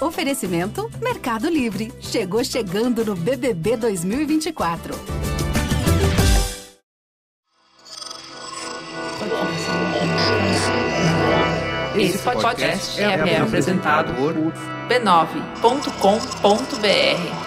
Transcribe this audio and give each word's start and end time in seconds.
Oferecimento 0.00 0.90
Mercado 1.02 1.50
Livre. 1.50 1.92
Chegou 2.00 2.42
chegando 2.42 3.04
no 3.04 3.14
BBB 3.14 3.76
2024. 3.76 4.94
Esse 11.96 12.18
podcast 12.18 12.98
é, 12.98 13.04
é 13.04 13.40
apresentado 13.40 14.14
por 14.14 14.32
b9.com.br. 14.88 17.39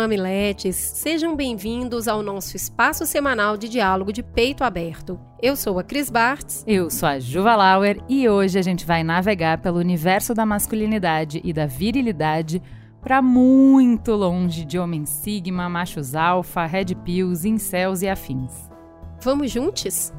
mamiletes, 0.00 0.76
sejam 0.76 1.36
bem-vindos 1.36 2.08
ao 2.08 2.22
nosso 2.22 2.56
espaço 2.56 3.04
semanal 3.04 3.58
de 3.58 3.68
diálogo 3.68 4.10
de 4.14 4.22
peito 4.22 4.64
aberto. 4.64 5.20
Eu 5.42 5.54
sou 5.54 5.78
a 5.78 5.84
Cris 5.84 6.08
Bartz. 6.08 6.64
Eu 6.66 6.88
sou 6.88 7.06
a 7.06 7.18
Juva 7.18 7.54
Lauer 7.54 8.02
e 8.08 8.26
hoje 8.26 8.58
a 8.58 8.62
gente 8.62 8.86
vai 8.86 9.04
navegar 9.04 9.58
pelo 9.58 9.78
universo 9.78 10.32
da 10.32 10.46
masculinidade 10.46 11.42
e 11.44 11.52
da 11.52 11.66
virilidade 11.66 12.62
para 13.02 13.20
muito 13.20 14.12
longe 14.12 14.64
de 14.64 14.78
homens 14.78 15.10
sigma, 15.10 15.68
machos 15.68 16.14
alfa, 16.14 16.64
red 16.64 16.94
pills, 17.04 17.46
incels 17.46 18.00
e 18.00 18.08
afins. 18.08 18.70
Vamos 19.22 19.50
juntos? 19.50 20.14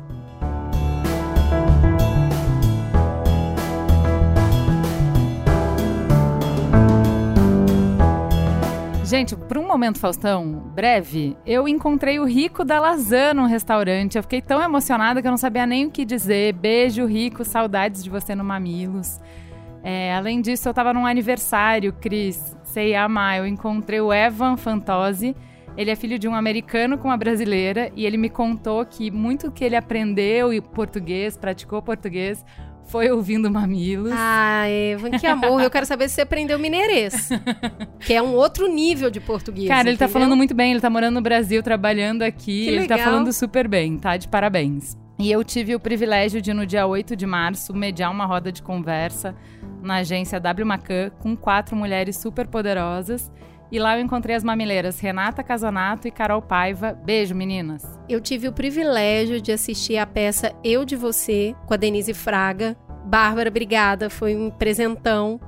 Gente, 9.12 9.36
por 9.36 9.58
um 9.58 9.68
momento, 9.68 10.00
Faustão, 10.00 10.72
breve, 10.74 11.36
eu 11.46 11.68
encontrei 11.68 12.18
o 12.18 12.24
Rico 12.24 12.64
da 12.64 12.80
Lazan 12.80 13.34
no 13.34 13.46
restaurante. 13.46 14.16
Eu 14.16 14.24
fiquei 14.24 14.42
tão 14.42 14.62
emocionada 14.62 15.22
que 15.22 15.28
eu 15.28 15.32
não 15.32 15.38
sabia 15.38 15.66
nem 15.66 15.86
o 15.86 15.92
que 15.92 16.06
dizer. 16.06 16.54
Beijo, 16.54 17.06
Rico, 17.06 17.44
saudades 17.44 18.06
de 18.06 18.10
você 18.10 18.34
no 18.34 18.46
Mamilos. 18.46 19.20
É, 19.84 20.16
além 20.16 20.40
disso, 20.40 20.70
eu 20.70 20.74
tava 20.74 20.94
num 20.94 21.06
aniversário, 21.06 21.92
Cris, 21.92 22.56
sei 22.64 22.96
amar. 22.96 23.40
Eu 23.40 23.46
encontrei 23.46 24.00
o 24.00 24.14
Evan 24.14 24.56
Fantozzi. 24.56 25.36
Ele 25.76 25.92
é 25.92 25.96
filho 25.98 26.18
de 26.18 26.30
um 26.30 26.34
americano 26.34 26.98
com 26.98 27.10
uma 27.10 27.18
brasileira 27.18 27.92
e 27.94 28.06
ele 28.06 28.16
me 28.16 28.30
contou 28.30 28.86
que 28.86 29.12
muito 29.12 29.52
que 29.52 29.66
ele 29.66 29.76
aprendeu 29.76 30.50
português, 30.62 31.36
praticou 31.36 31.82
português, 31.82 32.46
foi 32.92 33.10
ouvindo 33.10 33.50
Mamilos. 33.50 34.12
Ah, 34.14 34.70
Evan, 34.70 35.12
que 35.12 35.26
amor. 35.26 35.62
Eu 35.62 35.72
quero 35.72 35.86
saber 35.86 36.10
se 36.10 36.16
você 36.16 36.22
aprendeu 36.22 36.60
mineirês. 36.60 37.30
que 38.02 38.14
é 38.14 38.22
um 38.22 38.36
outro 38.36 38.68
nível 38.68 39.10
de 39.10 39.22
português. 39.22 39.70
Cara, 39.70 39.84
ele 39.88 39.96
entendeu? 39.96 40.08
tá 40.08 40.20
falando 40.20 40.36
muito 40.36 40.54
bem. 40.54 40.72
Ele 40.72 40.82
tá 40.82 40.90
morando 40.90 41.16
no 41.16 41.22
Brasil, 41.22 41.64
trabalhando 41.64 42.22
aqui. 42.22 42.66
Que 42.66 42.70
ele 42.70 42.80
legal. 42.82 42.98
tá 42.98 43.04
falando 43.06 43.32
super 43.32 43.68
bem, 43.68 43.98
tá? 43.98 44.18
De 44.18 44.28
parabéns. 44.28 44.98
E 45.18 45.32
eu 45.32 45.44
tive 45.44 45.74
o 45.74 45.80
privilégio 45.80 46.42
de, 46.42 46.54
no 46.54 46.66
dia 46.66 46.86
8 46.86 47.16
de 47.16 47.26
março, 47.26 47.74
mediar 47.74 48.12
uma 48.12 48.26
roda 48.26 48.52
de 48.52 48.62
conversa 48.62 49.36
na 49.82 49.98
agência 49.98 50.40
W 50.40 50.66
Macan 50.66 51.12
com 51.20 51.36
quatro 51.36 51.76
mulheres 51.76 52.18
super 52.18 52.48
poderosas. 52.48 53.32
E 53.72 53.80
lá 53.80 53.98
eu 53.98 54.04
encontrei 54.04 54.36
as 54.36 54.44
mamileiras 54.44 55.00
Renata 55.00 55.42
Casanato 55.42 56.06
e 56.06 56.12
Carol 56.12 56.42
Paiva. 56.42 56.92
Beijo, 56.92 57.34
meninas. 57.34 57.84
Eu 58.10 58.20
tive 58.20 58.50
o 58.50 58.54
privilégio 58.54 59.40
de 59.40 59.54
assistir 59.54 59.98
a 59.98 60.06
peça 60.06 60.54
Eu 60.62 60.84
de 60.84 60.98
Você, 60.98 61.56
com 61.66 61.74
a 61.74 61.78
Denise 61.78 62.14
Fraga. 62.14 62.76
Bárbara, 63.06 63.50
obrigada, 63.50 64.10
foi 64.10 64.36
um 64.36 64.50
presentão. 64.50 65.40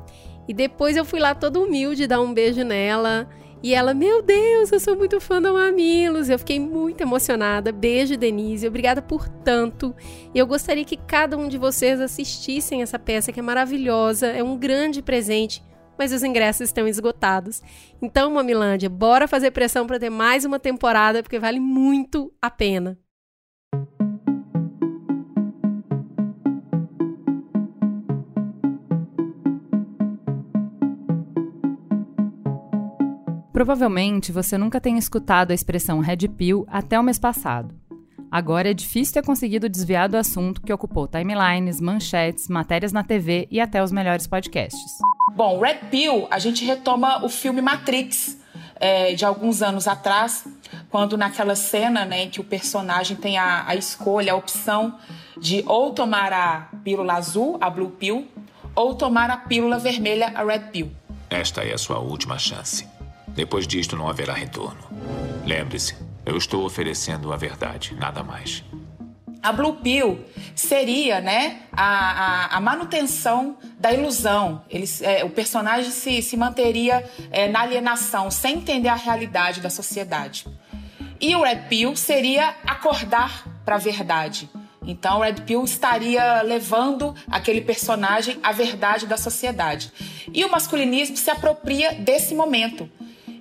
E 0.48 0.54
depois 0.54 0.96
eu 0.96 1.04
fui 1.04 1.20
lá 1.20 1.36
toda 1.36 1.60
humilde 1.60 2.08
dar 2.08 2.22
um 2.22 2.34
beijo 2.34 2.64
nela. 2.64 3.28
E 3.62 3.74
ela, 3.74 3.94
meu 3.94 4.22
Deus, 4.22 4.72
eu 4.72 4.80
sou 4.80 4.96
muito 4.96 5.20
fã 5.22 5.42
da 5.42 5.52
Mamilos. 5.52 6.30
Eu 6.30 6.40
fiquei 6.40 6.60
muito 6.60 7.02
emocionada. 7.02 7.72
Beijo, 7.72 8.18
Denise. 8.18 8.68
Obrigada 8.68 9.02
por 9.02 9.28
tanto. 9.28 9.96
E 10.34 10.40
eu 10.40 10.48
gostaria 10.48 10.84
que 10.84 10.98
cada 10.98 11.38
um 11.38 11.48
de 11.48 11.58
vocês 11.58 12.02
assistissem 12.02 12.82
essa 12.82 13.00
peça, 13.00 13.32
que 13.32 13.40
é 13.40 13.44
maravilhosa. 13.44 14.28
É 14.28 14.44
um 14.44 14.58
grande 14.58 15.02
presente. 15.02 15.64
Mas 15.98 16.12
os 16.12 16.24
ingressos 16.24 16.68
estão 16.68 16.88
esgotados. 16.88 17.62
Então, 18.02 18.32
Mamilândia, 18.32 18.90
bora 18.90 19.28
fazer 19.28 19.52
pressão 19.52 19.86
para 19.86 20.00
ter 20.00 20.10
mais 20.10 20.46
uma 20.46 20.60
temporada, 20.60 21.22
porque 21.22 21.40
vale 21.40 21.60
muito 21.60 22.34
a 22.42 22.50
pena. 22.50 22.98
Provavelmente 33.54 34.32
você 34.32 34.58
nunca 34.58 34.82
tenha 34.82 34.98
escutado 34.98 35.52
a 35.52 35.54
expressão 35.54 36.00
Red 36.00 36.28
Pill 36.36 36.66
até 36.68 37.00
o 37.00 37.04
mês 37.04 37.20
passado. 37.20 37.74
Agora 38.30 38.72
é 38.72 38.74
difícil 38.74 39.14
ter 39.14 39.24
conseguido 39.24 39.70
desviar 39.70 40.10
do 40.10 40.18
assunto 40.18 40.60
que 40.60 40.74
ocupou 40.74 41.08
timelines, 41.08 41.80
manchetes, 41.80 42.50
matérias 42.50 42.92
na 42.92 43.04
TV 43.04 43.48
e 43.52 43.62
até 43.62 43.84
os 43.84 43.92
melhores 43.92 44.26
podcasts. 44.26 44.82
Bom, 45.36 45.60
Red 45.60 45.90
Pill, 45.90 46.28
a 46.30 46.38
gente 46.38 46.64
retoma 46.64 47.26
o 47.26 47.30
filme 47.30 47.60
Matrix, 47.60 48.38
é, 48.80 49.14
de 49.14 49.26
alguns 49.26 49.64
anos 49.64 49.88
atrás, 49.88 50.46
quando 50.92 51.18
naquela 51.18 51.56
cena 51.56 52.06
né, 52.06 52.24
em 52.24 52.30
que 52.30 52.40
o 52.40 52.44
personagem 52.44 53.18
tem 53.18 53.38
a, 53.38 53.64
a 53.68 53.76
escolha, 53.76 54.34
a 54.34 54.36
opção 54.36 55.00
de 55.36 55.64
ou 55.66 55.92
tomar 55.92 56.32
a 56.32 56.70
pílula 56.84 57.14
azul, 57.14 57.58
a 57.60 57.70
Blue 57.70 57.90
Pill, 57.90 58.28
ou 58.76 58.94
tomar 58.94 59.32
a 59.32 59.38
pílula 59.38 59.80
vermelha, 59.80 60.32
a 60.36 60.44
Red 60.44 60.72
Pill. 60.72 60.92
Esta 61.30 61.64
é 61.64 61.74
a 61.74 61.78
sua 61.80 61.98
última 61.98 62.38
chance. 62.38 62.88
Depois 63.30 63.66
disto 63.66 63.96
não 63.96 64.08
haverá 64.08 64.34
retorno. 64.34 64.84
Lembre-se, 65.46 65.96
eu 66.24 66.38
estou 66.38 66.64
oferecendo 66.64 67.34
a 67.34 67.38
verdade, 67.38 67.96
nada 67.96 68.22
mais. 68.22 68.64
A 69.44 69.52
Blue 69.52 69.76
Pill 69.76 70.24
seria 70.56 71.20
né, 71.20 71.64
a, 71.74 71.84
a, 71.84 72.58
a 72.58 72.62
manutenção 72.62 73.58
da 73.78 73.92
ilusão. 73.92 74.64
Ele, 74.70 74.86
é, 75.02 75.26
o 75.26 75.30
personagem 75.30 75.92
se, 75.92 76.22
se 76.22 76.38
manteria 76.38 77.04
é, 77.30 77.50
na 77.50 77.60
alienação, 77.60 78.32
sem 78.32 78.56
entender 78.56 78.88
a 78.88 78.96
realidade 78.96 79.60
da 79.60 79.70
sociedade. 79.70 80.48
E 81.20 81.36
o 81.36 81.44
Red 81.44 81.68
Pill 81.68 81.94
seria 81.98 82.56
acordar 82.66 83.46
para 83.66 83.76
a 83.76 83.80
verdade. 83.80 84.50
Então, 84.86 85.20
o 85.20 85.22
Red 85.24 85.42
Pill 85.46 85.64
estaria 85.64 86.42
levando 86.42 87.14
aquele 87.30 87.62
personagem 87.62 88.40
à 88.42 88.54
verdade 88.54 89.06
da 89.08 89.18
sociedade. 89.18 89.92
E 90.34 90.44
o 90.46 90.52
masculinismo 90.52 91.18
se 91.18 91.30
apropria 91.30 91.94
desse 91.94 92.34
momento. 92.34 92.90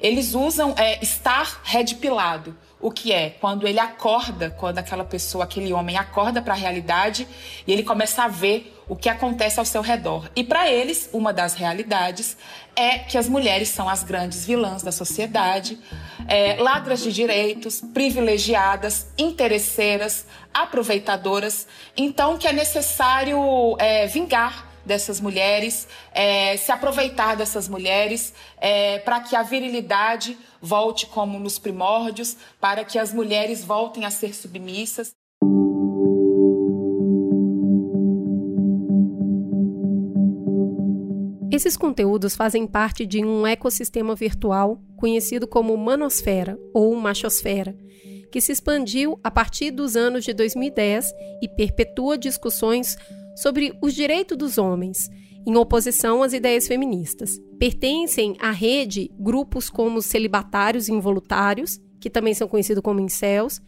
Eles 0.00 0.34
usam 0.34 0.74
é, 0.76 1.02
estar 1.02 1.60
red 1.62 1.94
pilado. 2.00 2.56
O 2.82 2.90
que 2.90 3.12
é? 3.12 3.30
Quando 3.30 3.68
ele 3.68 3.78
acorda, 3.78 4.50
quando 4.50 4.78
aquela 4.78 5.04
pessoa, 5.04 5.44
aquele 5.44 5.72
homem 5.72 5.96
acorda 5.96 6.42
para 6.42 6.52
a 6.52 6.56
realidade 6.56 7.28
e 7.64 7.72
ele 7.72 7.84
começa 7.84 8.24
a 8.24 8.28
ver 8.28 8.76
o 8.88 8.96
que 8.96 9.08
acontece 9.08 9.60
ao 9.60 9.64
seu 9.64 9.80
redor. 9.80 10.28
E 10.34 10.42
para 10.42 10.68
eles, 10.68 11.08
uma 11.12 11.32
das 11.32 11.54
realidades 11.54 12.36
é 12.74 12.98
que 12.98 13.16
as 13.16 13.28
mulheres 13.28 13.68
são 13.68 13.88
as 13.88 14.02
grandes 14.02 14.44
vilãs 14.44 14.82
da 14.82 14.90
sociedade, 14.90 15.78
é, 16.26 16.56
ladras 16.60 17.04
de 17.04 17.12
direitos, 17.12 17.80
privilegiadas, 17.94 19.06
interesseiras, 19.16 20.26
aproveitadoras. 20.52 21.68
Então, 21.96 22.36
que 22.36 22.48
é 22.48 22.52
necessário 22.52 23.76
é, 23.78 24.08
vingar 24.08 24.71
dessas 24.84 25.20
mulheres, 25.20 25.86
é, 26.12 26.56
se 26.56 26.72
aproveitar 26.72 27.36
dessas 27.36 27.68
mulheres, 27.68 28.34
é, 28.58 28.98
para 28.98 29.20
que 29.20 29.36
a 29.36 29.42
virilidade 29.42 30.36
volte 30.60 31.06
como 31.06 31.38
nos 31.38 31.58
primórdios, 31.58 32.36
para 32.60 32.84
que 32.84 32.98
as 32.98 33.12
mulheres 33.12 33.64
voltem 33.64 34.04
a 34.04 34.10
ser 34.10 34.34
submissas. 34.34 35.12
Esses 41.52 41.76
conteúdos 41.76 42.34
fazem 42.34 42.66
parte 42.66 43.04
de 43.04 43.22
um 43.22 43.46
ecossistema 43.46 44.14
virtual 44.14 44.80
conhecido 44.96 45.46
como 45.46 45.76
Manosfera 45.76 46.58
ou 46.72 46.96
Machosfera, 46.96 47.76
que 48.32 48.40
se 48.40 48.50
expandiu 48.50 49.20
a 49.22 49.30
partir 49.30 49.70
dos 49.70 49.94
anos 49.94 50.24
de 50.24 50.32
2010 50.32 51.12
e 51.42 51.48
perpetua 51.48 52.16
discussões 52.16 52.96
sobre 53.34 53.72
os 53.82 53.94
direitos 53.94 54.36
dos 54.36 54.58
homens, 54.58 55.08
em 55.46 55.56
oposição 55.56 56.22
às 56.22 56.32
ideias 56.32 56.66
feministas. 56.66 57.40
Pertencem 57.58 58.36
à 58.38 58.50
rede 58.50 59.10
grupos 59.18 59.68
como 59.68 59.98
os 59.98 60.06
celibatários 60.06 60.88
involuntários, 60.88 61.80
que 62.00 62.10
também 62.10 62.34
são 62.34 62.48
conhecidos 62.48 62.82
como 62.82 63.00
incels, 63.00 63.60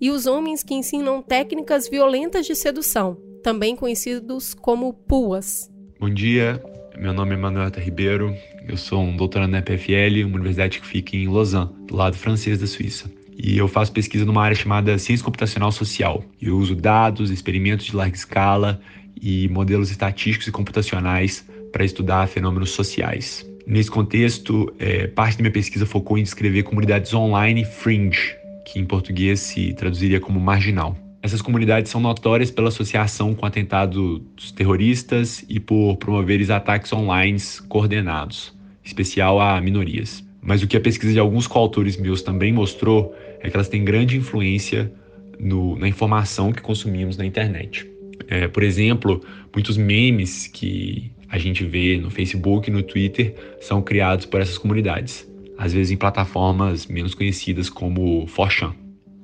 e 0.00 0.10
os 0.10 0.26
homens 0.26 0.62
que 0.62 0.74
ensinam 0.74 1.20
técnicas 1.22 1.88
violentas 1.88 2.46
de 2.46 2.54
sedução, 2.54 3.16
também 3.42 3.74
conhecidos 3.74 4.54
como 4.54 4.92
PUAs. 4.92 5.70
Bom 5.98 6.08
dia, 6.08 6.62
meu 6.96 7.12
nome 7.12 7.34
é 7.34 7.36
Manuel 7.36 7.70
Ribeiro, 7.76 8.34
eu 8.68 8.76
sou 8.76 9.00
um 9.00 9.16
doutorando 9.16 9.52
na 9.52 9.58
EPFL, 9.58 10.24
uma 10.26 10.36
universidade 10.36 10.80
que 10.80 10.86
fica 10.86 11.16
em 11.16 11.28
Lausanne, 11.28 11.70
do 11.86 11.96
lado 11.96 12.16
francês 12.16 12.58
da 12.58 12.66
Suíça. 12.66 13.10
e 13.38 13.56
eu 13.56 13.68
faço 13.68 13.92
pesquisa 13.92 14.24
numa 14.24 14.42
área 14.42 14.56
chamada 14.56 14.98
ciência 14.98 15.24
computacional 15.24 15.70
social. 15.70 16.24
Eu 16.42 16.56
uso 16.58 16.74
dados, 16.74 17.30
experimentos 17.30 17.86
de 17.86 17.94
larga 17.94 18.16
escala 18.16 18.80
e 19.22 19.48
modelos 19.48 19.90
estatísticos 19.90 20.48
e 20.48 20.52
computacionais 20.52 21.44
para 21.72 21.84
estudar 21.84 22.26
fenômenos 22.28 22.70
sociais. 22.70 23.46
Nesse 23.66 23.90
contexto, 23.90 24.72
é, 24.78 25.06
parte 25.06 25.36
da 25.36 25.42
minha 25.42 25.52
pesquisa 25.52 25.84
focou 25.84 26.16
em 26.16 26.22
descrever 26.22 26.62
comunidades 26.62 27.12
online 27.12 27.64
fringe, 27.64 28.34
que 28.64 28.78
em 28.78 28.84
português 28.84 29.40
se 29.40 29.74
traduziria 29.74 30.18
como 30.18 30.40
marginal. 30.40 30.96
Essas 31.20 31.42
comunidades 31.42 31.90
são 31.90 32.00
notórias 32.00 32.50
pela 32.50 32.68
associação 32.68 33.34
com 33.34 33.44
atentados 33.44 34.22
terroristas 34.56 35.44
e 35.48 35.60
por 35.60 35.96
promoverem 35.96 36.50
ataques 36.50 36.92
online 36.92 37.38
coordenados, 37.68 38.54
especial 38.84 39.40
a 39.40 39.60
minorias. 39.60 40.24
Mas 40.40 40.62
o 40.62 40.66
que 40.66 40.76
a 40.76 40.80
pesquisa 40.80 41.12
de 41.12 41.18
alguns 41.18 41.46
coautores 41.46 41.96
meus 41.96 42.22
também 42.22 42.52
mostrou 42.52 43.14
é 43.40 43.50
que 43.50 43.56
elas 43.56 43.68
têm 43.68 43.84
grande 43.84 44.16
influência 44.16 44.90
no, 45.38 45.76
na 45.76 45.88
informação 45.88 46.52
que 46.52 46.62
consumimos 46.62 47.16
na 47.16 47.26
internet. 47.26 47.86
É, 48.28 48.46
por 48.46 48.62
exemplo, 48.62 49.24
muitos 49.54 49.76
memes 49.76 50.46
que 50.46 51.10
a 51.28 51.38
gente 51.38 51.64
vê 51.64 51.98
no 51.98 52.10
Facebook 52.10 52.68
e 52.68 52.72
no 52.72 52.82
Twitter 52.82 53.34
são 53.60 53.82
criados 53.82 54.26
por 54.26 54.40
essas 54.40 54.58
comunidades, 54.58 55.26
às 55.56 55.72
vezes 55.72 55.90
em 55.90 55.96
plataformas 55.96 56.86
menos 56.86 57.14
conhecidas 57.14 57.68
como 57.68 58.26
Forchan. 58.26 58.74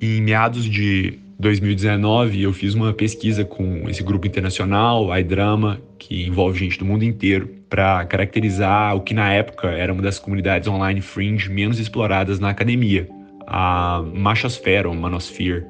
Em 0.01 0.21
meados 0.21 0.65
de 0.65 1.19
2019, 1.39 2.41
eu 2.41 2.53
fiz 2.53 2.73
uma 2.73 2.93
pesquisa 2.93 3.43
com 3.43 3.89
esse 3.89 4.03
grupo 4.03 4.27
internacional, 4.27 5.15
iDrama, 5.17 5.81
que 5.97 6.25
envolve 6.25 6.59
gente 6.59 6.79
do 6.79 6.85
mundo 6.85 7.03
inteiro, 7.03 7.49
para 7.69 8.05
caracterizar 8.05 8.95
o 8.95 9.01
que 9.01 9.13
na 9.13 9.33
época 9.33 9.67
era 9.67 9.91
uma 9.91 10.01
das 10.01 10.19
comunidades 10.19 10.67
online 10.67 11.01
fringe 11.01 11.49
menos 11.49 11.79
exploradas 11.79 12.39
na 12.39 12.49
academia, 12.49 13.07
a 13.47 14.03
Machosfera, 14.13 14.87
ou 14.87 14.95
Manosphere, 14.95 15.65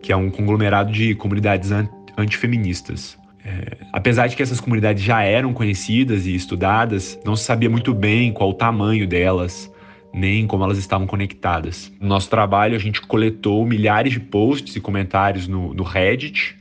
que 0.00 0.12
é 0.12 0.16
um 0.16 0.30
conglomerado 0.30 0.92
de 0.92 1.14
comunidades 1.14 1.72
antifeministas. 2.16 3.18
É, 3.44 3.76
apesar 3.92 4.28
de 4.28 4.36
que 4.36 4.42
essas 4.42 4.60
comunidades 4.60 5.02
já 5.02 5.22
eram 5.22 5.52
conhecidas 5.52 6.26
e 6.26 6.34
estudadas, 6.34 7.18
não 7.24 7.34
se 7.34 7.44
sabia 7.44 7.68
muito 7.68 7.92
bem 7.92 8.32
qual 8.32 8.50
o 8.50 8.54
tamanho 8.54 9.06
delas, 9.06 9.70
nem 10.14 10.46
como 10.46 10.62
elas 10.62 10.78
estavam 10.78 11.06
conectadas. 11.06 11.92
No 12.00 12.08
nosso 12.08 12.30
trabalho, 12.30 12.76
a 12.76 12.78
gente 12.78 13.00
coletou 13.00 13.66
milhares 13.66 14.12
de 14.12 14.20
posts 14.20 14.76
e 14.76 14.80
comentários 14.80 15.48
no, 15.48 15.74
no 15.74 15.82
Reddit, 15.82 16.56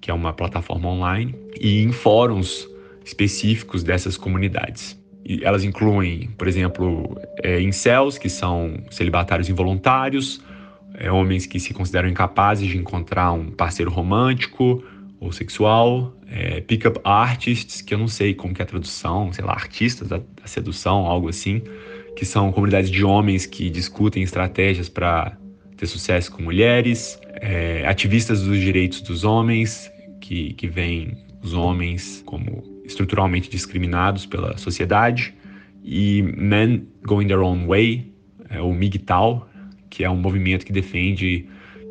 que 0.00 0.10
é 0.10 0.14
uma 0.14 0.32
plataforma 0.32 0.88
online, 0.88 1.34
e 1.58 1.82
em 1.82 1.92
fóruns 1.92 2.66
específicos 3.04 3.82
dessas 3.82 4.16
comunidades. 4.16 5.00
E 5.24 5.42
elas 5.42 5.64
incluem, 5.64 6.28
por 6.36 6.46
exemplo, 6.46 7.16
é, 7.42 7.60
incels, 7.60 8.18
que 8.18 8.28
são 8.28 8.78
celibatários 8.90 9.48
involuntários, 9.48 10.42
é, 10.94 11.10
homens 11.10 11.46
que 11.46 11.58
se 11.58 11.72
consideram 11.72 12.08
incapazes 12.08 12.68
de 12.68 12.76
encontrar 12.76 13.32
um 13.32 13.50
parceiro 13.50 13.90
romântico 13.90 14.84
ou 15.18 15.32
sexual, 15.32 16.14
é, 16.28 16.60
pick-up 16.60 17.00
artists, 17.04 17.80
que 17.80 17.94
eu 17.94 17.98
não 17.98 18.08
sei 18.08 18.34
como 18.34 18.54
que 18.54 18.60
é 18.60 18.64
a 18.64 18.66
tradução, 18.66 19.32
sei 19.32 19.44
lá, 19.44 19.52
artistas 19.52 20.08
da, 20.08 20.18
da 20.18 20.46
sedução, 20.46 21.06
algo 21.06 21.28
assim, 21.28 21.62
que 22.16 22.24
são 22.24 22.52
comunidades 22.52 22.90
de 22.90 23.04
homens 23.04 23.46
que 23.46 23.70
discutem 23.70 24.22
estratégias 24.22 24.88
para 24.88 25.36
ter 25.76 25.86
sucesso 25.86 26.32
com 26.32 26.42
mulheres, 26.42 27.18
é, 27.34 27.86
ativistas 27.86 28.42
dos 28.42 28.58
direitos 28.58 29.00
dos 29.00 29.24
homens, 29.24 29.90
que, 30.20 30.54
que 30.54 30.66
veem 30.66 31.16
os 31.42 31.52
homens 31.52 32.22
como 32.26 32.62
estruturalmente 32.84 33.50
discriminados 33.50 34.26
pela 34.26 34.56
sociedade, 34.56 35.34
e 35.84 36.22
Men 36.22 36.88
Going 37.04 37.28
Their 37.28 37.40
Own 37.40 37.66
Way, 37.66 38.12
é, 38.50 38.60
o 38.60 38.72
MGTOW, 38.72 39.46
que 39.88 40.04
é 40.04 40.10
um 40.10 40.16
movimento 40.16 40.66
que 40.66 40.72
defende 40.72 41.46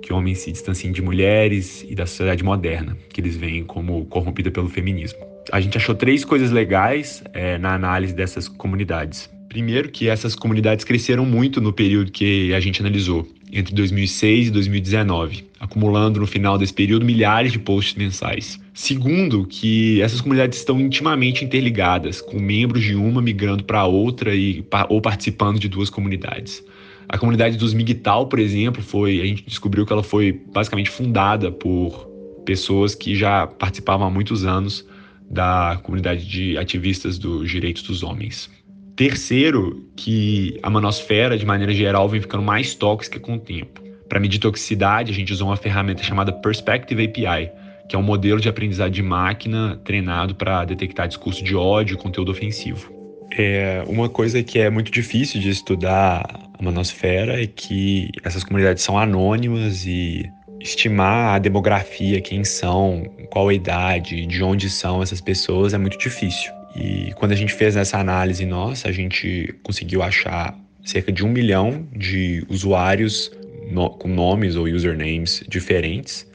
que 0.05 0.13
homens 0.13 0.37
se 0.37 0.51
distanciem 0.51 0.93
de 0.93 1.01
mulheres 1.01 1.83
e 1.89 1.95
da 1.95 2.05
sociedade 2.05 2.43
moderna, 2.43 2.95
que 3.11 3.19
eles 3.19 3.35
veem 3.35 3.63
como 3.63 4.05
corrompida 4.05 4.51
pelo 4.51 4.69
feminismo. 4.69 5.17
A 5.51 5.59
gente 5.59 5.77
achou 5.77 5.95
três 5.95 6.23
coisas 6.23 6.51
legais 6.51 7.23
é, 7.33 7.57
na 7.57 7.73
análise 7.73 8.13
dessas 8.13 8.47
comunidades. 8.47 9.27
Primeiro, 9.49 9.89
que 9.89 10.07
essas 10.07 10.35
comunidades 10.35 10.85
cresceram 10.85 11.25
muito 11.25 11.59
no 11.59 11.73
período 11.73 12.11
que 12.11 12.53
a 12.53 12.59
gente 12.59 12.81
analisou, 12.81 13.27
entre 13.51 13.73
2006 13.73 14.49
e 14.49 14.51
2019, 14.51 15.47
acumulando 15.59 16.19
no 16.19 16.27
final 16.27 16.55
desse 16.55 16.73
período 16.73 17.03
milhares 17.03 17.51
de 17.51 17.57
posts 17.57 17.95
mensais. 17.95 18.59
Segundo, 18.75 19.43
que 19.47 20.01
essas 20.03 20.21
comunidades 20.21 20.59
estão 20.59 20.79
intimamente 20.79 21.43
interligadas, 21.43 22.21
com 22.21 22.39
membros 22.39 22.83
de 22.83 22.93
uma 22.93 23.23
migrando 23.23 23.63
para 23.63 23.85
outra 23.85 24.35
e, 24.35 24.63
ou 24.87 25.01
participando 25.01 25.57
de 25.57 25.67
duas 25.67 25.89
comunidades. 25.89 26.63
A 27.07 27.17
comunidade 27.17 27.57
dos 27.57 27.73
MGTOW, 27.73 28.27
por 28.27 28.39
exemplo, 28.39 28.81
foi 28.81 29.21
a 29.21 29.25
gente 29.25 29.43
descobriu 29.45 29.85
que 29.85 29.93
ela 29.93 30.03
foi 30.03 30.31
basicamente 30.53 30.89
fundada 30.89 31.51
por 31.51 32.09
pessoas 32.45 32.95
que 32.95 33.15
já 33.15 33.47
participavam 33.47 34.07
há 34.07 34.09
muitos 34.09 34.45
anos 34.45 34.85
da 35.29 35.79
comunidade 35.83 36.27
de 36.27 36.57
ativistas 36.57 37.17
dos 37.17 37.49
direitos 37.49 37.83
dos 37.83 38.03
homens. 38.03 38.49
Terceiro, 38.95 39.85
que 39.95 40.57
a 40.63 40.69
manosfera, 40.69 41.37
de 41.37 41.45
maneira 41.45 41.73
geral, 41.73 42.07
vem 42.07 42.21
ficando 42.21 42.43
mais 42.43 42.75
tóxica 42.75 43.19
com 43.19 43.35
o 43.35 43.39
tempo. 43.39 43.83
Para 44.07 44.19
medir 44.19 44.39
toxicidade, 44.39 45.11
a 45.11 45.13
gente 45.13 45.33
usou 45.33 45.49
uma 45.49 45.57
ferramenta 45.57 46.03
chamada 46.03 46.31
Perspective 46.31 47.03
API, 47.03 47.51
que 47.89 47.95
é 47.95 47.99
um 47.99 48.03
modelo 48.03 48.39
de 48.39 48.47
aprendizado 48.47 48.91
de 48.91 49.03
máquina 49.03 49.79
treinado 49.83 50.35
para 50.35 50.63
detectar 50.63 51.07
discurso 51.07 51.43
de 51.43 51.55
ódio 51.55 51.95
e 51.95 51.97
conteúdo 51.97 52.31
ofensivo. 52.31 52.93
É, 53.37 53.83
uma 53.87 54.07
coisa 54.07 54.41
que 54.41 54.59
é 54.59 54.69
muito 54.69 54.91
difícil 54.91 55.41
de 55.41 55.49
estudar 55.49 56.44
a 56.57 56.63
manosfera 56.63 57.41
é 57.41 57.47
que 57.47 58.09
essas 58.23 58.43
comunidades 58.43 58.83
são 58.83 58.97
anônimas 58.97 59.85
e 59.85 60.29
estimar 60.59 61.35
a 61.35 61.39
demografia, 61.39 62.21
quem 62.21 62.43
são, 62.43 63.03
qual 63.29 63.49
a 63.49 63.53
idade, 63.53 64.25
de 64.25 64.43
onde 64.43 64.69
são 64.69 65.03
essas 65.03 65.21
pessoas 65.21 65.73
é 65.73 65.77
muito 65.77 65.97
difícil. 65.97 66.51
E 66.75 67.13
quando 67.15 67.31
a 67.31 67.35
gente 67.35 67.53
fez 67.53 67.75
essa 67.75 67.97
análise 67.97 68.45
nossa, 68.45 68.89
a 68.89 68.91
gente 68.91 69.53
conseguiu 69.63 70.01
achar 70.01 70.57
cerca 70.83 71.11
de 71.11 71.25
um 71.25 71.29
milhão 71.29 71.87
de 71.93 72.45
usuários 72.49 73.31
no, 73.69 73.89
com 73.89 74.07
nomes 74.07 74.55
ou 74.55 74.65
usernames 74.65 75.43
diferentes 75.47 76.27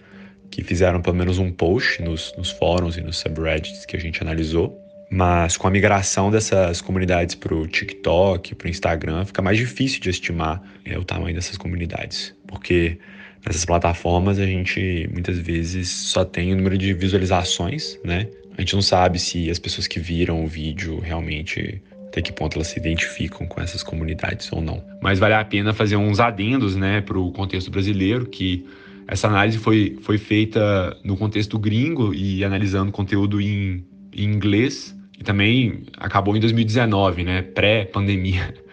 que 0.50 0.64
fizeram 0.64 1.00
pelo 1.00 1.16
menos 1.16 1.38
um 1.38 1.50
post 1.50 2.02
nos, 2.02 2.34
nos 2.36 2.50
fóruns 2.50 2.96
e 2.96 3.00
nos 3.00 3.18
subreddits 3.18 3.86
que 3.86 3.96
a 3.96 4.00
gente 4.00 4.20
analisou. 4.20 4.76
Mas 5.10 5.56
com 5.56 5.66
a 5.66 5.70
migração 5.70 6.30
dessas 6.30 6.80
comunidades 6.80 7.34
para 7.34 7.52
o 7.52 7.66
TikTok, 7.66 8.54
para 8.54 8.66
o 8.66 8.70
Instagram, 8.70 9.24
fica 9.24 9.42
mais 9.42 9.58
difícil 9.58 10.00
de 10.00 10.08
estimar 10.08 10.62
é, 10.84 10.96
o 10.96 11.02
tamanho 11.02 11.34
dessas 11.34 11.56
comunidades, 11.56 12.32
porque 12.46 12.96
nessas 13.44 13.64
plataformas 13.64 14.38
a 14.38 14.46
gente 14.46 15.10
muitas 15.12 15.36
vezes 15.36 15.88
só 15.88 16.24
tem 16.24 16.52
o 16.52 16.56
número 16.56 16.78
de 16.78 16.94
visualizações, 16.94 17.98
né? 18.04 18.28
A 18.56 18.60
gente 18.60 18.74
não 18.74 18.82
sabe 18.82 19.18
se 19.18 19.50
as 19.50 19.58
pessoas 19.58 19.88
que 19.88 19.98
viram 19.98 20.44
o 20.44 20.46
vídeo 20.46 21.00
realmente 21.00 21.82
até 22.06 22.22
que 22.22 22.32
ponto 22.32 22.56
elas 22.56 22.68
se 22.68 22.78
identificam 22.78 23.46
com 23.46 23.60
essas 23.60 23.82
comunidades 23.82 24.52
ou 24.52 24.60
não. 24.60 24.84
Mas 25.00 25.18
vale 25.18 25.34
a 25.34 25.44
pena 25.44 25.72
fazer 25.72 25.96
uns 25.96 26.20
adendos, 26.20 26.76
né, 26.76 27.00
para 27.00 27.18
o 27.18 27.32
contexto 27.32 27.70
brasileiro, 27.70 28.26
que 28.26 28.66
essa 29.08 29.28
análise 29.28 29.58
foi, 29.58 29.96
foi 30.02 30.18
feita 30.18 30.96
no 31.02 31.16
contexto 31.16 31.58
gringo 31.58 32.12
e 32.12 32.44
analisando 32.44 32.92
conteúdo 32.92 33.40
em, 33.40 33.84
em 34.12 34.24
inglês 34.24 34.96
e 35.20 35.22
também 35.22 35.82
acabou 35.98 36.34
em 36.34 36.40
2019, 36.40 37.22
né, 37.24 37.42
pré-pandemia. 37.42 38.54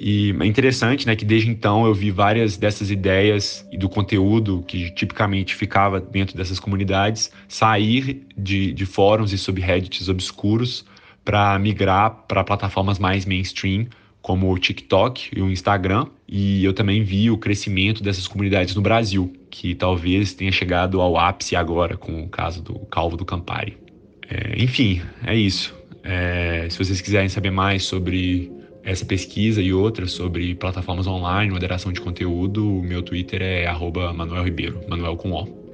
E 0.00 0.32
é 0.38 0.46
interessante, 0.46 1.04
né, 1.08 1.16
que 1.16 1.24
desde 1.24 1.50
então 1.50 1.84
eu 1.84 1.92
vi 1.92 2.12
várias 2.12 2.56
dessas 2.56 2.88
ideias 2.88 3.66
e 3.72 3.76
do 3.76 3.88
conteúdo 3.88 4.62
que 4.68 4.92
tipicamente 4.92 5.56
ficava 5.56 5.98
dentro 5.98 6.36
dessas 6.36 6.60
comunidades 6.60 7.32
sair 7.48 8.24
de, 8.36 8.72
de 8.72 8.86
fóruns 8.86 9.32
e 9.32 9.38
subreddits 9.38 10.08
obscuros 10.08 10.84
para 11.24 11.58
migrar 11.58 12.10
para 12.28 12.44
plataformas 12.44 12.96
mais 12.96 13.26
mainstream, 13.26 13.88
como 14.22 14.52
o 14.52 14.56
TikTok 14.56 15.30
e 15.36 15.42
o 15.42 15.50
Instagram. 15.50 16.06
E 16.28 16.64
eu 16.64 16.72
também 16.72 17.02
vi 17.02 17.28
o 17.28 17.36
crescimento 17.36 18.00
dessas 18.00 18.28
comunidades 18.28 18.76
no 18.76 18.80
Brasil, 18.82 19.32
que 19.50 19.74
talvez 19.74 20.32
tenha 20.32 20.52
chegado 20.52 21.00
ao 21.00 21.18
ápice 21.18 21.56
agora 21.56 21.96
com 21.96 22.22
o 22.22 22.28
caso 22.28 22.62
do 22.62 22.78
Calvo 22.86 23.16
do 23.16 23.24
Campari. 23.24 23.76
É, 24.30 24.62
enfim, 24.62 25.02
é 25.26 25.34
isso. 25.34 25.77
É, 26.02 26.68
se 26.70 26.78
vocês 26.78 27.00
quiserem 27.00 27.28
saber 27.28 27.50
mais 27.50 27.84
sobre 27.84 28.50
essa 28.82 29.04
pesquisa 29.04 29.60
e 29.60 29.72
outras 29.72 30.12
sobre 30.12 30.54
plataformas 30.54 31.06
online, 31.06 31.52
moderação 31.52 31.92
de 31.92 32.00
conteúdo, 32.00 32.78
o 32.78 32.82
meu 32.82 33.02
Twitter 33.02 33.42
é 33.42 33.66
arroba 33.66 34.12
Manuel 34.12 34.44
Ribeiro, 34.44 34.80
Manuel 34.88 35.16
com 35.16 35.32
O. 35.32 35.68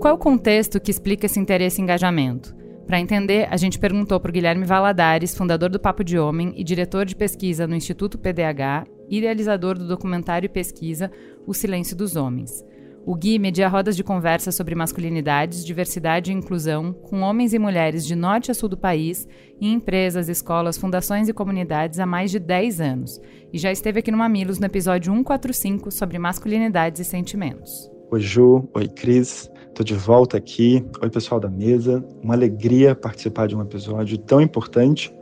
Qual 0.00 0.12
é 0.12 0.14
o 0.14 0.18
contexto 0.18 0.78
que 0.78 0.92
explica 0.92 1.26
esse 1.26 1.40
interesse 1.40 1.80
e 1.80 1.82
engajamento? 1.82 2.54
Para 2.86 3.00
entender, 3.00 3.48
a 3.50 3.56
gente 3.56 3.80
perguntou 3.80 4.20
para 4.20 4.28
o 4.28 4.32
Guilherme 4.32 4.64
Valadares, 4.64 5.36
fundador 5.36 5.68
do 5.68 5.80
Papo 5.80 6.04
de 6.04 6.16
Homem 6.16 6.52
e 6.56 6.62
diretor 6.62 7.04
de 7.04 7.16
pesquisa 7.16 7.66
no 7.66 7.74
Instituto 7.74 8.16
PDH, 8.16 8.86
idealizador 9.08 9.78
do 9.78 9.86
documentário 9.86 10.46
e 10.46 10.50
pesquisa 10.50 11.10
O 11.46 11.54
Silêncio 11.54 11.96
dos 11.96 12.16
Homens. 12.16 12.64
O 13.06 13.14
Gui 13.14 13.38
media 13.38 13.68
rodas 13.68 13.94
de 13.94 14.02
conversa 14.02 14.50
sobre 14.50 14.74
masculinidades, 14.74 15.64
diversidade 15.64 16.32
e 16.32 16.34
inclusão 16.34 16.92
com 16.92 17.20
homens 17.20 17.54
e 17.54 17.58
mulheres 17.58 18.04
de 18.04 18.16
norte 18.16 18.50
a 18.50 18.54
sul 18.54 18.68
do 18.68 18.76
país, 18.76 19.28
em 19.60 19.74
empresas, 19.74 20.28
escolas, 20.28 20.76
fundações 20.76 21.28
e 21.28 21.32
comunidades 21.32 22.00
há 22.00 22.04
mais 22.04 22.32
de 22.32 22.40
10 22.40 22.80
anos. 22.80 23.20
E 23.52 23.58
já 23.58 23.70
esteve 23.70 24.00
aqui 24.00 24.10
no 24.10 24.18
Mamilos 24.18 24.58
no 24.58 24.66
episódio 24.66 25.12
145 25.12 25.92
sobre 25.92 26.18
masculinidades 26.18 27.00
e 27.00 27.04
sentimentos. 27.04 27.88
Oi, 28.10 28.20
Ju. 28.20 28.68
Oi, 28.74 28.88
Cris. 28.88 29.48
Estou 29.68 29.84
de 29.84 29.94
volta 29.94 30.36
aqui. 30.36 30.84
Oi, 31.00 31.08
pessoal 31.08 31.38
da 31.40 31.48
mesa. 31.48 32.04
Uma 32.24 32.34
alegria 32.34 32.96
participar 32.96 33.46
de 33.46 33.54
um 33.54 33.62
episódio 33.62 34.18
tão 34.18 34.40
importante. 34.40 35.14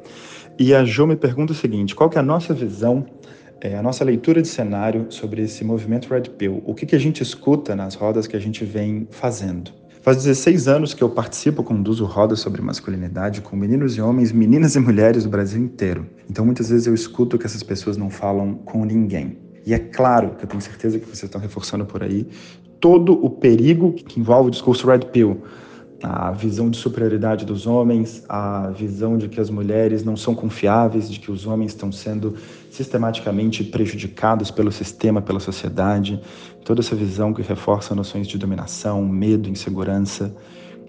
E 0.59 0.73
a 0.73 0.85
Ju 0.85 1.07
me 1.07 1.17
pergunta 1.17 1.53
o 1.53 1.57
seguinte: 1.57 1.95
qual 1.95 2.09
que 2.09 2.17
é 2.17 2.21
a 2.21 2.25
nossa 2.25 2.55
visão 2.55 3.05
é, 3.65 3.79
a 3.79 3.83
nossa 3.83 4.05
leitura 4.05 4.43
de 4.43 4.49
cenário 4.49 5.07
sobre 5.09 5.41
esse 5.41 5.65
movimento 5.65 6.13
Red 6.13 6.25
Pill. 6.37 6.63
O 6.67 6.75
que, 6.75 6.85
que 6.85 6.95
a 6.95 6.99
gente 6.99 7.23
escuta 7.23 7.75
nas 7.75 7.95
rodas 7.95 8.27
que 8.27 8.37
a 8.37 8.39
gente 8.39 8.63
vem 8.63 9.09
fazendo? 9.11 9.71
Faz 10.03 10.19
16 10.19 10.69
anos 10.69 10.93
que 10.93 11.03
eu 11.03 11.09
participo, 11.09 11.63
conduzo 11.63 12.05
rodas 12.05 12.41
sobre 12.41 12.61
masculinidade 12.61 13.41
com 13.41 13.57
meninos 13.57 13.97
e 13.97 14.03
homens, 14.03 14.33
meninas 14.33 14.75
e 14.75 14.79
mulheres 14.79 15.25
do 15.25 15.31
Brasil 15.31 15.63
inteiro. 15.63 16.07
Então 16.29 16.45
muitas 16.45 16.69
vezes 16.69 16.87
eu 16.87 16.93
escuto 16.93 17.39
que 17.39 17.47
essas 17.47 17.63
pessoas 17.63 17.97
não 17.97 18.11
falam 18.11 18.53
com 18.53 18.85
ninguém. 18.85 19.39
E 19.65 19.73
é 19.73 19.79
claro 19.79 20.35
que 20.35 20.45
eu 20.45 20.49
tenho 20.49 20.61
certeza 20.61 20.99
que 20.99 21.07
vocês 21.07 21.23
estão 21.23 21.41
reforçando 21.41 21.87
por 21.87 22.03
aí 22.03 22.29
todo 22.79 23.15
o 23.25 23.31
perigo 23.31 23.95
que 23.95 24.21
envolve 24.21 24.49
o 24.49 24.51
discurso 24.51 24.87
Red 24.87 25.07
Pill 25.11 25.43
a 26.05 26.33
visão 26.33 26.69
de 26.69 26.77
superioridade 26.77 27.47
dos 27.47 27.67
homens, 27.67 28.23
a 28.29 28.69
visão 28.71 29.17
de 29.17 29.27
que 29.27 29.41
as 29.41 29.49
mulheres 29.49 30.05
não 30.05 30.19
são 30.19 30.35
confiáveis, 30.35 31.11
de 31.11 31.19
que 31.19 31.31
os 31.31 31.47
homens 31.47 31.73
estão 31.73 31.91
sendo 31.91 32.35
sistematicamente 32.75 33.63
prejudicados 33.63 34.51
pelo 34.51 34.73
sistema, 34.73 35.23
pela 35.23 35.39
sociedade, 35.39 36.21
toda 36.65 36.81
essa 36.81 36.97
visão 36.97 37.33
que 37.33 37.41
reforça 37.41 37.95
noções 37.95 38.27
de 38.27 38.37
dominação, 38.37 39.07
medo, 39.07 39.49
insegurança 39.49 40.35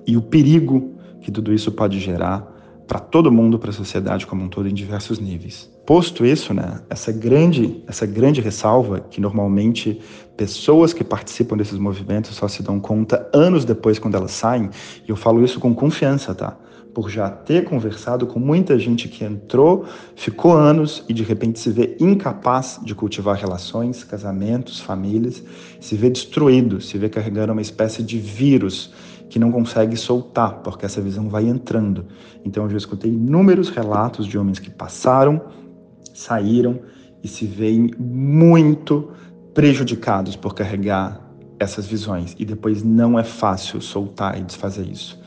e 0.07 0.17
o 0.17 0.21
perigo 0.21 0.95
que 1.21 1.31
tudo 1.31 1.53
isso 1.53 1.71
pode 1.71 1.99
gerar 1.99 2.53
para 2.87 2.99
todo 2.99 3.31
mundo, 3.31 3.59
para 3.59 3.69
a 3.69 3.73
sociedade 3.73 4.25
como 4.25 4.43
um 4.43 4.47
todo, 4.47 4.67
em 4.67 4.73
diversos 4.73 5.19
níveis. 5.19 5.71
Posto 5.85 6.25
isso, 6.25 6.55
né, 6.55 6.81
essa 6.89 7.11
grande, 7.11 7.83
essa 7.87 8.07
grande 8.07 8.41
ressalva 8.41 8.99
que 8.99 9.21
normalmente 9.21 10.01
pessoas 10.35 10.91
que 10.91 11.03
participam 11.03 11.55
desses 11.55 11.77
movimentos 11.77 12.35
só 12.35 12.47
se 12.47 12.63
dão 12.63 12.79
conta 12.79 13.29
anos 13.31 13.63
depois 13.63 13.99
quando 13.99 14.15
elas 14.15 14.31
saem, 14.31 14.71
e 15.07 15.09
eu 15.11 15.15
falo 15.15 15.43
isso 15.43 15.59
com 15.59 15.73
confiança, 15.73 16.33
tá? 16.33 16.57
Por 16.95 17.09
já 17.09 17.29
ter 17.29 17.65
conversado 17.65 18.25
com 18.25 18.39
muita 18.39 18.79
gente 18.79 19.09
que 19.09 19.25
entrou, 19.25 19.85
ficou 20.15 20.53
anos 20.53 21.03
e 21.09 21.13
de 21.13 21.23
repente 21.23 21.59
se 21.59 21.69
vê 21.69 21.97
incapaz 21.99 22.79
de 22.81 22.95
cultivar 22.95 23.35
relações, 23.35 24.05
casamentos, 24.05 24.79
famílias, 24.79 25.43
se 25.81 25.97
vê 25.97 26.09
destruído, 26.09 26.79
se 26.79 26.97
vê 26.97 27.09
carregando 27.09 27.51
uma 27.51 27.61
espécie 27.61 28.01
de 28.01 28.17
vírus 28.17 28.93
que 29.29 29.37
não 29.37 29.51
consegue 29.51 29.97
soltar, 29.97 30.61
porque 30.63 30.85
essa 30.85 31.01
visão 31.01 31.27
vai 31.27 31.45
entrando. 31.45 32.05
Então 32.45 32.63
eu 32.63 32.69
já 32.69 32.77
escutei 32.77 33.11
inúmeros 33.11 33.67
relatos 33.67 34.25
de 34.25 34.37
homens 34.37 34.57
que 34.57 34.69
passaram, 34.69 35.41
saíram 36.13 36.79
e 37.21 37.27
se 37.27 37.45
veem 37.45 37.91
muito 37.99 39.11
prejudicados 39.53 40.37
por 40.37 40.55
carregar 40.55 41.19
essas 41.59 41.85
visões. 41.85 42.33
E 42.39 42.45
depois 42.45 42.83
não 42.83 43.19
é 43.19 43.23
fácil 43.25 43.81
soltar 43.81 44.39
e 44.39 44.43
desfazer 44.43 44.87
isso. 44.87 45.24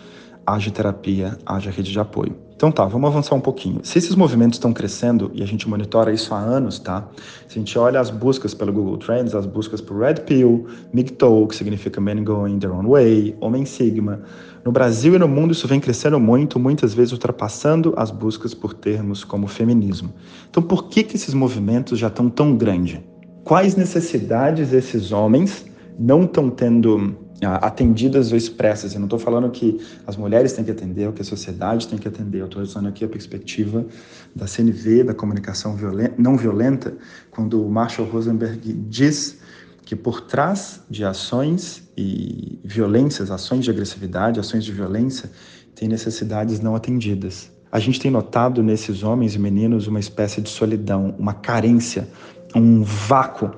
Haja 0.48 0.70
terapia, 0.70 1.36
haja 1.44 1.70
rede 1.70 1.92
de 1.92 2.00
apoio. 2.00 2.34
Então 2.56 2.72
tá, 2.72 2.86
vamos 2.86 3.10
avançar 3.10 3.34
um 3.34 3.40
pouquinho. 3.40 3.80
Se 3.82 3.98
esses 3.98 4.14
movimentos 4.14 4.56
estão 4.56 4.72
crescendo, 4.72 5.30
e 5.34 5.42
a 5.42 5.46
gente 5.46 5.68
monitora 5.68 6.10
isso 6.10 6.32
há 6.32 6.38
anos, 6.38 6.78
tá? 6.78 7.06
Se 7.46 7.58
a 7.58 7.60
gente 7.60 7.78
olha 7.78 8.00
as 8.00 8.08
buscas 8.08 8.54
pelo 8.54 8.72
Google 8.72 8.96
Trends, 8.96 9.34
as 9.34 9.44
buscas 9.44 9.82
por 9.82 10.00
Red 10.00 10.22
Pill, 10.26 10.66
MGTOW, 10.90 11.48
que 11.48 11.54
significa 11.54 12.00
Men 12.00 12.24
Going 12.24 12.58
Their 12.60 12.72
Own 12.72 12.88
Way, 12.88 13.36
Homem 13.42 13.66
Sigma, 13.66 14.22
no 14.64 14.72
Brasil 14.72 15.14
e 15.14 15.18
no 15.18 15.28
mundo 15.28 15.52
isso 15.52 15.68
vem 15.68 15.80
crescendo 15.80 16.18
muito, 16.18 16.58
muitas 16.58 16.94
vezes 16.94 17.12
ultrapassando 17.12 17.92
as 17.94 18.10
buscas 18.10 18.54
por 18.54 18.72
termos 18.72 19.24
como 19.24 19.46
feminismo. 19.46 20.14
Então 20.48 20.62
por 20.62 20.88
que, 20.88 21.02
que 21.02 21.16
esses 21.16 21.34
movimentos 21.34 21.98
já 21.98 22.06
estão 22.06 22.30
tão 22.30 22.56
grandes? 22.56 22.98
Quais 23.44 23.76
necessidades 23.76 24.72
esses 24.72 25.12
homens 25.12 25.66
não 25.98 26.22
estão 26.22 26.48
tendo 26.48 27.27
atendidas 27.46 28.32
ou 28.32 28.36
expressas. 28.36 28.94
Eu 28.94 29.00
não 29.00 29.06
estou 29.06 29.18
falando 29.18 29.50
que 29.50 29.78
as 30.06 30.16
mulheres 30.16 30.52
têm 30.52 30.64
que 30.64 30.70
atender, 30.70 31.06
ou 31.06 31.12
que 31.12 31.22
a 31.22 31.24
sociedade 31.24 31.86
tem 31.86 31.98
que 31.98 32.08
atender. 32.08 32.40
Eu 32.40 32.46
estou 32.46 32.62
usando 32.62 32.88
aqui 32.88 33.04
a 33.04 33.08
perspectiva 33.08 33.86
da 34.34 34.46
CNV, 34.46 35.04
da 35.04 35.14
comunicação 35.14 35.76
não 36.16 36.36
violenta, 36.36 36.96
quando 37.30 37.64
o 37.64 37.70
Marshall 37.70 38.08
Rosenberg 38.08 38.72
diz 38.88 39.38
que 39.84 39.96
por 39.96 40.22
trás 40.22 40.82
de 40.90 41.04
ações 41.04 41.82
e 41.96 42.58
violências, 42.62 43.30
ações 43.30 43.64
de 43.64 43.70
agressividade, 43.70 44.38
ações 44.38 44.64
de 44.64 44.72
violência, 44.72 45.30
tem 45.74 45.88
necessidades 45.88 46.60
não 46.60 46.74
atendidas. 46.74 47.50
A 47.70 47.78
gente 47.78 48.00
tem 48.00 48.10
notado 48.10 48.62
nesses 48.62 49.02
homens 49.02 49.34
e 49.34 49.38
meninos 49.38 49.86
uma 49.86 50.00
espécie 50.00 50.40
de 50.40 50.48
solidão, 50.48 51.14
uma 51.18 51.34
carência, 51.34 52.08
um 52.54 52.82
vácuo 52.82 53.50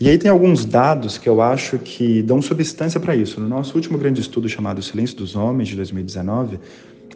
e 0.00 0.08
aí 0.08 0.18
tem 0.18 0.30
alguns 0.30 0.64
dados 0.64 1.18
que 1.18 1.28
eu 1.28 1.40
acho 1.40 1.78
que 1.78 2.22
dão 2.22 2.40
substância 2.40 2.98
para 3.00 3.14
isso. 3.16 3.40
No 3.40 3.48
nosso 3.48 3.74
último 3.74 3.98
grande 3.98 4.20
estudo 4.20 4.48
chamado 4.48 4.82
Silêncio 4.82 5.16
dos 5.16 5.36
Homens, 5.36 5.68
de 5.68 5.76
2019, 5.76 6.58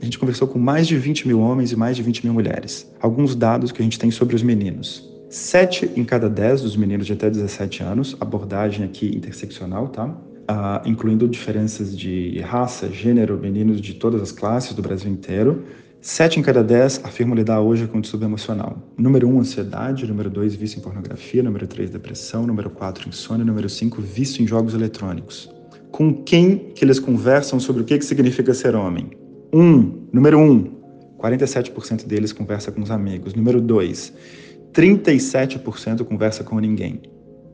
a 0.01 0.05
gente 0.05 0.19
conversou 0.19 0.49
com 0.49 0.59
mais 0.59 0.89
de 0.89 0.97
20 0.97 1.29
mil 1.29 1.41
homens 1.41 1.71
e 1.71 1.77
mais 1.77 1.97
de 1.97 2.03
20 2.03 2.25
mil 2.25 2.35
mulheres. 2.35 2.91
Alguns 3.01 3.37
dados 3.37 3.71
que 3.71 3.81
a 3.81 3.85
gente 3.85 3.99
tem 3.99 4.11
sobre 4.11 4.35
os 4.35 4.43
meninos. 4.43 5.09
Sete 5.31 5.91
em 5.97 6.05
cada 6.05 6.29
dez 6.29 6.61
dos 6.61 6.77
meninos 6.77 7.07
de 7.07 7.13
até 7.13 7.31
17 7.31 7.83
anos, 7.83 8.17
abordagem 8.21 8.85
aqui 8.85 9.17
interseccional, 9.17 9.89
tá? 9.89 10.07
Uh, 10.07 10.87
incluindo 10.87 11.29
diferenças 11.29 11.97
de 11.97 12.41
raça, 12.41 12.91
gênero, 12.91 13.39
meninos 13.39 13.81
de 13.81 13.95
todas 13.95 14.21
as 14.21 14.33
classes 14.33 14.75
do 14.75 14.83
Brasil 14.83 15.11
inteiro. 15.11 15.65
Sete 16.05 16.41
em 16.41 16.43
cada 16.43 16.65
dez 16.65 17.01
afirmam 17.05 17.37
lidar 17.37 17.61
hoje 17.61 17.87
com 17.87 18.01
distúrbio 18.01 18.27
emocional. 18.27 18.77
Número 18.99 19.29
um, 19.29 19.39
ansiedade. 19.39 20.05
Número 20.05 20.29
dois, 20.29 20.53
vício 20.53 20.81
em 20.81 20.83
pornografia. 20.83 21.45
Número 21.45 21.65
três, 21.65 21.91
depressão. 21.91 22.45
Número 22.45 22.69
quatro, 22.71 23.09
insônia. 23.09 23.45
Número 23.45 23.69
cinco, 23.69 24.03
vício 24.03 24.43
em 24.43 24.47
jogos 24.49 24.75
eletrônicos. 24.75 25.49
Com 25.93 26.13
quem 26.13 26.73
que 26.75 26.85
eles 26.85 26.99
conversam 26.99 27.61
sobre 27.61 27.83
o 27.83 27.85
que, 27.85 27.97
que 27.97 28.05
significa 28.05 28.53
ser 28.53 28.75
homem? 28.75 29.11
Um, 29.55 30.09
número 30.13 30.41
um, 30.41 30.73
47% 31.21 32.05
deles 32.05 32.33
conversa 32.33 32.73
com 32.73 32.83
os 32.83 32.91
amigos. 32.91 33.33
Número 33.35 33.61
dois, 33.61 34.13
37% 34.73 36.03
conversa 36.03 36.43
com 36.43 36.59
ninguém. 36.59 37.01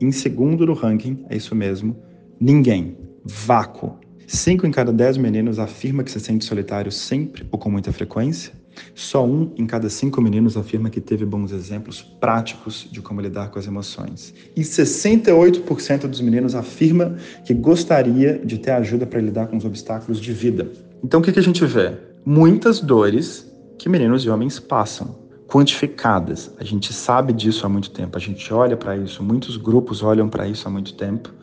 Em 0.01 0.11
segundo 0.11 0.65
no 0.65 0.73
ranking, 0.73 1.23
é 1.29 1.37
isso 1.37 1.53
mesmo, 1.53 1.95
ninguém. 2.39 2.97
Vácuo. 3.23 3.99
Cinco 4.31 4.67
em 4.67 4.69
cada 4.69 4.93
dez 4.93 5.17
meninos 5.17 5.57
afirma 5.57 6.03
que 6.03 6.11
se 6.11 6.19
sente 6.19 6.45
solitário 6.45 6.91
sempre 6.91 7.47
ou 7.51 7.57
com 7.57 7.67
muita 7.67 7.91
frequência. 7.91 8.53
Só 8.93 9.25
um 9.25 9.51
em 9.57 9.65
cada 9.65 9.89
cinco 9.89 10.21
meninos 10.21 10.55
afirma 10.55 10.91
que 10.91 11.01
teve 11.01 11.25
bons 11.25 11.51
exemplos 11.51 12.03
práticos 12.03 12.87
de 12.91 13.01
como 13.01 13.21
lidar 13.21 13.49
com 13.49 13.57
as 13.57 13.65
emoções. 13.65 14.31
E 14.55 14.61
68% 14.61 16.01
dos 16.01 16.21
meninos 16.21 16.53
afirma 16.53 17.17
que 17.43 17.55
gostaria 17.55 18.37
de 18.37 18.59
ter 18.59 18.69
ajuda 18.69 19.07
para 19.07 19.19
lidar 19.19 19.47
com 19.47 19.57
os 19.57 19.65
obstáculos 19.65 20.21
de 20.21 20.31
vida. 20.31 20.71
Então 21.03 21.21
o 21.21 21.23
que, 21.23 21.31
que 21.31 21.39
a 21.39 21.43
gente 21.43 21.65
vê? 21.65 21.97
Muitas 22.23 22.79
dores 22.81 23.51
que 23.79 23.89
meninos 23.89 24.23
e 24.25 24.29
homens 24.29 24.59
passam, 24.59 25.15
quantificadas. 25.47 26.51
A 26.59 26.63
gente 26.63 26.93
sabe 26.93 27.33
disso 27.33 27.65
há 27.65 27.69
muito 27.69 27.89
tempo, 27.89 28.15
a 28.15 28.21
gente 28.21 28.53
olha 28.53 28.77
para 28.77 28.95
isso, 28.95 29.23
muitos 29.23 29.57
grupos 29.57 30.03
olham 30.03 30.29
para 30.29 30.47
isso 30.47 30.67
há 30.67 30.71
muito 30.71 30.93
tempo. 30.93 31.33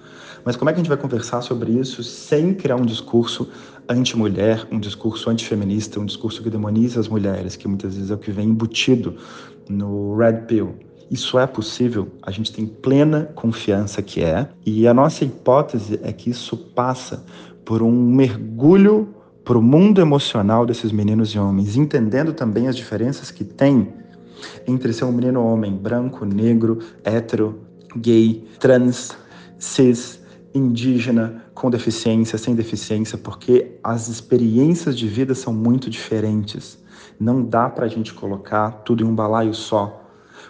Mas 0.46 0.54
como 0.54 0.70
é 0.70 0.72
que 0.72 0.76
a 0.76 0.82
gente 0.82 0.88
vai 0.88 0.96
conversar 0.96 1.42
sobre 1.42 1.72
isso 1.72 2.04
sem 2.04 2.54
criar 2.54 2.76
um 2.76 2.86
discurso 2.86 3.48
anti-mulher, 3.88 4.64
um 4.70 4.78
discurso 4.78 5.28
antifeminista, 5.28 5.98
um 5.98 6.06
discurso 6.06 6.40
que 6.40 6.48
demoniza 6.48 7.00
as 7.00 7.08
mulheres, 7.08 7.56
que 7.56 7.66
muitas 7.66 7.96
vezes 7.96 8.12
é 8.12 8.14
o 8.14 8.18
que 8.18 8.30
vem 8.30 8.50
embutido 8.50 9.16
no 9.68 10.16
Red 10.16 10.42
Pill? 10.46 10.76
Isso 11.10 11.36
é 11.36 11.48
possível, 11.48 12.12
a 12.22 12.30
gente 12.30 12.52
tem 12.52 12.64
plena 12.64 13.28
confiança 13.34 14.00
que 14.00 14.22
é, 14.22 14.48
e 14.64 14.86
a 14.86 14.94
nossa 14.94 15.24
hipótese 15.24 15.98
é 16.04 16.12
que 16.12 16.30
isso 16.30 16.56
passa 16.56 17.24
por 17.64 17.82
um 17.82 17.92
mergulho 17.92 19.08
para 19.44 19.58
o 19.58 19.62
mundo 19.62 20.00
emocional 20.00 20.64
desses 20.64 20.92
meninos 20.92 21.30
e 21.30 21.40
homens, 21.40 21.76
entendendo 21.76 22.32
também 22.32 22.68
as 22.68 22.76
diferenças 22.76 23.32
que 23.32 23.42
tem 23.42 23.92
entre 24.64 24.92
ser 24.92 25.06
um 25.06 25.12
menino 25.12 25.44
homem 25.44 25.72
branco, 25.72 26.24
negro, 26.24 26.78
hétero, 27.02 27.60
gay, 27.96 28.44
trans, 28.60 29.16
cis, 29.58 30.20
indígena, 30.56 31.44
com 31.54 31.70
deficiência, 31.70 32.38
sem 32.38 32.54
deficiência, 32.54 33.16
porque 33.18 33.78
as 33.82 34.08
experiências 34.08 34.96
de 34.96 35.06
vida 35.06 35.34
são 35.34 35.52
muito 35.52 35.88
diferentes. 35.90 36.78
Não 37.18 37.44
dá 37.44 37.68
para 37.68 37.86
a 37.86 37.88
gente 37.88 38.12
colocar 38.12 38.70
tudo 38.84 39.02
em 39.02 39.06
um 39.06 39.14
balaio 39.14 39.54
só. 39.54 40.02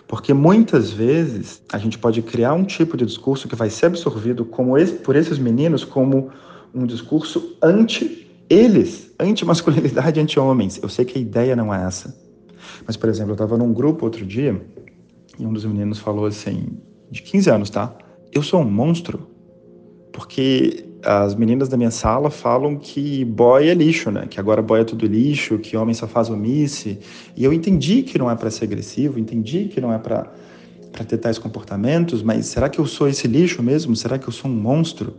Porque 0.08 0.32
muitas 0.32 0.90
vezes 0.90 1.62
a 1.72 1.78
gente 1.78 1.98
pode 1.98 2.22
criar 2.22 2.54
um 2.54 2.64
tipo 2.64 2.96
de 2.96 3.04
discurso 3.04 3.48
que 3.48 3.56
vai 3.56 3.70
ser 3.70 3.86
absorvido 3.86 4.44
como 4.44 4.78
esse, 4.78 4.94
por 4.94 5.16
esses 5.16 5.38
meninos 5.38 5.84
como 5.84 6.30
um 6.74 6.86
discurso 6.86 7.56
anti 7.62 8.24
eles, 8.48 9.12
anti-masculinidade, 9.18 10.20
anti-homens. 10.20 10.78
Eu 10.80 10.88
sei 10.88 11.04
que 11.04 11.18
a 11.18 11.20
ideia 11.20 11.56
não 11.56 11.74
é 11.74 11.84
essa. 11.84 12.16
Mas, 12.86 12.96
por 12.96 13.08
exemplo, 13.08 13.32
eu 13.32 13.34
estava 13.34 13.56
num 13.56 13.72
grupo 13.72 14.04
outro 14.04 14.24
dia 14.24 14.60
e 15.38 15.44
um 15.44 15.52
dos 15.52 15.64
meninos 15.64 15.98
falou 15.98 16.26
assim, 16.26 16.78
de 17.10 17.22
15 17.22 17.50
anos, 17.50 17.70
tá? 17.70 17.96
Eu 18.32 18.42
sou 18.42 18.60
um 18.60 18.70
monstro 18.70 19.26
porque 20.16 20.86
as 21.04 21.34
meninas 21.34 21.68
da 21.68 21.76
minha 21.76 21.90
sala 21.90 22.30
falam 22.30 22.76
que 22.76 23.22
boy 23.26 23.68
é 23.68 23.74
lixo, 23.74 24.10
né? 24.10 24.26
Que 24.26 24.40
agora 24.40 24.62
boy 24.62 24.80
é 24.80 24.84
tudo 24.84 25.06
lixo, 25.06 25.58
que 25.58 25.76
homem 25.76 25.94
só 25.94 26.08
faz 26.08 26.30
omisse. 26.30 26.98
E 27.36 27.44
eu 27.44 27.52
entendi 27.52 28.02
que 28.02 28.18
não 28.18 28.30
é 28.30 28.34
para 28.34 28.50
ser 28.50 28.64
agressivo, 28.64 29.18
entendi 29.18 29.66
que 29.66 29.80
não 29.80 29.92
é 29.92 29.98
para 29.98 30.32
para 30.90 31.04
ter 31.04 31.18
tais 31.18 31.38
comportamentos, 31.38 32.22
mas 32.22 32.46
será 32.46 32.70
que 32.70 32.78
eu 32.78 32.86
sou 32.86 33.06
esse 33.06 33.28
lixo 33.28 33.62
mesmo? 33.62 33.94
Será 33.94 34.18
que 34.18 34.26
eu 34.26 34.32
sou 34.32 34.50
um 34.50 34.54
monstro? 34.54 35.12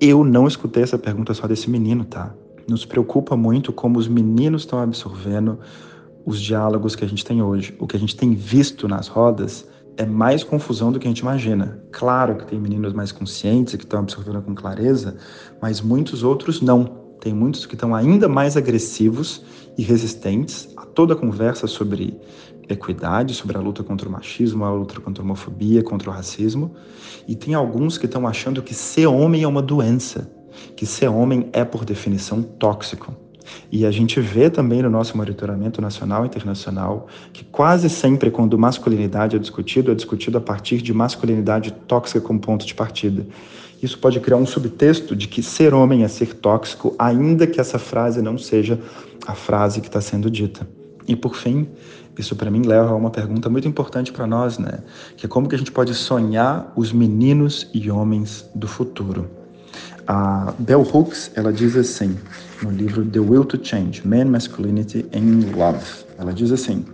Eu 0.00 0.24
não 0.24 0.48
escutei 0.48 0.82
essa 0.82 0.96
pergunta 0.96 1.34
só 1.34 1.46
desse 1.46 1.68
menino, 1.68 2.06
tá? 2.06 2.34
Nos 2.66 2.86
preocupa 2.86 3.36
muito 3.36 3.70
como 3.70 3.98
os 3.98 4.08
meninos 4.08 4.62
estão 4.62 4.78
absorvendo 4.78 5.58
os 6.24 6.40
diálogos 6.40 6.96
que 6.96 7.04
a 7.04 7.08
gente 7.08 7.22
tem 7.22 7.42
hoje. 7.42 7.76
O 7.78 7.86
que 7.86 7.96
a 7.96 8.00
gente 8.00 8.16
tem 8.16 8.34
visto 8.34 8.88
nas 8.88 9.08
rodas 9.08 9.68
é 10.00 10.06
mais 10.06 10.42
confusão 10.42 10.90
do 10.90 10.98
que 10.98 11.06
a 11.06 11.10
gente 11.10 11.18
imagina. 11.18 11.78
Claro 11.92 12.36
que 12.36 12.46
tem 12.46 12.58
meninos 12.58 12.94
mais 12.94 13.12
conscientes 13.12 13.74
que 13.74 13.84
estão 13.84 14.00
absorvendo 14.00 14.40
com 14.40 14.54
clareza, 14.54 15.18
mas 15.60 15.82
muitos 15.82 16.22
outros 16.22 16.62
não. 16.62 16.84
Tem 17.20 17.34
muitos 17.34 17.66
que 17.66 17.74
estão 17.74 17.94
ainda 17.94 18.26
mais 18.26 18.56
agressivos 18.56 19.44
e 19.76 19.82
resistentes 19.82 20.70
a 20.74 20.86
toda 20.86 21.12
a 21.12 21.16
conversa 21.16 21.66
sobre 21.66 22.18
equidade, 22.66 23.34
sobre 23.34 23.58
a 23.58 23.60
luta 23.60 23.82
contra 23.82 24.08
o 24.08 24.12
machismo, 24.12 24.64
a 24.64 24.72
luta 24.72 24.98
contra 25.02 25.22
a 25.22 25.24
homofobia, 25.24 25.82
contra 25.82 26.08
o 26.08 26.12
racismo. 26.14 26.74
E 27.28 27.36
tem 27.36 27.52
alguns 27.52 27.98
que 27.98 28.06
estão 28.06 28.26
achando 28.26 28.62
que 28.62 28.72
ser 28.72 29.06
homem 29.06 29.42
é 29.42 29.46
uma 29.48 29.60
doença, 29.60 30.32
que 30.76 30.86
ser 30.86 31.08
homem 31.08 31.50
é, 31.52 31.62
por 31.62 31.84
definição, 31.84 32.42
tóxico. 32.42 33.14
E 33.70 33.86
a 33.86 33.90
gente 33.90 34.20
vê 34.20 34.50
também 34.50 34.82
no 34.82 34.90
nosso 34.90 35.16
monitoramento 35.16 35.80
nacional 35.80 36.24
e 36.24 36.26
internacional 36.26 37.06
que 37.32 37.44
quase 37.44 37.88
sempre, 37.88 38.30
quando 38.30 38.58
masculinidade 38.58 39.36
é 39.36 39.38
discutido, 39.38 39.92
é 39.92 39.94
discutido 39.94 40.38
a 40.38 40.40
partir 40.40 40.82
de 40.82 40.92
masculinidade 40.92 41.70
tóxica 41.86 42.20
como 42.20 42.40
ponto 42.40 42.66
de 42.66 42.74
partida. 42.74 43.26
Isso 43.82 43.98
pode 43.98 44.20
criar 44.20 44.36
um 44.36 44.46
subtexto 44.46 45.16
de 45.16 45.26
que 45.26 45.42
ser 45.42 45.72
homem 45.72 46.04
é 46.04 46.08
ser 46.08 46.34
tóxico, 46.34 46.94
ainda 46.98 47.46
que 47.46 47.60
essa 47.60 47.78
frase 47.78 48.20
não 48.20 48.36
seja 48.36 48.78
a 49.26 49.34
frase 49.34 49.80
que 49.80 49.86
está 49.86 50.00
sendo 50.00 50.30
dita. 50.30 50.68
E 51.08 51.16
por 51.16 51.34
fim, 51.34 51.66
isso 52.18 52.36
para 52.36 52.50
mim 52.50 52.62
leva 52.62 52.90
a 52.90 52.94
uma 52.94 53.10
pergunta 53.10 53.48
muito 53.48 53.66
importante 53.66 54.12
para 54.12 54.26
nós, 54.26 54.58
né? 54.58 54.80
Que 55.16 55.26
é 55.26 55.28
como 55.28 55.48
que 55.48 55.54
a 55.54 55.58
gente 55.58 55.72
pode 55.72 55.94
sonhar 55.94 56.72
os 56.76 56.92
meninos 56.92 57.68
e 57.72 57.90
homens 57.90 58.48
do 58.54 58.68
futuro. 58.68 59.28
A 60.06 60.52
Bell 60.58 60.82
Hooks, 60.82 61.30
ela 61.34 61.52
diz 61.52 61.76
assim, 61.76 62.18
no 62.62 62.70
livro 62.70 63.04
The 63.04 63.20
Will 63.20 63.44
to 63.44 63.58
Change, 63.62 64.06
Man, 64.06 64.26
Masculinity 64.26 65.06
and 65.14 65.56
Love. 65.56 65.84
Ela 66.18 66.32
diz 66.32 66.52
assim, 66.52 66.84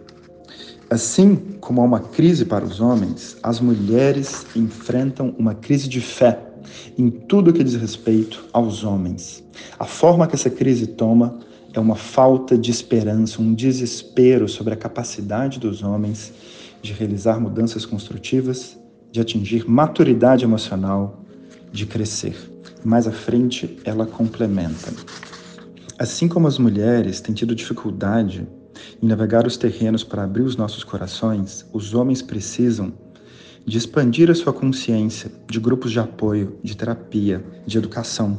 Assim 0.89 1.37
como 1.61 1.81
há 1.81 1.85
uma 1.85 1.99
crise 1.99 2.45
para 2.45 2.65
os 2.65 2.81
homens, 2.81 3.37
as 3.43 3.59
mulheres 3.59 4.47
enfrentam 4.55 5.35
uma 5.37 5.53
crise 5.53 5.89
de 5.89 6.01
fé 6.01 6.39
em 6.97 7.11
tudo 7.11 7.53
que 7.53 7.65
diz 7.65 7.75
respeito 7.75 8.45
aos 8.53 8.85
homens. 8.85 9.43
A 9.79 9.85
forma 9.85 10.29
que 10.29 10.37
essa 10.37 10.49
crise 10.49 10.87
toma 10.87 11.41
é 11.75 11.81
uma 11.81 11.97
falta 11.97 12.57
de 12.57 12.71
esperança, 12.71 13.43
um 13.43 13.53
desespero 13.53 14.49
sobre 14.49 14.75
a 14.75 14.77
capacidade 14.77 15.59
dos 15.59 15.83
homens 15.83 16.33
de 16.81 16.93
realizar 16.93 17.41
mudanças 17.41 17.85
construtivas, 17.85 18.79
de 19.11 19.21
atingir 19.21 19.69
maturidade 19.69 20.45
emocional, 20.45 21.21
de 21.73 21.85
crescer. 21.85 22.37
Mais 22.85 23.09
à 23.09 23.13
frente, 23.13 23.79
ela 23.85 24.07
complementa. 24.07 24.93
Assim 25.99 26.29
como 26.29 26.47
as 26.47 26.59
mulheres 26.59 27.21
têm 27.21 27.35
tido 27.35 27.55
dificuldade 27.55 28.47
em 29.03 29.07
navegar 29.07 29.47
os 29.47 29.57
terrenos 29.57 30.05
para 30.05 30.25
abrir 30.25 30.43
os 30.43 30.55
nossos 30.55 30.85
corações, 30.85 31.65
os 31.73 31.95
homens 31.95 32.21
precisam 32.21 32.93
de 33.65 33.79
expandir 33.79 34.31
a 34.31 34.35
sua 34.35 34.53
consciência, 34.53 35.33
de 35.49 35.59
grupos 35.59 35.91
de 35.91 35.99
apoio, 35.99 36.59
de 36.63 36.77
terapia, 36.77 37.43
de 37.67 37.79
educação. 37.79 38.39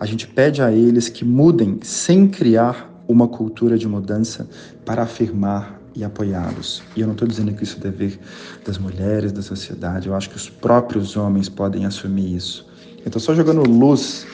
A 0.00 0.06
gente 0.06 0.26
pede 0.26 0.62
a 0.62 0.72
eles 0.72 1.10
que 1.10 1.26
mudem 1.26 1.78
sem 1.82 2.26
criar 2.26 2.90
uma 3.06 3.28
cultura 3.28 3.76
de 3.76 3.86
mudança 3.86 4.48
para 4.86 5.02
afirmar 5.02 5.78
e 5.94 6.02
apoiá-los. 6.02 6.82
E 6.96 7.02
eu 7.02 7.06
não 7.06 7.12
estou 7.12 7.28
dizendo 7.28 7.52
que 7.52 7.64
isso 7.64 7.76
é 7.76 7.80
dever 7.80 8.18
das 8.64 8.78
mulheres, 8.78 9.30
da 9.30 9.42
sociedade, 9.42 10.08
eu 10.08 10.14
acho 10.14 10.30
que 10.30 10.36
os 10.36 10.48
próprios 10.48 11.18
homens 11.18 11.50
podem 11.50 11.84
assumir 11.84 12.34
isso. 12.34 12.66
Eu 12.98 13.08
estou 13.08 13.20
só 13.20 13.34
jogando 13.34 13.62
luz 13.68 14.26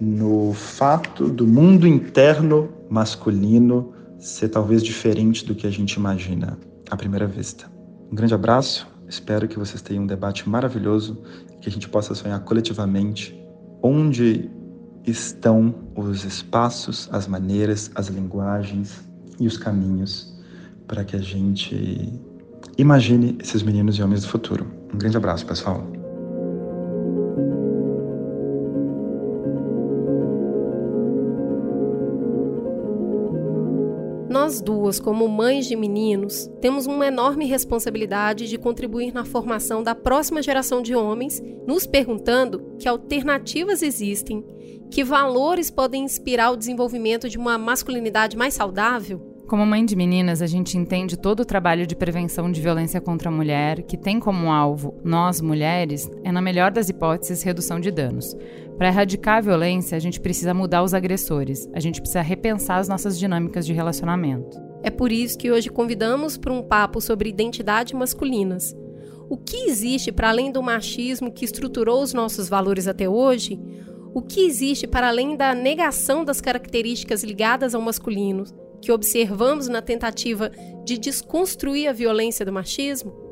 no 0.00 0.52
fato 0.54 1.28
do 1.28 1.46
mundo 1.46 1.86
interno 1.86 2.70
masculino 2.88 3.92
ser 4.18 4.48
talvez 4.48 4.82
diferente 4.82 5.44
do 5.44 5.54
que 5.54 5.66
a 5.66 5.70
gente 5.70 5.94
imagina 5.94 6.58
à 6.90 6.96
primeira 6.96 7.26
vista. 7.26 7.70
Um 8.10 8.14
grande 8.14 8.34
abraço, 8.34 8.86
espero 9.08 9.46
que 9.46 9.58
vocês 9.58 9.82
tenham 9.82 10.04
um 10.04 10.06
debate 10.06 10.48
maravilhoso, 10.48 11.22
que 11.60 11.68
a 11.68 11.72
gente 11.72 11.88
possa 11.88 12.14
sonhar 12.14 12.40
coletivamente 12.40 13.38
onde 13.82 14.50
estão 15.06 15.74
os 15.94 16.24
espaços, 16.24 17.08
as 17.12 17.26
maneiras, 17.26 17.90
as 17.94 18.08
linguagens 18.08 19.08
e 19.38 19.46
os 19.46 19.56
caminhos 19.56 20.38
para 20.86 21.04
que 21.04 21.16
a 21.16 21.20
gente 21.20 22.20
imagine 22.76 23.38
esses 23.40 23.62
meninos 23.62 23.96
e 23.96 24.02
homens 24.02 24.22
do 24.22 24.28
futuro. 24.28 24.66
Um 24.92 24.98
grande 24.98 25.16
abraço, 25.16 25.46
pessoal. 25.46 25.99
Nós 34.50 34.60
duas, 34.60 34.98
como 34.98 35.28
mães 35.28 35.66
de 35.66 35.76
meninos, 35.76 36.50
temos 36.60 36.84
uma 36.84 37.06
enorme 37.06 37.46
responsabilidade 37.46 38.48
de 38.48 38.58
contribuir 38.58 39.14
na 39.14 39.24
formação 39.24 39.80
da 39.80 39.94
próxima 39.94 40.42
geração 40.42 40.82
de 40.82 40.92
homens, 40.92 41.40
nos 41.68 41.86
perguntando 41.86 42.74
que 42.76 42.88
alternativas 42.88 43.80
existem, 43.80 44.44
que 44.90 45.04
valores 45.04 45.70
podem 45.70 46.02
inspirar 46.02 46.50
o 46.50 46.56
desenvolvimento 46.56 47.28
de 47.28 47.38
uma 47.38 47.56
masculinidade 47.56 48.36
mais 48.36 48.52
saudável. 48.54 49.24
Como 49.46 49.64
mãe 49.64 49.84
de 49.84 49.94
meninas, 49.94 50.42
a 50.42 50.48
gente 50.48 50.76
entende 50.76 51.16
todo 51.16 51.40
o 51.40 51.44
trabalho 51.44 51.86
de 51.86 51.94
prevenção 51.94 52.50
de 52.50 52.60
violência 52.60 53.00
contra 53.00 53.28
a 53.28 53.32
mulher, 53.32 53.82
que 53.82 53.96
tem 53.96 54.18
como 54.18 54.50
alvo 54.50 54.94
nós, 55.04 55.40
mulheres, 55.40 56.10
é, 56.24 56.32
na 56.32 56.40
melhor 56.40 56.72
das 56.72 56.88
hipóteses, 56.88 57.42
redução 57.44 57.78
de 57.78 57.92
danos. 57.92 58.36
Para 58.80 58.88
erradicar 58.88 59.36
a 59.36 59.40
violência, 59.42 59.94
a 59.94 60.00
gente 60.00 60.18
precisa 60.18 60.54
mudar 60.54 60.82
os 60.82 60.94
agressores, 60.94 61.68
a 61.74 61.80
gente 61.80 62.00
precisa 62.00 62.22
repensar 62.22 62.78
as 62.78 62.88
nossas 62.88 63.18
dinâmicas 63.18 63.66
de 63.66 63.74
relacionamento. 63.74 64.58
É 64.82 64.88
por 64.88 65.12
isso 65.12 65.36
que 65.36 65.52
hoje 65.52 65.68
convidamos 65.68 66.38
para 66.38 66.50
um 66.50 66.62
papo 66.62 66.98
sobre 66.98 67.28
identidade 67.28 67.94
masculinas. 67.94 68.74
O 69.28 69.36
que 69.36 69.68
existe 69.68 70.10
para 70.10 70.30
além 70.30 70.50
do 70.50 70.62
machismo 70.62 71.30
que 71.30 71.44
estruturou 71.44 72.02
os 72.02 72.14
nossos 72.14 72.48
valores 72.48 72.88
até 72.88 73.06
hoje? 73.06 73.60
O 74.14 74.22
que 74.22 74.46
existe 74.46 74.86
para 74.86 75.08
além 75.08 75.36
da 75.36 75.54
negação 75.54 76.24
das 76.24 76.40
características 76.40 77.22
ligadas 77.22 77.74
ao 77.74 77.82
masculino, 77.82 78.44
que 78.80 78.90
observamos 78.90 79.68
na 79.68 79.82
tentativa 79.82 80.50
de 80.86 80.96
desconstruir 80.96 81.86
a 81.86 81.92
violência 81.92 82.46
do 82.46 82.52
machismo? 82.52 83.29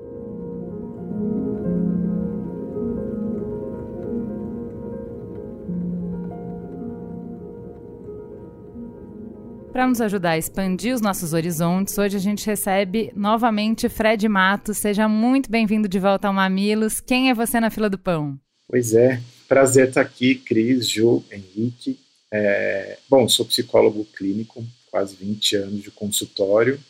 Para 9.79 9.87
nos 9.87 10.01
ajudar 10.01 10.31
a 10.31 10.39
expandir 10.39 10.93
os 10.93 11.01
nossos 11.01 11.33
horizontes, 11.33 11.97
hoje 11.97 12.17
a 12.17 12.19
gente 12.19 12.45
recebe 12.45 13.13
novamente 13.15 13.89
Fred 13.89 14.29
Matos. 14.29 14.77
Seja 14.77 15.09
muito 15.09 15.49
bem-vindo 15.49 15.87
de 15.87 16.01
volta 16.01 16.27
ao 16.27 16.35
Mamilos. 16.35 16.99
Quem 16.99 17.31
é 17.31 17.35
você 17.35 17.61
na 17.61 17.71
fila 17.71 17.89
do 17.89 17.97
pão? 17.97 18.37
Pois 18.67 18.93
é, 18.93 19.23
prazer 19.47 19.87
estar 19.87 20.01
aqui, 20.01 20.35
Cris, 20.35 20.89
Ju, 20.89 21.23
Henrique. 21.31 21.97
É, 22.29 22.99
bom, 23.09 23.29
sou 23.29 23.47
psicólogo 23.47 24.05
clínico, 24.17 24.65
quase 24.91 25.15
20 25.15 25.55
anos 25.55 25.83
de 25.85 25.93
consultório, 25.93 26.81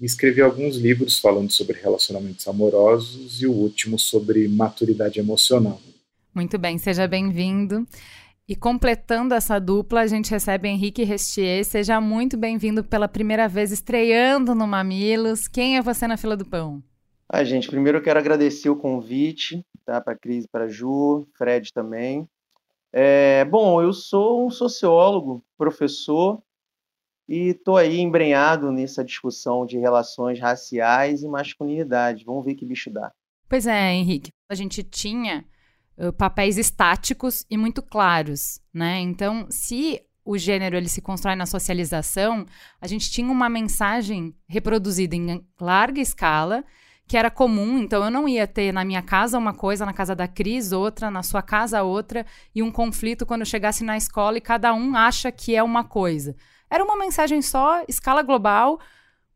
e 0.00 0.04
escrevi 0.04 0.40
alguns 0.40 0.76
livros 0.76 1.18
falando 1.18 1.50
sobre 1.50 1.80
relacionamentos 1.80 2.46
amorosos 2.46 3.42
e 3.42 3.46
o 3.48 3.52
último 3.52 3.98
sobre 3.98 4.46
maturidade 4.46 5.18
emocional. 5.18 5.82
Muito 6.32 6.58
bem, 6.58 6.78
seja 6.78 7.08
bem-vindo. 7.08 7.84
E 8.46 8.54
completando 8.54 9.32
essa 9.32 9.58
dupla, 9.58 10.02
a 10.02 10.06
gente 10.06 10.30
recebe 10.30 10.68
Henrique 10.68 11.02
Restier. 11.02 11.64
Seja 11.64 11.98
muito 11.98 12.36
bem-vindo 12.36 12.84
pela 12.84 13.08
primeira 13.08 13.48
vez 13.48 13.72
estreando 13.72 14.54
no 14.54 14.66
Mamilos. 14.66 15.48
Quem 15.48 15.78
é 15.78 15.82
você 15.82 16.06
na 16.06 16.18
fila 16.18 16.36
do 16.36 16.44
pão? 16.44 16.82
Ah, 17.26 17.42
gente, 17.42 17.68
primeiro 17.68 17.96
eu 17.96 18.02
quero 18.02 18.18
agradecer 18.18 18.68
o 18.68 18.76
convite, 18.76 19.64
tá? 19.86 19.98
Para 19.98 20.14
Cris, 20.14 20.46
para 20.46 20.68
Ju, 20.68 21.26
Fred 21.38 21.72
também. 21.72 22.28
É, 22.92 23.46
bom, 23.46 23.80
eu 23.80 23.94
sou 23.94 24.46
um 24.46 24.50
sociólogo, 24.50 25.42
professor, 25.56 26.42
e 27.26 27.48
estou 27.48 27.78
aí 27.78 27.98
embrenhado 27.98 28.70
nessa 28.70 29.02
discussão 29.02 29.64
de 29.64 29.78
relações 29.78 30.38
raciais 30.38 31.22
e 31.22 31.28
masculinidade. 31.28 32.26
Vamos 32.26 32.44
ver 32.44 32.56
que 32.56 32.66
bicho 32.66 32.90
dá. 32.90 33.10
Pois 33.48 33.66
é, 33.66 33.90
Henrique. 33.94 34.28
A 34.50 34.54
gente 34.54 34.82
tinha 34.82 35.46
papéis 36.18 36.58
estáticos 36.58 37.44
e 37.50 37.56
muito 37.56 37.82
claros, 37.82 38.60
né? 38.72 39.00
Então, 39.00 39.46
se 39.50 40.00
o 40.24 40.38
gênero 40.38 40.76
ele 40.76 40.88
se 40.88 41.02
constrói 41.02 41.36
na 41.36 41.46
socialização, 41.46 42.46
a 42.80 42.86
gente 42.86 43.10
tinha 43.10 43.30
uma 43.30 43.48
mensagem 43.48 44.34
reproduzida 44.48 45.14
em 45.14 45.44
larga 45.60 46.00
escala 46.00 46.64
que 47.06 47.16
era 47.16 47.30
comum, 47.30 47.78
então 47.78 48.02
eu 48.02 48.10
não 48.10 48.26
ia 48.26 48.46
ter 48.46 48.72
na 48.72 48.84
minha 48.84 49.02
casa 49.02 49.36
uma 49.36 49.52
coisa, 49.52 49.84
na 49.84 49.92
casa 49.92 50.14
da 50.14 50.26
Cris 50.26 50.72
outra, 50.72 51.10
na 51.10 51.22
sua 51.22 51.42
casa 51.42 51.82
outra, 51.82 52.24
e 52.54 52.62
um 52.62 52.70
conflito 52.70 53.26
quando 53.26 53.42
eu 53.42 53.46
chegasse 53.46 53.84
na 53.84 53.96
escola 53.96 54.38
e 54.38 54.40
cada 54.40 54.72
um 54.72 54.96
acha 54.96 55.30
que 55.30 55.54
é 55.54 55.62
uma 55.62 55.84
coisa. 55.84 56.34
Era 56.70 56.82
uma 56.82 56.96
mensagem 56.96 57.42
só, 57.42 57.84
escala 57.86 58.22
global, 58.22 58.80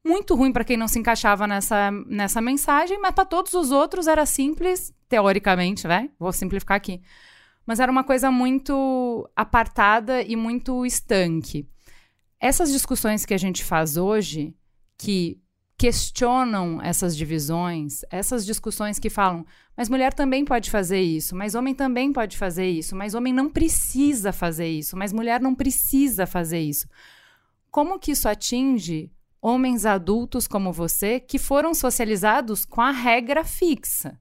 muito 0.09 0.35
ruim 0.35 0.51
para 0.51 0.64
quem 0.64 0.77
não 0.77 0.88
se 0.88 0.99
encaixava 0.99 1.47
nessa, 1.47 1.90
nessa 2.07 2.40
mensagem, 2.40 2.99
mas 2.99 3.14
para 3.14 3.27
todos 3.27 3.53
os 3.53 3.71
outros 3.71 4.07
era 4.07 4.25
simples, 4.25 4.92
teoricamente, 5.09 5.87
né? 5.87 6.11
Vou 6.18 6.33
simplificar 6.33 6.79
aqui. 6.79 7.03
Mas 7.66 7.79
era 7.79 7.92
uma 7.92 8.03
coisa 8.03 8.31
muito 8.31 9.29
apartada 9.37 10.23
e 10.23 10.35
muito 10.35 10.87
estanque. 10.87 11.68
Essas 12.40 12.73
discussões 12.73 13.27
que 13.27 13.35
a 13.35 13.38
gente 13.38 13.62
faz 13.62 13.99
hoje, 13.99 14.55
que 14.97 15.38
questionam 15.77 16.81
essas 16.83 17.16
divisões, 17.16 18.01
essas 18.11 18.44
discussões 18.44 18.99
que 18.99 19.11
falam, 19.11 19.44
mas 19.77 19.88
mulher 19.88 20.12
também 20.12 20.44
pode 20.44 20.71
fazer 20.71 21.01
isso, 21.01 21.37
mas 21.37 21.55
homem 21.55 21.75
também 21.75 22.12
pode 22.12 22.37
fazer 22.37 22.68
isso, 22.68 22.97
mas 22.97 23.14
homem 23.14 23.33
não 23.33 23.49
precisa 23.49 24.33
fazer 24.33 24.66
isso, 24.66 24.97
mas 24.97 25.12
mulher 25.12 25.40
não 25.40 25.55
precisa 25.55 26.27
fazer 26.27 26.59
isso. 26.59 26.88
Como 27.71 27.99
que 27.99 28.12
isso 28.12 28.29
atinge 28.29 29.12
homens 29.40 29.87
adultos 29.87 30.46
como 30.46 30.72
você 30.72 31.20
que 31.20 31.38
foram 31.38 31.74
socializados 31.74 32.64
com 32.64 32.81
a 32.81 32.90
regra 32.90 33.44
fixa? 33.44 34.18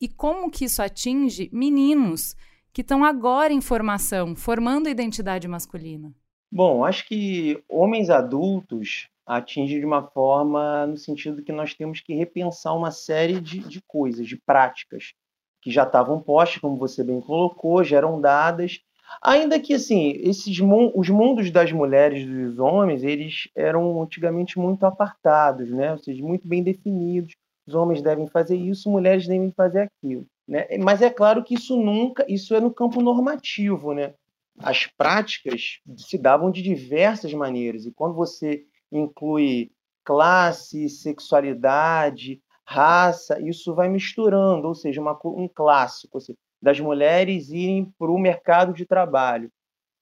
E 0.00 0.08
como 0.08 0.50
que 0.50 0.66
isso 0.66 0.82
atinge 0.82 1.48
meninos 1.52 2.36
que 2.72 2.82
estão 2.82 3.04
agora 3.04 3.52
em 3.52 3.60
formação, 3.60 4.36
formando 4.36 4.88
identidade 4.88 5.48
masculina? 5.48 6.14
Bom, 6.52 6.84
acho 6.84 7.06
que 7.08 7.62
homens 7.68 8.10
adultos 8.10 9.08
atinge 9.26 9.80
de 9.80 9.84
uma 9.84 10.02
forma 10.02 10.86
no 10.86 10.96
sentido 10.96 11.42
que 11.42 11.52
nós 11.52 11.74
temos 11.74 12.00
que 12.00 12.14
repensar 12.14 12.74
uma 12.76 12.90
série 12.90 13.40
de, 13.40 13.58
de 13.60 13.82
coisas, 13.82 14.26
de 14.26 14.36
práticas 14.36 15.14
que 15.60 15.70
já 15.70 15.82
estavam 15.82 16.20
postas, 16.20 16.60
como 16.60 16.76
você 16.76 17.02
bem 17.02 17.20
colocou, 17.20 17.82
já 17.82 17.96
eram 17.96 18.20
dadas. 18.20 18.80
Ainda 19.22 19.58
que 19.58 19.74
assim, 19.74 20.12
esses 20.22 20.58
os 20.94 21.08
mundos 21.08 21.50
das 21.50 21.72
mulheres 21.72 22.22
e 22.22 22.26
dos 22.26 22.58
homens, 22.58 23.02
eles 23.02 23.48
eram 23.54 24.02
antigamente 24.02 24.58
muito 24.58 24.84
apartados, 24.84 25.70
né? 25.70 25.92
Ou 25.92 25.98
seja, 25.98 26.22
muito 26.22 26.46
bem 26.46 26.62
definidos. 26.62 27.34
Os 27.66 27.74
homens 27.74 28.02
devem 28.02 28.26
fazer 28.28 28.56
isso, 28.56 28.90
mulheres 28.90 29.26
devem 29.26 29.50
fazer 29.52 29.90
aquilo, 29.90 30.26
né? 30.46 30.66
Mas 30.78 31.02
é 31.02 31.10
claro 31.10 31.42
que 31.42 31.54
isso 31.54 31.76
nunca, 31.76 32.24
isso 32.28 32.54
é 32.54 32.60
no 32.60 32.72
campo 32.72 33.00
normativo, 33.00 33.92
né? 33.92 34.14
As 34.58 34.86
práticas 34.86 35.80
se 35.96 36.16
davam 36.16 36.50
de 36.50 36.62
diversas 36.62 37.32
maneiras 37.34 37.84
e 37.84 37.92
quando 37.92 38.14
você 38.14 38.64
inclui 38.92 39.70
classe, 40.04 40.88
sexualidade, 40.88 42.40
raça, 42.64 43.40
isso 43.40 43.74
vai 43.74 43.88
misturando, 43.88 44.68
ou 44.68 44.74
seja, 44.74 45.00
uma, 45.00 45.18
um 45.24 45.48
clássico 45.48 46.18
das 46.66 46.80
mulheres 46.80 47.48
irem 47.50 47.94
para 47.96 48.10
o 48.10 48.18
mercado 48.18 48.72
de 48.72 48.84
trabalho. 48.84 49.52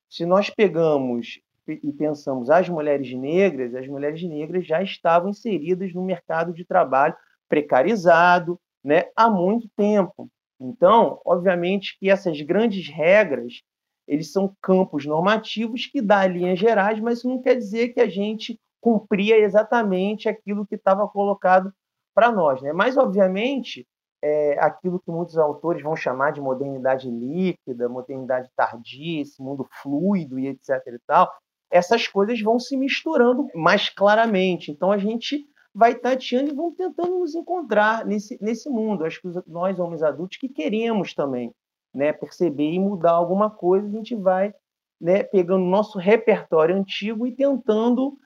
Se 0.09 0.24
nós 0.24 0.48
pegamos 0.48 1.38
e 1.68 1.92
pensamos 1.92 2.48
as 2.48 2.70
mulheres 2.70 3.12
negras, 3.12 3.74
as 3.74 3.87
mulheres 3.87 4.22
negras 4.22 4.66
já 4.66 4.83
estavam 4.83 5.29
inseridas 5.29 5.92
no 5.92 6.03
mercado 6.03 6.55
de 6.55 6.64
trabalho 6.64 7.14
precarizado 7.50 8.59
né, 8.83 9.11
há 9.14 9.29
muito 9.29 9.68
tempo. 9.77 10.27
Então, 10.59 11.20
obviamente 11.22 11.98
que 11.98 12.09
essas 12.09 12.40
grandes 12.40 12.88
regras 12.88 13.61
eles 14.09 14.33
são 14.33 14.57
campos 14.62 15.05
normativos 15.05 15.85
que 15.85 16.00
dá 16.00 16.27
linhas 16.27 16.59
gerais, 16.59 16.98
mas 16.98 17.18
isso 17.18 17.29
não 17.29 17.42
quer 17.42 17.57
dizer 17.57 17.90
que 17.90 18.00
a 18.00 18.09
gente 18.09 18.59
cumpria 18.81 19.37
exatamente 19.38 20.31
aquilo 20.31 20.66
que 20.66 20.77
estava 20.77 21.07
colocado 21.09 21.70
para 22.14 22.33
nós. 22.33 22.62
Né? 22.62 22.72
Mas, 22.72 22.96
obviamente, 22.96 23.87
é, 24.24 24.58
aquilo 24.58 24.98
que 24.98 25.10
muitos 25.10 25.37
autores 25.37 25.82
vão 25.82 25.94
chamar 25.94 26.32
de 26.32 26.40
modernidade 26.40 27.10
líquida, 27.10 27.90
modernidade 27.90 28.48
tardia, 28.56 29.20
esse 29.20 29.42
mundo 29.42 29.66
fluido 29.82 30.38
e 30.38 30.48
etc. 30.48 30.70
e 30.87 30.98
tal, 31.06 31.30
essas 31.70 32.08
coisas 32.08 32.40
vão 32.40 32.58
se 32.58 32.74
misturando 32.74 33.48
mais 33.54 33.90
claramente. 33.90 34.70
Então, 34.70 34.90
a 34.90 34.96
gente 34.96 35.46
vai 35.74 35.94
tateando 35.94 36.50
e 36.50 36.54
vamos 36.54 36.74
tentando 36.74 37.18
nos 37.18 37.34
encontrar 37.34 38.06
nesse, 38.06 38.38
nesse 38.40 38.70
mundo. 38.70 39.04
Acho 39.04 39.20
que 39.20 39.28
nós, 39.46 39.78
homens 39.78 40.02
adultos, 40.02 40.38
que 40.38 40.48
queremos 40.48 41.12
também 41.12 41.52
né, 41.92 42.10
perceber 42.10 42.72
e 42.72 42.78
mudar 42.78 43.12
alguma 43.12 43.50
coisa, 43.50 43.87
a 43.87 43.90
gente 43.90 44.14
vai 44.14 44.54
né, 44.98 45.22
pegando 45.22 45.66
nosso 45.66 45.98
repertório 45.98 46.74
antigo 46.74 47.26
e 47.26 47.37
tentando 47.37 48.16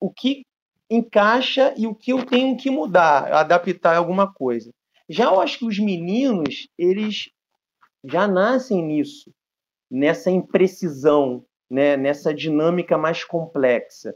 o 0.00 0.10
que 0.10 0.42
encaixa 0.90 1.72
e 1.76 1.86
o 1.86 1.94
que 1.94 2.12
eu 2.12 2.26
tenho 2.26 2.56
que 2.56 2.70
mudar, 2.70 3.32
adaptar 3.32 3.96
alguma 3.96 4.32
coisa. 4.32 4.72
Já 5.08 5.24
eu 5.24 5.40
acho 5.40 5.58
que 5.58 5.66
os 5.66 5.78
meninos, 5.78 6.68
eles 6.78 7.30
já 8.04 8.26
nascem 8.26 8.82
nisso, 8.82 9.32
nessa 9.90 10.30
imprecisão, 10.30 11.44
né, 11.70 11.96
nessa 11.96 12.32
dinâmica 12.32 12.96
mais 12.96 13.24
complexa. 13.24 14.14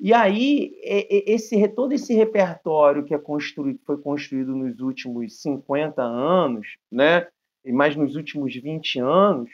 E 0.00 0.14
aí, 0.14 0.72
esse, 0.84 1.66
todo 1.68 1.92
esse 1.92 2.14
repertório 2.14 3.04
que 3.04 3.14
é 3.14 3.18
construído, 3.18 3.80
foi 3.84 4.00
construído 4.00 4.54
nos 4.54 4.78
últimos 4.80 5.40
50 5.40 6.00
anos, 6.02 6.76
né, 6.90 7.26
e 7.64 7.72
mais 7.72 7.96
nos 7.96 8.14
últimos 8.14 8.54
20 8.54 9.00
anos, 9.00 9.50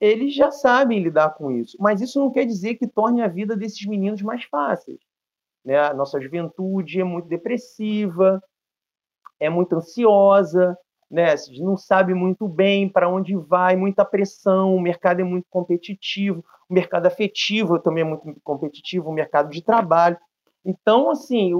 eles 0.00 0.34
já 0.34 0.50
sabem 0.50 1.02
lidar 1.02 1.30
com 1.34 1.50
isso. 1.50 1.76
Mas 1.80 2.00
isso 2.00 2.18
não 2.18 2.30
quer 2.30 2.44
dizer 2.44 2.74
que 2.74 2.86
torne 2.86 3.22
a 3.22 3.28
vida 3.28 3.56
desses 3.56 3.86
meninos 3.86 4.20
mais 4.22 4.44
fáceis. 4.44 4.98
Né? 5.64 5.78
A 5.78 5.94
nossa 5.94 6.20
juventude 6.20 7.00
é 7.00 7.04
muito 7.04 7.28
depressiva, 7.28 8.42
é 9.40 9.48
muito 9.48 9.74
ansiosa, 9.76 10.76
né? 11.10 11.34
não 11.58 11.76
sabe 11.76 12.14
muito 12.14 12.48
bem 12.48 12.88
para 12.88 13.08
onde 13.08 13.36
vai, 13.36 13.76
muita 13.76 14.04
pressão, 14.04 14.74
o 14.74 14.80
mercado 14.80 15.20
é 15.20 15.24
muito 15.24 15.46
competitivo, 15.50 16.44
o 16.68 16.74
mercado 16.74 17.06
afetivo 17.06 17.78
também 17.78 18.02
é 18.02 18.06
muito 18.06 18.40
competitivo, 18.42 19.10
o 19.10 19.14
mercado 19.14 19.50
de 19.50 19.62
trabalho. 19.62 20.18
Então, 20.64 21.10
assim, 21.10 21.52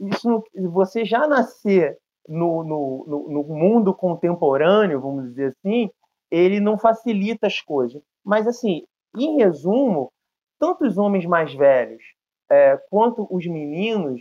isso, 0.00 0.44
você 0.70 1.04
já 1.04 1.26
nascer 1.26 1.98
no, 2.28 2.62
no, 2.62 3.04
no, 3.08 3.28
no 3.28 3.54
mundo 3.54 3.92
contemporâneo, 3.92 5.00
vamos 5.00 5.30
dizer 5.30 5.48
assim, 5.56 5.90
ele 6.30 6.60
não 6.60 6.78
facilita 6.78 7.46
as 7.46 7.60
coisas. 7.60 8.00
Mas, 8.24 8.46
assim, 8.46 8.84
em 9.18 9.36
resumo, 9.38 10.12
tanto 10.58 10.86
os 10.86 10.96
homens 10.96 11.26
mais 11.26 11.52
velhos 11.52 12.02
é, 12.50 12.76
quanto 12.90 13.26
os 13.30 13.46
meninos, 13.46 14.20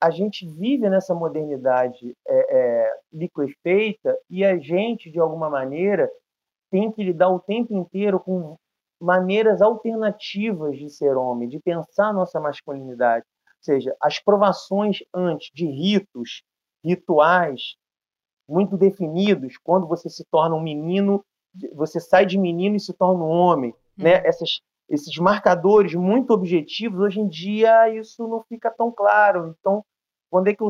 a 0.00 0.10
gente 0.10 0.46
vive 0.46 0.88
nessa 0.88 1.14
modernidade 1.14 2.16
é, 2.26 2.56
é, 2.56 2.92
liquefeita 3.12 4.16
e 4.30 4.44
a 4.44 4.56
gente, 4.58 5.10
de 5.10 5.18
alguma 5.18 5.50
maneira, 5.50 6.10
tem 6.70 6.92
que 6.92 7.02
lidar 7.02 7.30
o 7.30 7.40
tempo 7.40 7.74
inteiro 7.74 8.20
com 8.20 8.56
maneiras 9.00 9.60
alternativas 9.60 10.76
de 10.76 10.90
ser 10.90 11.16
homem, 11.16 11.48
de 11.48 11.58
pensar 11.60 12.12
nossa 12.12 12.40
masculinidade. 12.40 13.24
Ou 13.46 13.62
seja, 13.62 13.96
as 14.00 14.20
provações 14.20 14.98
antes 15.14 15.50
de 15.52 15.66
ritos, 15.66 16.42
rituais 16.84 17.76
muito 18.48 18.76
definidos, 18.76 19.58
quando 19.58 19.86
você 19.86 20.08
se 20.08 20.24
torna 20.30 20.54
um 20.54 20.62
menino, 20.62 21.24
você 21.74 22.00
sai 22.00 22.24
de 22.24 22.38
menino 22.38 22.76
e 22.76 22.80
se 22.80 22.92
torna 22.94 23.22
um 23.24 23.28
homem, 23.28 23.74
né? 23.96 24.22
Essas 24.24 24.60
esses 24.88 25.16
marcadores 25.18 25.94
muito 25.94 26.32
objetivos, 26.32 27.00
hoje 27.00 27.20
em 27.20 27.28
dia 27.28 27.88
isso 27.94 28.26
não 28.26 28.42
fica 28.48 28.70
tão 28.70 28.90
claro. 28.90 29.54
Então, 29.58 29.84
quando 30.30 30.48
é 30.48 30.54
que 30.54 30.62
eu 30.62 30.68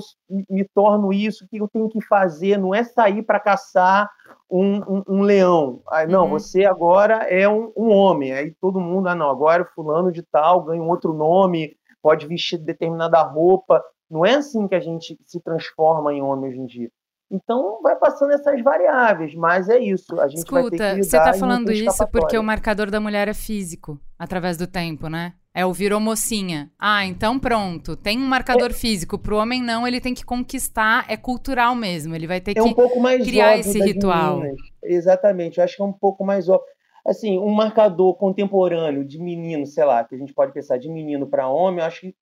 me 0.49 0.65
torno 0.75 1.13
isso? 1.13 1.45
O 1.45 1.49
que 1.49 1.59
eu 1.59 1.69
tenho 1.69 1.89
que 1.89 2.01
fazer? 2.01 2.57
Não 2.59 2.75
é 2.75 2.85
sair 2.85 3.23
para 3.23 3.41
caçar 3.41 4.09
um, 4.51 4.77
um, 4.77 5.03
um, 5.09 5.23
leão. 5.23 5.83
Não, 6.09 6.25
uhum. 6.25 6.31
você 6.31 6.65
agora 6.65 7.25
é 7.25 7.49
um, 7.49 7.73
um, 7.77 7.91
homem. 7.91 8.33
Aí 8.33 8.55
todo 8.61 8.81
mundo, 8.81 9.09
ah, 9.09 9.15
não, 9.15 9.29
agora 9.29 9.65
fulano 9.75 10.13
de 10.13 10.23
tal 10.23 10.63
ganha 10.63 10.83
um 10.83 10.89
outro 10.89 11.13
nome, 11.13 11.77
pode 12.01 12.27
vestir 12.27 12.59
determinada 12.59 13.21
roupa. 13.23 13.83
Não 14.09 14.25
é 14.25 14.37
assim 14.37 14.67
que 14.69 14.75
a 14.75 14.81
gente 14.81 15.19
se 15.27 15.41
transforma 15.41 16.15
em 16.15 16.23
homem 16.23 16.51
hoje 16.51 16.61
em 16.61 16.67
dia. 16.67 16.91
Então 17.31 17.81
vai 17.83 17.95
passando 17.97 18.33
essas 18.33 18.63
variáveis, 18.63 19.35
mas 19.35 19.69
é 19.69 19.79
isso. 19.79 20.19
A 20.19 20.29
gente 20.29 20.39
Escuta, 20.39 20.61
vai 20.61 20.71
ter 20.71 20.97
que 20.97 21.05
você 21.05 21.17
está 21.19 21.35
falando 21.35 21.71
isso 21.71 22.07
porque 22.09 22.39
o 22.39 22.43
marcador 22.43 22.91
da 22.91 23.01
mulher 23.01 23.29
é 23.29 23.35
físico, 23.35 24.01
através 24.19 24.57
do 24.57 24.67
tempo, 24.67 25.09
né? 25.09 25.35
É 25.53 25.67
o 25.67 25.73
virou 25.73 26.01
mocinha. 26.01 26.71
Ah, 26.79 27.05
então 27.05 27.39
pronto. 27.39 27.97
Tem 27.97 28.19
um 28.19 28.27
marcador 28.27 28.71
é, 28.71 28.75
físico. 28.75 29.19
Pro 29.19 29.37
homem, 29.37 29.61
não, 29.63 29.87
ele 29.87 30.01
tem 30.01 30.15
que 30.15 30.25
conquistar, 30.25 31.05
é 31.09 31.17
cultural 31.17 31.75
mesmo. 31.75 32.15
Ele 32.15 32.27
vai 32.27 32.41
ter 32.41 32.57
é 32.57 32.63
um 32.63 32.73
que 32.73 32.99
mais 32.99 33.23
criar 33.23 33.59
esse 33.59 33.79
ritual. 33.79 34.39
Meninas. 34.41 34.61
Exatamente, 34.83 35.59
eu 35.59 35.65
acho 35.65 35.77
que 35.77 35.83
é 35.83 35.85
um 35.85 35.93
pouco 35.93 36.25
mais 36.25 36.49
óbvio. 36.49 36.67
Assim, 37.07 37.39
um 37.39 37.51
marcador 37.51 38.15
contemporâneo 38.17 39.05
de 39.05 39.19
menino, 39.19 39.67
sei 39.67 39.85
lá, 39.85 40.05
que 40.05 40.15
a 40.15 40.19
gente 40.19 40.33
pode 40.33 40.53
pensar 40.53 40.79
de 40.79 40.89
menino 40.89 41.27
para 41.27 41.49
homem, 41.49 41.81
eu 41.81 41.87
acho 41.87 42.03
que 42.03 42.15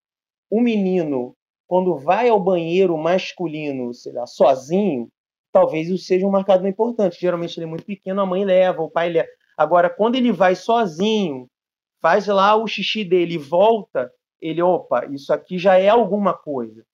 o 0.50 0.60
menino 0.60 1.36
quando 1.66 1.96
vai 1.96 2.28
ao 2.28 2.40
banheiro 2.40 2.96
masculino, 2.96 3.92
sei 3.92 4.12
lá, 4.12 4.26
sozinho, 4.26 5.08
talvez 5.52 5.88
isso 5.88 6.04
seja 6.04 6.26
um 6.26 6.30
marcador 6.30 6.66
importante. 6.66 7.20
Geralmente 7.20 7.58
ele 7.58 7.64
é 7.64 7.68
muito 7.68 7.84
pequeno, 7.84 8.20
a 8.20 8.26
mãe 8.26 8.44
leva, 8.44 8.82
o 8.82 8.90
pai 8.90 9.08
leva. 9.08 9.28
Agora, 9.56 9.88
quando 9.88 10.16
ele 10.16 10.32
vai 10.32 10.54
sozinho, 10.54 11.48
faz 12.00 12.26
lá 12.26 12.54
o 12.54 12.66
xixi 12.66 13.04
dele 13.04 13.34
e 13.34 13.38
volta, 13.38 14.12
ele, 14.40 14.62
opa, 14.62 15.06
isso 15.06 15.32
aqui 15.32 15.58
já 15.58 15.78
é 15.78 15.88
alguma 15.88 16.34
coisa. 16.34 16.84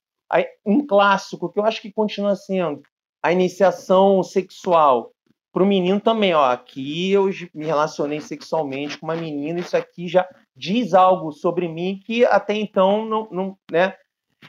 um 0.65 0.87
clássico 0.87 1.53
que 1.53 1.59
eu 1.59 1.65
acho 1.65 1.83
que 1.83 1.93
continua 1.93 2.37
sendo 2.37 2.83
a 3.23 3.33
iniciação 3.33 4.23
sexual 4.23 5.13
para 5.53 5.63
o 5.63 5.67
menino 5.67 6.01
também, 6.01 6.33
ó, 6.33 6.47
aqui 6.47 7.13
eu 7.13 7.29
me 7.53 7.67
relacionei 7.67 8.21
sexualmente 8.21 8.97
com 8.97 9.05
uma 9.05 9.15
menina, 9.15 9.61
isso 9.61 9.77
aqui 9.77 10.09
já 10.09 10.27
diz 10.57 10.95
algo 10.95 11.31
sobre 11.31 11.69
mim 11.69 12.01
que 12.07 12.25
até 12.25 12.55
então 12.55 13.05
não, 13.05 13.29
não 13.31 13.59
né? 13.71 13.95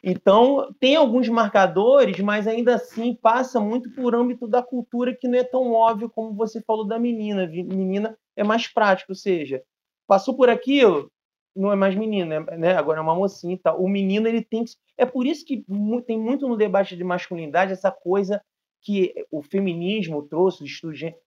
Então, 0.01 0.73
tem 0.79 0.95
alguns 0.95 1.29
marcadores, 1.29 2.19
mas 2.19 2.47
ainda 2.47 2.75
assim 2.75 3.13
passa 3.13 3.59
muito 3.59 3.91
por 3.91 4.15
âmbito 4.15 4.47
da 4.47 4.63
cultura 4.63 5.15
que 5.15 5.27
não 5.27 5.37
é 5.37 5.43
tão 5.43 5.73
óbvio 5.73 6.09
como 6.09 6.33
você 6.33 6.61
falou 6.61 6.85
da 6.85 6.97
menina. 6.97 7.45
Menina 7.45 8.17
é 8.35 8.43
mais 8.43 8.67
prático, 8.67 9.11
ou 9.11 9.15
seja, 9.15 9.61
passou 10.07 10.35
por 10.35 10.49
aquilo, 10.49 11.11
não 11.55 11.71
é 11.71 11.75
mais 11.75 11.95
menina, 11.95 12.39
né? 12.39 12.75
Agora 12.75 12.99
é 12.99 13.01
uma 13.01 13.15
mocinha 13.15 13.57
tal. 13.61 13.81
O 13.81 13.87
menino, 13.87 14.27
ele 14.27 14.43
tem 14.43 14.65
que. 14.65 14.71
É 14.97 15.05
por 15.05 15.25
isso 15.25 15.45
que 15.45 15.63
tem 16.05 16.19
muito 16.19 16.47
no 16.47 16.57
debate 16.57 16.95
de 16.95 17.03
masculinidade 17.03 17.71
essa 17.71 17.91
coisa 17.91 18.41
que 18.81 19.13
o 19.31 19.41
feminismo 19.41 20.23
trouxe, 20.23 20.65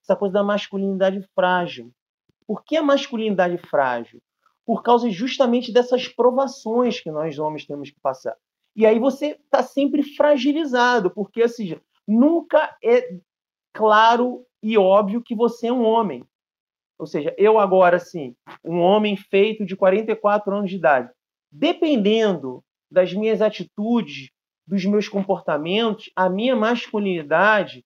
essa 0.02 0.16
coisa 0.16 0.34
da 0.34 0.42
masculinidade 0.42 1.22
frágil. 1.34 1.90
Por 2.46 2.62
que 2.64 2.76
a 2.76 2.82
masculinidade 2.82 3.56
frágil? 3.56 4.20
Por 4.64 4.82
causa 4.82 5.08
justamente 5.08 5.72
dessas 5.72 6.08
provações 6.08 7.00
que 7.00 7.10
nós 7.10 7.38
homens 7.38 7.64
temos 7.64 7.90
que 7.90 8.00
passar. 8.00 8.36
E 8.76 8.84
aí 8.84 8.98
você 8.98 9.38
está 9.42 9.62
sempre 9.62 10.02
fragilizado, 10.02 11.10
porque 11.10 11.42
assim, 11.42 11.80
nunca 12.06 12.76
é 12.84 13.18
claro 13.72 14.44
e 14.62 14.76
óbvio 14.76 15.22
que 15.22 15.34
você 15.34 15.68
é 15.68 15.72
um 15.72 15.82
homem. 15.82 16.22
Ou 16.98 17.06
seja, 17.06 17.34
eu 17.38 17.58
agora, 17.58 17.96
assim, 17.96 18.36
um 18.62 18.78
homem 18.80 19.16
feito 19.16 19.64
de 19.64 19.74
44 19.74 20.54
anos 20.54 20.70
de 20.70 20.76
idade, 20.76 21.10
dependendo 21.50 22.62
das 22.90 23.12
minhas 23.12 23.40
atitudes, 23.40 24.30
dos 24.66 24.84
meus 24.84 25.08
comportamentos, 25.08 26.10
a 26.14 26.28
minha 26.28 26.56
masculinidade, 26.56 27.84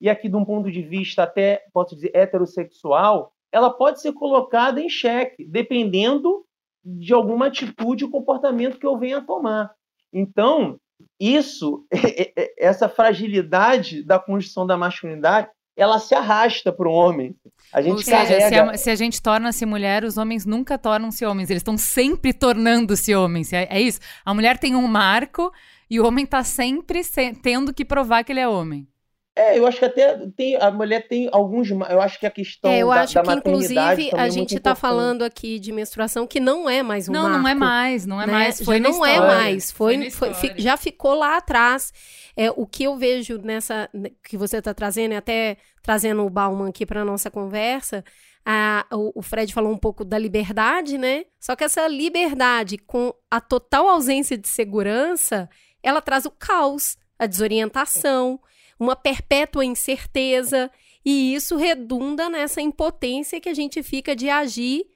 e 0.00 0.08
aqui 0.08 0.28
de 0.28 0.36
um 0.36 0.44
ponto 0.44 0.70
de 0.70 0.82
vista 0.82 1.22
até, 1.22 1.64
posso 1.72 1.94
dizer, 1.94 2.10
heterossexual, 2.14 3.32
ela 3.52 3.70
pode 3.70 4.00
ser 4.00 4.12
colocada 4.12 4.80
em 4.80 4.88
xeque, 4.88 5.44
dependendo 5.44 6.44
de 6.84 7.12
alguma 7.12 7.46
atitude 7.46 8.04
ou 8.04 8.10
comportamento 8.10 8.78
que 8.78 8.86
eu 8.86 8.98
venha 8.98 9.18
a 9.18 9.24
tomar. 9.24 9.72
Então, 10.12 10.78
isso, 11.18 11.86
essa 12.58 12.88
fragilidade 12.88 14.02
da 14.02 14.18
construção 14.18 14.66
da 14.66 14.76
masculinidade, 14.76 15.48
ela 15.76 15.98
se 15.98 16.14
arrasta 16.14 16.72
para 16.72 16.88
o 16.88 16.92
homem. 16.92 17.34
A 17.72 17.80
gente 17.80 17.92
Ou 17.92 17.98
seja, 17.98 18.16
carrega... 18.16 18.48
se, 18.48 18.54
a, 18.54 18.76
se 18.76 18.90
a 18.90 18.94
gente 18.94 19.22
torna-se 19.22 19.64
mulher, 19.64 20.04
os 20.04 20.18
homens 20.18 20.44
nunca 20.44 20.76
tornam-se 20.76 21.24
homens. 21.24 21.48
Eles 21.48 21.60
estão 21.60 21.78
sempre 21.78 22.32
tornando-se 22.32 23.14
homens. 23.14 23.52
É, 23.52 23.66
é, 23.70 23.80
isso. 23.80 23.98
A 24.24 24.34
mulher 24.34 24.58
tem 24.58 24.76
um 24.76 24.86
marco 24.86 25.50
e 25.88 25.98
o 25.98 26.06
homem 26.06 26.24
está 26.24 26.44
sempre 26.44 27.02
se, 27.02 27.32
tendo 27.34 27.72
que 27.72 27.84
provar 27.84 28.22
que 28.24 28.32
ele 28.32 28.40
é 28.40 28.48
homem. 28.48 28.86
É, 29.34 29.58
eu 29.58 29.66
acho 29.66 29.78
que 29.78 29.84
até 29.86 30.18
tem, 30.36 30.56
a 30.56 30.70
mulher 30.70 31.08
tem 31.08 31.26
alguns. 31.32 31.70
Eu 31.70 32.02
acho 32.02 32.20
que 32.20 32.26
a 32.26 32.30
questão 32.30 32.70
é, 32.70 32.80
eu 32.80 32.88
da, 32.88 33.00
acho 33.00 33.14
da 33.14 33.22
que, 33.22 33.32
inclusive, 33.32 34.10
a 34.14 34.26
é 34.26 34.30
gente 34.30 34.56
está 34.56 34.74
falando 34.74 35.22
aqui 35.22 35.58
de 35.58 35.72
menstruação 35.72 36.26
que 36.26 36.38
não 36.38 36.68
é 36.68 36.82
mais 36.82 37.08
um 37.08 37.12
Não, 37.12 37.22
marco, 37.22 37.38
não 37.38 37.48
é 37.48 37.54
mais, 37.54 38.06
não 38.06 38.20
é 38.20 38.26
né? 38.26 38.32
mais. 38.32 38.62
Foi 38.62 38.76
já 38.76 38.82
não 38.82 39.06
é 39.06 39.14
história. 39.14 39.32
é 39.32 39.36
mais. 39.36 39.70
Foi, 39.70 40.10
foi, 40.10 40.34
foi 40.34 40.54
já 40.58 40.76
ficou 40.76 41.14
lá 41.14 41.38
atrás. 41.38 41.94
É, 42.36 42.50
o 42.50 42.66
que 42.66 42.84
eu 42.84 42.96
vejo 42.98 43.38
nessa. 43.38 43.88
que 44.22 44.36
você 44.36 44.58
está 44.58 44.74
trazendo, 44.74 45.14
até 45.14 45.56
trazendo 45.82 46.26
o 46.26 46.30
Bauman 46.30 46.68
aqui 46.68 46.84
para 46.84 47.02
nossa 47.02 47.30
conversa. 47.30 48.04
A, 48.44 48.84
o, 48.92 49.20
o 49.20 49.22
Fred 49.22 49.54
falou 49.54 49.72
um 49.72 49.78
pouco 49.78 50.04
da 50.04 50.18
liberdade, 50.18 50.98
né? 50.98 51.24
Só 51.40 51.56
que 51.56 51.64
essa 51.64 51.88
liberdade, 51.88 52.76
com 52.76 53.14
a 53.30 53.40
total 53.40 53.88
ausência 53.88 54.36
de 54.36 54.48
segurança, 54.48 55.48
ela 55.82 56.02
traz 56.02 56.26
o 56.26 56.30
caos, 56.30 56.98
a 57.18 57.24
desorientação, 57.24 58.38
uma 58.82 58.96
perpétua 58.96 59.64
incerteza, 59.64 60.70
e 61.04 61.34
isso 61.34 61.56
redunda 61.56 62.28
nessa 62.28 62.60
impotência 62.60 63.40
que 63.40 63.48
a 63.48 63.54
gente 63.54 63.82
fica 63.82 64.14
de 64.16 64.28
agir 64.28 64.86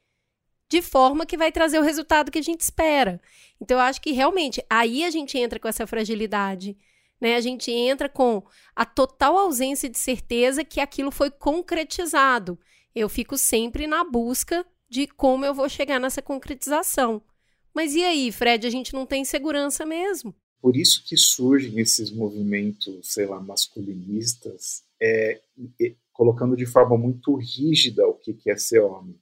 de 0.68 0.82
forma 0.82 1.24
que 1.24 1.36
vai 1.36 1.52
trazer 1.52 1.78
o 1.78 1.82
resultado 1.82 2.30
que 2.30 2.38
a 2.38 2.42
gente 2.42 2.60
espera. 2.62 3.20
Então, 3.60 3.76
eu 3.76 3.82
acho 3.82 4.00
que 4.00 4.10
realmente 4.10 4.64
aí 4.68 5.04
a 5.04 5.10
gente 5.10 5.38
entra 5.38 5.60
com 5.60 5.68
essa 5.68 5.86
fragilidade. 5.86 6.76
Né? 7.20 7.36
A 7.36 7.40
gente 7.40 7.70
entra 7.70 8.08
com 8.08 8.42
a 8.74 8.84
total 8.84 9.38
ausência 9.38 9.88
de 9.88 9.98
certeza 9.98 10.64
que 10.64 10.80
aquilo 10.80 11.12
foi 11.12 11.30
concretizado. 11.30 12.58
Eu 12.92 13.08
fico 13.08 13.38
sempre 13.38 13.86
na 13.86 14.02
busca 14.02 14.66
de 14.88 15.06
como 15.06 15.44
eu 15.44 15.54
vou 15.54 15.68
chegar 15.68 16.00
nessa 16.00 16.20
concretização. 16.20 17.22
Mas 17.72 17.94
e 17.94 18.02
aí, 18.02 18.32
Fred, 18.32 18.66
a 18.66 18.70
gente 18.70 18.92
não 18.92 19.06
tem 19.06 19.24
segurança 19.24 19.86
mesmo? 19.86 20.34
Por 20.66 20.76
isso 20.76 21.04
que 21.04 21.16
surgem 21.16 21.78
esses 21.78 22.10
movimentos, 22.10 23.12
sei 23.14 23.24
lá, 23.24 23.38
masculinistas, 23.40 24.82
é, 25.00 25.40
é, 25.80 25.94
colocando 26.12 26.56
de 26.56 26.66
forma 26.66 26.98
muito 26.98 27.36
rígida 27.36 28.04
o 28.04 28.14
que, 28.14 28.34
que 28.34 28.50
é 28.50 28.56
ser 28.56 28.80
homem. 28.80 29.14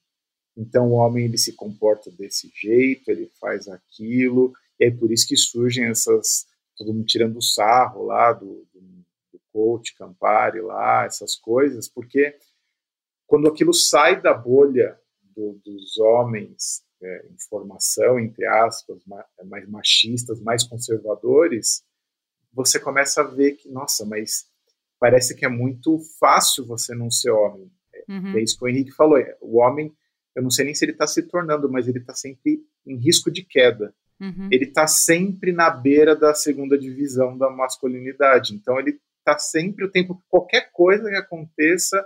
Então 0.57 0.89
o 0.89 0.95
homem 0.95 1.27
ele 1.27 1.37
se 1.37 1.53
comporta 1.53 2.11
desse 2.11 2.51
jeito, 2.59 3.11
ele 3.11 3.31
faz 3.39 3.69
aquilo, 3.69 4.55
e 4.81 4.87
é 4.87 4.91
por 4.91 5.13
isso 5.13 5.29
que 5.29 5.37
surgem 5.37 5.85
essas, 5.85 6.47
todo 6.79 6.95
mundo 6.95 7.05
tirando 7.05 7.43
sarro 7.43 8.07
lá 8.07 8.33
do, 8.33 8.67
do, 8.73 8.81
do 9.31 9.41
coach, 9.53 9.95
Campari 9.99 10.63
lá, 10.63 11.05
essas 11.05 11.37
coisas, 11.37 11.87
porque 11.91 12.39
quando 13.27 13.49
aquilo 13.49 13.75
sai 13.75 14.19
da 14.19 14.33
bolha 14.33 14.99
do, 15.23 15.61
dos 15.63 15.99
homens 15.99 16.83
é, 17.05 17.27
informação, 17.33 18.19
entre 18.19 18.47
aspas, 18.47 19.03
mais 19.45 19.69
machistas, 19.69 20.41
mais 20.41 20.65
conservadores, 20.65 21.85
você 22.53 22.81
começa 22.81 23.21
a 23.21 23.25
ver 23.25 23.53
que, 23.53 23.69
nossa, 23.69 24.07
mas 24.07 24.47
parece 24.99 25.35
que 25.35 25.45
é 25.45 25.49
muito 25.49 25.99
fácil 26.19 26.65
você 26.65 26.95
não 26.95 27.11
ser 27.11 27.31
homem. 27.31 27.71
Uhum. 28.09 28.39
É 28.39 28.43
isso 28.43 28.59
que 28.59 28.65
o 28.65 28.69
Henrique 28.69 28.93
falou. 28.93 29.19
É, 29.19 29.37
o 29.41 29.59
homem, 29.59 29.93
eu 30.35 30.43
não 30.43 30.51
sei 30.51 30.65
nem 30.65 30.75
se 30.75 30.85
ele 30.85 30.93
está 30.93 31.07
se 31.07 31.23
tornando, 31.23 31.71
mas 31.71 31.89
ele 31.89 31.99
está 31.99 32.15
sempre 32.15 32.65
em 32.87 32.97
risco 32.97 33.31
de 33.31 33.45
queda. 33.45 33.95
Uhum. 34.21 34.49
Ele 34.51 34.65
está 34.65 34.87
sempre 34.87 35.53
na 35.53 35.69
beira 35.69 36.15
da 36.15 36.33
segunda 36.33 36.79
divisão 36.79 37.37
da 37.37 37.51
masculinidade. 37.51 38.55
Então 38.55 38.79
ele 38.79 38.99
está 39.19 39.39
sempre 39.39 39.85
o 39.85 39.91
tempo 39.91 40.23
qualquer 40.29 40.71
coisa 40.73 41.09
que 41.09 41.17
aconteça 41.17 42.05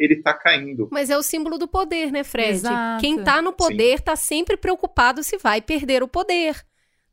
ele 0.00 0.14
está 0.14 0.32
caindo. 0.32 0.88
Mas 0.90 1.10
é 1.10 1.18
o 1.18 1.22
símbolo 1.22 1.58
do 1.58 1.68
poder, 1.68 2.10
né, 2.10 2.24
Fred? 2.24 2.52
Exato. 2.52 3.02
Quem 3.02 3.18
está 3.18 3.42
no 3.42 3.52
poder 3.52 3.96
está 3.96 4.16
sempre 4.16 4.56
preocupado 4.56 5.22
se 5.22 5.36
vai 5.36 5.60
perder 5.60 6.02
o 6.02 6.08
poder. 6.08 6.64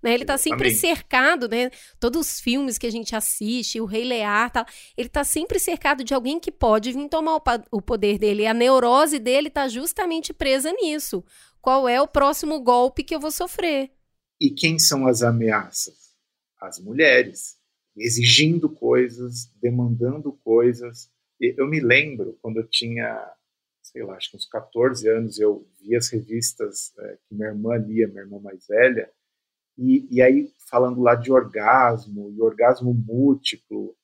Né? 0.02 0.14
Ele 0.14 0.24
está 0.24 0.38
sempre 0.38 0.68
Amém. 0.68 0.76
cercado, 0.76 1.50
né? 1.50 1.70
Todos 2.00 2.22
os 2.22 2.40
filmes 2.40 2.78
que 2.78 2.88
a 2.88 2.92
gente 2.92 3.14
assiste, 3.14 3.82
o 3.82 3.86
Rei 3.86 4.06
Lear, 4.06 4.52
tal, 4.52 4.66
ele 4.96 5.08
está 5.08 5.26
sempre 5.26 5.60
cercado 5.60 6.02
de 6.02 6.14
alguém 6.14 6.40
que 6.40 6.52
pode 6.52 6.94
vir 6.94 7.10
tomar 7.10 7.36
o, 7.36 7.42
o 7.72 7.82
poder 7.82 8.18
dele. 8.18 8.44
E 8.44 8.48
a 8.48 8.54
neurose 8.54 9.20
dele 9.20 9.50
está 9.50 9.68
justamente 9.68 10.34
presa 10.34 10.72
nisso. 10.72 11.22
Qual 11.60 11.90
é 11.90 12.02
o 12.02 12.08
próximo 12.08 12.62
golpe 12.62 13.04
que 13.04 13.14
eu 13.14 13.20
vou 13.20 13.32
sofrer? 13.32 13.92
E 14.40 14.52
quem 14.52 14.80
são 14.80 15.08
as 15.08 15.24
ameaças? 15.24 15.96
As 16.62 16.80
mulheres, 16.80 17.58
exigindo 17.98 18.70
coisas, 18.70 19.52
demandando 19.62 20.32
coisas, 20.44 21.10
eu 21.40 21.68
me 21.68 21.80
lembro 21.80 22.38
quando 22.42 22.58
eu 22.58 22.68
tinha, 22.68 23.32
sei 23.82 24.04
lá, 24.04 24.16
acho 24.16 24.32
que 24.32 24.38
uns 24.38 24.48
14 24.48 25.08
anos, 25.10 25.40
eu 25.40 25.68
vi 25.80 25.96
as 25.96 26.10
revistas 26.10 26.94
é, 26.98 27.18
que 27.28 27.36
minha 27.36 27.50
irmã 27.50 27.78
lia, 27.78 28.08
minha 28.08 28.22
irmã 28.22 28.40
mais 28.40 28.66
velha, 28.68 29.10
e, 29.78 30.08
e 30.10 30.22
aí 30.22 30.52
falando 30.70 31.02
lá 31.02 31.16
de 31.16 31.32
orgasmo, 31.32 32.32
e 32.32 32.42
orgasmo 32.42 32.94
múltiplo, 32.94 33.96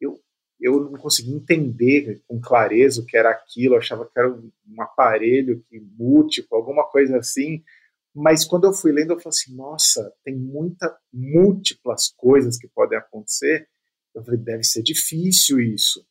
eu, 0.00 0.20
eu 0.60 0.90
não 0.90 0.98
conseguia 0.98 1.34
entender 1.34 2.22
com 2.28 2.40
clareza 2.40 3.00
o 3.00 3.06
que 3.06 3.16
era 3.16 3.30
aquilo, 3.30 3.74
eu 3.74 3.78
achava 3.78 4.04
que 4.04 4.18
era 4.18 4.30
um, 4.30 4.50
um 4.68 4.82
aparelho 4.82 5.64
que 5.68 5.80
múltiplo, 5.80 6.56
alguma 6.56 6.84
coisa 6.84 7.18
assim, 7.18 7.64
mas 8.14 8.44
quando 8.44 8.64
eu 8.64 8.72
fui 8.72 8.92
lendo, 8.92 9.12
eu 9.12 9.18
falei 9.18 9.30
assim, 9.30 9.56
nossa, 9.56 10.14
tem 10.22 10.36
muitas 10.36 10.92
múltiplas 11.12 12.08
coisas 12.16 12.56
que 12.56 12.68
podem 12.68 12.96
acontecer. 12.96 13.68
Eu 14.14 14.22
falei, 14.22 14.38
deve 14.38 14.62
ser 14.62 14.82
difícil 14.82 15.60
isso. 15.60 16.06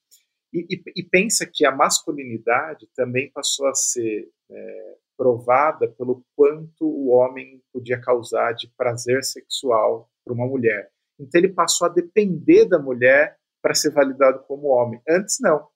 E, 0.54 0.68
e, 0.70 0.84
e, 0.98 1.04
pensa 1.04 1.46
que 1.52 1.66
a 1.66 1.76
masculinidade 1.76 2.88
também 2.96 3.32
passou 3.32 3.68
a 3.68 3.74
ser 3.74 4.30
é, 4.52 4.96
provada 5.18 5.88
pelo 5.88 6.24
quanto 6.36 6.86
o 6.86 7.08
homem 7.08 7.62
podia 7.72 8.00
causar 8.00 8.54
de 8.54 8.72
prazer 8.78 9.24
sexual 9.24 10.10
para 10.24 10.34
uma 10.34 10.46
mulher. 10.46 10.92
Então 11.20 11.40
ele 11.40 11.50
passou 11.50 11.88
a 11.88 11.92
depender 11.92 12.66
da 12.66 12.78
mulher 12.78 13.38
para 13.62 13.74
ser 13.74 13.92
validado 13.92 14.44
como 14.44 14.68
homem. 14.68 15.02
Antes 15.10 15.38
não. 15.40 15.68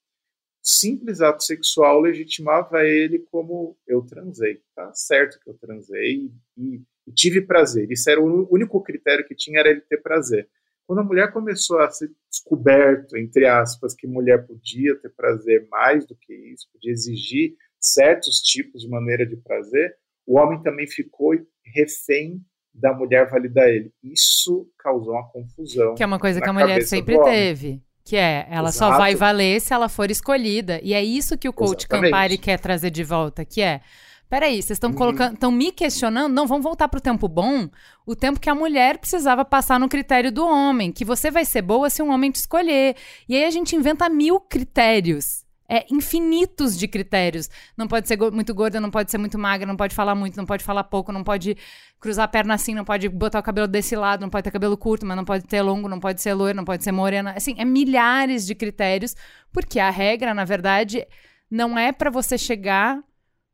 Simples 0.62 1.22
ato 1.22 1.44
sexual 1.44 2.02
legitimava 2.02 2.84
ele 2.84 3.20
como 3.32 3.78
eu 3.88 4.02
transei. 4.02 4.62
Tá 4.76 4.94
certo 4.94 5.40
que 5.40 5.50
eu 5.50 5.58
transei 5.58 6.30
e, 6.58 6.82
e 7.08 7.12
tive 7.14 7.42
prazer. 7.42 7.90
Isso 7.90 8.10
era 8.10 8.22
o 8.22 8.48
único 8.54 8.82
critério 8.84 9.26
que 9.26 9.34
tinha 9.34 9.60
era 9.60 9.70
ele 9.70 9.82
ter 9.82 10.02
prazer. 10.02 10.50
Quando 10.88 11.00
a 11.00 11.04
mulher 11.04 11.34
começou 11.34 11.80
a 11.80 11.92
ser 11.92 12.10
descoberto, 12.32 13.18
entre 13.18 13.46
aspas, 13.46 13.94
que 13.94 14.08
mulher 14.08 14.48
podia 14.48 14.96
ter 14.96 15.10
prazer 15.10 15.68
mais 15.70 16.08
do 16.08 16.16
que 16.16 16.34
isso, 16.34 16.66
podia 16.72 16.94
exigir 16.94 17.56
certos 17.78 18.38
tipos 18.38 18.84
de 18.84 18.90
maneira 18.90 19.26
de 19.26 19.36
prazer, 19.36 19.96
o 20.26 20.40
homem 20.40 20.64
também 20.64 20.88
ficou 20.88 21.34
refém 21.76 22.42
da 22.74 22.94
mulher 22.94 23.30
validar 23.30 23.68
ele. 23.68 23.92
Isso 24.02 24.66
causou 24.80 25.14
uma 25.14 25.28
confusão. 25.30 25.96
Que 25.96 26.04
é 26.04 26.06
uma 26.06 26.20
coisa 26.20 26.40
que 26.40 26.50
a 26.50 26.54
mulher 26.54 26.82
sempre 26.84 27.22
teve. 27.22 27.82
Que 28.06 28.16
é, 28.16 28.48
ela 28.50 28.70
Exato. 28.70 28.94
só 28.94 28.98
vai 28.98 29.14
valer 29.14 29.60
se 29.60 29.74
ela 29.74 29.90
for 29.90 30.10
escolhida. 30.10 30.80
E 30.82 30.94
é 30.94 31.04
isso 31.04 31.38
que 31.38 31.50
o 31.50 31.54
coach 31.54 31.82
Exatamente. 31.82 32.12
Campari 32.12 32.38
quer 32.38 32.60
trazer 32.60 32.92
de 32.92 33.04
volta, 33.04 33.44
que 33.44 33.62
é. 33.62 33.82
Peraí, 34.30 34.62
vocês 34.62 34.76
estão 34.76 34.90
uhum. 34.90 34.96
colocando. 34.96 35.34
estão 35.34 35.52
me 35.52 35.72
questionando? 35.72 36.34
Não, 36.34 36.46
vamos 36.46 36.64
voltar 36.64 36.88
para 36.88 36.98
o 36.98 37.02
tempo 37.02 37.28
bom. 37.28 37.70
O 38.06 38.16
tempo 38.16 38.40
que 38.40 38.50
a 38.50 38.56
mulher 38.56 38.98
precisava 38.98 39.46
passar 39.46 39.80
no 39.80 39.88
critério 39.88 40.32
do 40.32 40.46
homem. 40.46 40.92
Que 40.92 41.06
você 41.06 41.32
vai 41.32 41.46
ser 41.46 41.62
boa 41.62 41.90
se 41.90 42.02
um 42.02 42.12
homem 42.12 42.32
te 42.32 42.36
escolher. 42.36 42.96
E 43.28 43.36
aí 43.36 43.46
a 43.46 43.52
gente 43.52 43.76
inventa 43.76 44.10
mil 44.10 44.40
critérios 44.40 45.48
é, 45.70 45.86
infinitos 45.92 46.78
de 46.78 46.88
critérios. 46.88 47.50
Não 47.76 47.88
pode 47.88 48.08
ser 48.08 48.18
muito 48.32 48.54
gorda, 48.54 48.80
não 48.80 48.90
pode 48.90 49.12
ser 49.12 49.18
muito 49.18 49.38
magra, 49.38 49.68
não 49.68 49.76
pode 49.76 49.94
falar 49.94 50.16
muito, 50.16 50.38
não 50.38 50.46
pode 50.46 50.64
falar 50.64 50.84
pouco, 50.86 51.12
não 51.12 51.24
pode 51.24 51.58
cruzar 52.00 52.26
a 52.26 52.28
perna 52.28 52.54
assim, 52.54 52.74
não 52.74 52.86
pode 52.86 53.10
botar 53.10 53.40
o 53.40 53.44
cabelo 53.44 53.68
desse 53.68 53.96
lado, 53.96 54.22
não 54.22 54.30
pode 54.30 54.44
ter 54.44 54.52
cabelo 54.52 54.78
curto, 54.78 55.06
mas 55.06 55.18
não 55.18 55.26
pode 55.26 55.46
ter 55.46 55.62
longo, 55.62 55.90
não 55.90 56.00
pode 56.00 56.22
ser 56.22 56.34
loiro, 56.34 56.56
não 56.56 56.66
pode 56.66 56.84
ser 56.84 56.92
morena. 56.92 57.34
Assim, 57.36 57.56
é 57.58 57.66
milhares 57.66 58.46
de 58.46 58.56
critérios, 58.56 59.16
porque 59.52 59.80
a 59.80 59.90
regra, 59.90 60.34
na 60.34 60.46
verdade, 60.46 61.06
não 61.50 61.78
é 61.78 61.92
para 61.92 62.10
você 62.10 62.38
chegar 62.38 63.00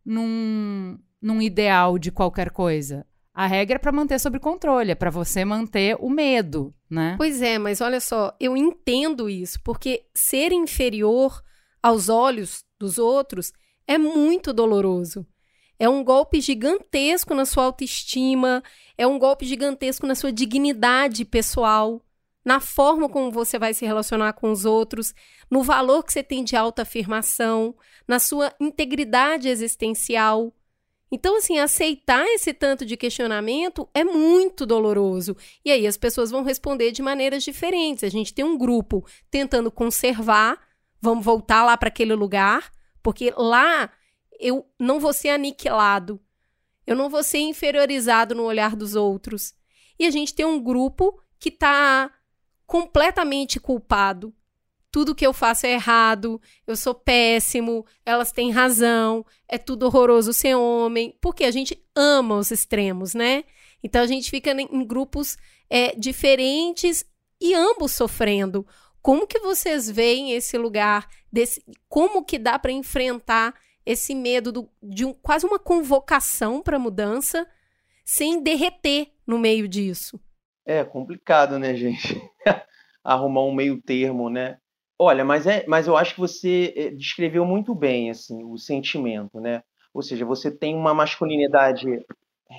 num, 0.05 0.97
num 1.21 1.41
ideal 1.41 1.97
de 1.97 2.11
qualquer 2.11 2.49
coisa. 2.49 3.05
A 3.33 3.47
regra 3.47 3.77
é 3.77 3.79
para 3.79 3.91
manter 3.91 4.19
sob 4.19 4.39
controle, 4.39 4.91
é 4.91 4.95
para 4.95 5.09
você 5.09 5.43
manter 5.43 5.97
o 5.99 6.09
medo, 6.09 6.73
né? 6.87 7.15
Pois 7.17 7.41
é, 7.41 7.57
mas 7.57 7.81
olha 7.81 7.99
só, 7.99 8.35
eu 8.39 8.55
entendo 8.55 9.27
isso, 9.27 9.59
porque 9.63 10.05
ser 10.13 10.51
inferior 10.51 11.41
aos 11.81 12.09
olhos 12.09 12.63
dos 12.79 12.99
outros 12.99 13.51
é 13.87 13.97
muito 13.97 14.53
doloroso. 14.53 15.25
É 15.79 15.89
um 15.89 16.03
golpe 16.03 16.39
gigantesco 16.39 17.33
na 17.33 17.45
sua 17.45 17.65
autoestima, 17.65 18.63
é 18.95 19.07
um 19.07 19.17
golpe 19.17 19.45
gigantesco 19.45 20.05
na 20.05 20.13
sua 20.13 20.31
dignidade 20.31 21.25
pessoal, 21.25 22.01
na 22.43 22.59
forma 22.59 23.07
como 23.07 23.31
você 23.31 23.57
vai 23.57 23.73
se 23.73 23.85
relacionar 23.85 24.33
com 24.33 24.51
os 24.51 24.65
outros, 24.65 25.13
no 25.49 25.63
valor 25.63 26.03
que 26.03 26.11
você 26.11 26.23
tem 26.23 26.43
de 26.43 26.55
autoafirmação, 26.55 27.75
na 28.07 28.19
sua 28.19 28.53
integridade 28.59 29.47
existencial. 29.47 30.53
Então, 31.11 31.37
assim, 31.37 31.59
aceitar 31.59 32.25
esse 32.25 32.53
tanto 32.53 32.85
de 32.85 32.97
questionamento 32.97 33.87
é 33.93 34.03
muito 34.03 34.65
doloroso. 34.65 35.37
E 35.63 35.71
aí 35.71 35.85
as 35.85 35.95
pessoas 35.95 36.31
vão 36.31 36.43
responder 36.43 36.91
de 36.91 37.01
maneiras 37.01 37.43
diferentes. 37.43 38.03
A 38.03 38.09
gente 38.09 38.33
tem 38.33 38.43
um 38.43 38.57
grupo 38.57 39.05
tentando 39.29 39.71
conservar 39.71 40.59
Vamos 41.03 41.25
voltar 41.25 41.65
lá 41.65 41.75
para 41.75 41.89
aquele 41.89 42.15
lugar, 42.15 42.71
porque 43.01 43.33
lá 43.35 43.91
eu 44.39 44.65
não 44.79 45.01
vou 45.01 45.11
ser 45.11 45.27
aniquilado. 45.27 46.17
Eu 46.87 46.95
não 46.95 47.09
vou 47.09 47.21
ser 47.21 47.39
inferiorizado 47.39 48.33
no 48.33 48.43
olhar 48.43 48.73
dos 48.73 48.95
outros. 48.95 49.53
E 49.99 50.05
a 50.05 50.09
gente 50.09 50.33
tem 50.33 50.45
um 50.45 50.63
grupo 50.63 51.21
que 51.37 51.49
está 51.49 52.09
completamente 52.73 53.59
culpado. 53.59 54.33
Tudo 54.91 55.13
que 55.13 55.27
eu 55.27 55.31
faço 55.31 55.67
é 55.67 55.73
errado, 55.73 56.41
eu 56.65 56.75
sou 56.75 56.95
péssimo, 56.95 57.85
elas 58.03 58.31
têm 58.31 58.49
razão, 58.49 59.23
é 59.47 59.59
tudo 59.59 59.85
horroroso 59.85 60.33
ser 60.33 60.55
homem, 60.55 61.15
porque 61.21 61.43
a 61.43 61.51
gente 61.51 61.79
ama 61.95 62.35
os 62.35 62.49
extremos, 62.49 63.13
né? 63.13 63.43
Então 63.83 64.01
a 64.01 64.07
gente 64.07 64.27
fica 64.31 64.59
em 64.59 64.87
grupos 64.87 65.37
é, 65.69 65.95
diferentes 65.95 67.05
e 67.39 67.53
ambos 67.53 67.91
sofrendo. 67.91 68.65
Como 69.03 69.27
que 69.27 69.37
vocês 69.37 69.87
veem 69.87 70.31
esse 70.31 70.57
lugar? 70.57 71.07
Desse, 71.31 71.63
como 71.87 72.25
que 72.25 72.39
dá 72.39 72.57
para 72.57 72.71
enfrentar 72.71 73.53
esse 73.85 74.15
medo 74.15 74.51
do, 74.51 74.67
de 74.81 75.05
um, 75.05 75.13
quase 75.13 75.45
uma 75.45 75.59
convocação 75.59 76.59
para 76.59 76.79
mudança 76.79 77.47
sem 78.03 78.41
derreter 78.41 79.11
no 79.27 79.37
meio 79.37 79.67
disso? 79.67 80.19
É 80.65 80.83
complicado, 80.83 81.59
né, 81.59 81.75
gente? 81.75 82.21
Arrumar 83.03 83.43
um 83.43 83.53
meio 83.53 83.81
termo, 83.81 84.29
né? 84.29 84.57
Olha, 84.97 85.25
mas, 85.25 85.45
é, 85.45 85.65
mas 85.67 85.87
eu 85.87 85.97
acho 85.97 86.13
que 86.15 86.21
você 86.21 86.73
eh, 86.75 86.89
descreveu 86.91 87.45
muito 87.45 87.75
bem 87.75 88.09
assim 88.09 88.43
o 88.43 88.57
sentimento, 88.57 89.39
né? 89.41 89.61
Ou 89.93 90.01
seja, 90.01 90.25
você 90.25 90.49
tem 90.49 90.75
uma 90.75 90.93
masculinidade 90.93 91.85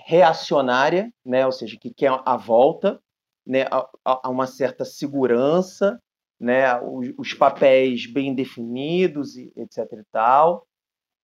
reacionária, 0.06 1.10
né? 1.24 1.46
Ou 1.46 1.52
seja, 1.52 1.78
que 1.80 1.92
quer 1.94 2.10
a 2.24 2.36
volta, 2.36 3.00
né? 3.46 3.62
a, 3.70 3.88
a 4.04 4.28
uma 4.30 4.46
certa 4.46 4.84
segurança, 4.84 5.98
né, 6.38 6.78
os, 6.80 7.12
os 7.16 7.34
papéis 7.34 8.06
bem 8.06 8.34
definidos, 8.34 9.36
etc. 9.36 9.78
e 9.92 10.04
tal. 10.12 10.66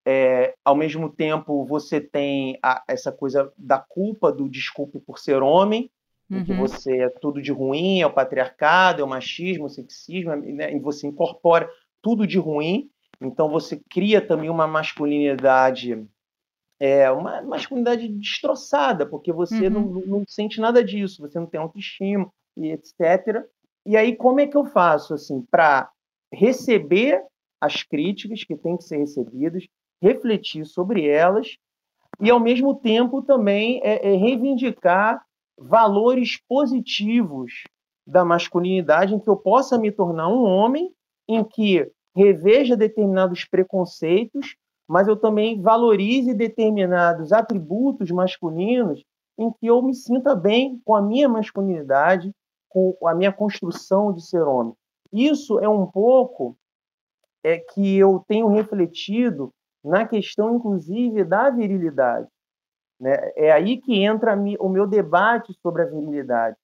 É, 0.06 0.54
ao 0.64 0.74
mesmo 0.74 1.10
tempo, 1.14 1.64
você 1.66 2.00
tem 2.00 2.58
a, 2.62 2.82
essa 2.88 3.12
coisa 3.12 3.52
da 3.56 3.78
culpa 3.78 4.32
do 4.32 4.48
desculpe 4.48 4.98
por 5.00 5.18
ser 5.18 5.42
homem, 5.42 5.90
uhum. 6.30 6.44
que 6.44 6.52
você 6.52 6.98
é 6.98 7.08
tudo 7.08 7.40
de 7.42 7.52
ruim, 7.52 8.00
é 8.00 8.06
o 8.06 8.12
patriarcado, 8.12 9.00
é 9.00 9.04
o 9.04 9.08
machismo, 9.08 9.66
o 9.66 9.70
sexismo, 9.70 10.34
né, 10.36 10.74
e 10.74 10.78
você 10.78 11.06
incorpora 11.06 11.68
tudo 12.00 12.26
de 12.26 12.38
ruim. 12.38 12.90
Então, 13.20 13.50
você 13.50 13.80
cria 13.90 14.20
também 14.20 14.48
uma 14.48 14.66
masculinidade 14.66 16.06
é 16.82 17.10
uma 17.10 17.42
masculinidade 17.42 18.08
destroçada, 18.08 19.04
porque 19.04 19.30
você 19.30 19.68
uhum. 19.68 19.70
não, 19.70 19.82
não, 20.06 20.24
sente 20.26 20.58
nada 20.58 20.82
disso, 20.82 21.20
você 21.20 21.38
não 21.38 21.46
tem 21.46 21.60
autoestima 21.60 22.32
e 22.56 22.70
etc. 22.70 23.44
E 23.84 23.98
aí, 23.98 24.16
como 24.16 24.40
é 24.40 24.46
que 24.46 24.56
eu 24.56 24.64
faço 24.64 25.12
assim 25.12 25.42
para 25.50 25.90
receber 26.32 27.22
as 27.60 27.82
críticas 27.82 28.44
que 28.44 28.56
têm 28.56 28.78
que 28.78 28.84
ser 28.84 28.96
recebidas, 28.96 29.66
refletir 30.00 30.64
sobre 30.64 31.06
elas 31.06 31.58
e, 32.18 32.30
ao 32.30 32.40
mesmo 32.40 32.74
tempo, 32.74 33.20
também 33.20 33.80
é, 33.84 34.12
é 34.12 34.16
reivindicar 34.16 35.22
valores 35.60 36.40
positivos 36.48 37.64
da 38.06 38.24
masculinidade, 38.24 39.14
em 39.14 39.20
que 39.20 39.28
eu 39.28 39.36
possa 39.36 39.78
me 39.78 39.92
tornar 39.92 40.28
um 40.28 40.42
homem, 40.42 40.90
em 41.28 41.44
que 41.44 41.90
reveja 42.16 42.76
determinados 42.76 43.44
preconceitos, 43.44 44.56
mas 44.88 45.06
eu 45.06 45.16
também 45.16 45.60
valorize 45.60 46.34
determinados 46.34 47.32
atributos 47.32 48.10
masculinos, 48.10 49.04
em 49.38 49.52
que 49.52 49.66
eu 49.66 49.80
me 49.82 49.94
sinta 49.94 50.34
bem 50.34 50.80
com 50.84 50.94
a 50.94 51.02
minha 51.02 51.28
masculinidade, 51.28 52.32
com 52.68 52.96
a 53.06 53.14
minha 53.14 53.32
construção 53.32 54.12
de 54.12 54.26
ser 54.26 54.42
homem. 54.42 54.74
Isso 55.12 55.58
é 55.60 55.68
um 55.68 55.86
pouco 55.86 56.56
é 57.44 57.58
que 57.58 57.96
eu 57.96 58.24
tenho 58.26 58.48
refletido 58.48 59.50
na 59.84 60.06
questão, 60.06 60.56
inclusive, 60.56 61.24
da 61.24 61.50
virilidade. 61.50 62.28
Né? 63.00 63.16
É 63.34 63.50
aí 63.50 63.78
que 63.78 64.04
entra 64.04 64.36
o 64.58 64.68
meu 64.68 64.86
debate 64.86 65.54
sobre 65.62 65.82
a 65.82 65.86
virilidade, 65.86 66.56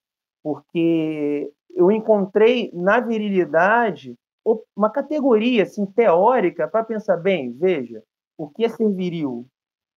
porque 0.42 1.50
eu 1.74 1.90
encontrei 1.90 2.70
na 2.74 3.00
virilidade 3.00 4.14
uma 4.76 4.90
categoria 4.90 5.64
assim, 5.64 5.84
teórica 5.86 6.68
para 6.68 6.84
pensar 6.84 7.16
bem, 7.16 7.52
veja, 7.52 8.02
o 8.38 8.48
que 8.48 8.64
é 8.64 8.68
ser 8.68 8.88
viril? 8.92 9.46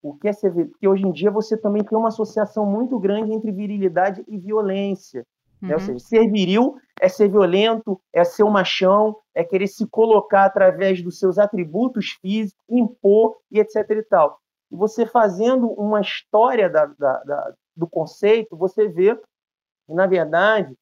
O 0.03 0.15
que 0.15 0.29
é 0.29 0.33
ser 0.33 0.51
viril? 0.51 0.71
Porque 0.71 0.89
hoje 0.89 1.07
em 1.07 1.13
dia 1.13 1.31
você 1.31 1.57
também 1.57 1.85
tem 1.85 1.99
uma 1.99 2.09
associação 2.09 2.65
muito 2.65 2.99
grande 2.99 3.33
entre 3.33 3.53
virilidade 3.53 4.25
e 4.27 4.39
violência. 4.39 5.27
Uhum. 5.61 5.69
Né? 5.69 5.75
Ou 5.75 5.81
uhum. 5.81 5.87
seja, 5.87 5.99
ser 5.99 6.31
viril 6.31 6.77
é 7.01 7.09
ser 7.09 7.29
violento, 7.29 8.01
é 8.13 8.25
ser 8.25 8.45
um 8.45 8.51
machão, 8.51 9.17
é 9.35 9.45
querer 9.45 9.67
se 9.67 9.87
colocar 9.87 10.45
através 10.45 11.03
dos 11.03 11.19
seus 11.19 11.39
atributos 11.39 12.17
físicos, 12.21 12.65
impor 12.71 13.37
e 13.51 13.61
etc. 13.61 13.91
e 13.91 14.03
tal. 14.03 14.39
E 14.71 14.77
você 14.77 15.07
fazendo 15.07 15.69
uma 15.73 16.01
história 16.01 16.69
da, 16.69 16.87
da, 16.87 17.23
da, 17.25 17.55
do 17.77 17.89
conceito, 17.89 18.57
você 18.57 18.89
vê 18.89 19.17
que, 19.17 19.95
na 19.95 20.07
verdade, 20.07 20.75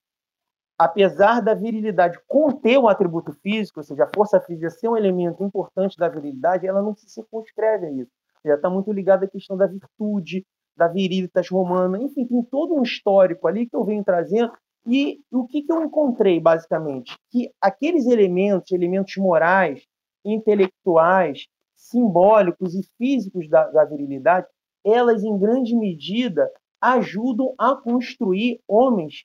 apesar 0.78 1.40
da 1.40 1.54
virilidade 1.54 2.18
conter 2.26 2.78
um 2.78 2.88
atributo 2.88 3.32
físico, 3.32 3.80
ou 3.80 3.84
seja, 3.84 4.04
a 4.04 4.10
força 4.14 4.40
física 4.40 4.70
ser 4.70 4.88
um 4.88 4.96
elemento 4.96 5.42
importante 5.42 5.96
da 5.96 6.08
virilidade, 6.08 6.66
ela 6.66 6.82
não 6.82 6.94
se 6.94 7.08
circunscreve 7.08 7.86
a 7.86 7.90
isso. 7.90 8.10
Já 8.44 8.54
está 8.54 8.68
muito 8.68 8.92
ligada 8.92 9.24
à 9.24 9.28
questão 9.28 9.56
da 9.56 9.66
virtude, 9.66 10.44
da 10.76 10.88
virilitas 10.88 11.48
romana, 11.48 11.98
enfim, 11.98 12.26
tem 12.26 12.42
todo 12.44 12.74
um 12.74 12.82
histórico 12.82 13.48
ali 13.48 13.66
que 13.66 13.74
eu 13.74 13.84
venho 13.84 14.04
trazendo 14.04 14.52
e 14.86 15.20
o 15.32 15.46
que, 15.46 15.62
que 15.62 15.72
eu 15.72 15.82
encontrei, 15.82 16.38
basicamente? 16.38 17.16
Que 17.30 17.50
aqueles 17.60 18.06
elementos, 18.06 18.70
elementos 18.70 19.16
morais, 19.16 19.84
intelectuais, 20.24 21.46
simbólicos 21.90 22.74
e 22.74 22.82
físicos 22.98 23.48
da, 23.48 23.68
da 23.70 23.84
virilidade, 23.84 24.46
elas, 24.84 25.24
em 25.24 25.38
grande 25.38 25.74
medida, 25.74 26.50
ajudam 26.80 27.54
a 27.58 27.74
construir 27.74 28.60
homens 28.68 29.24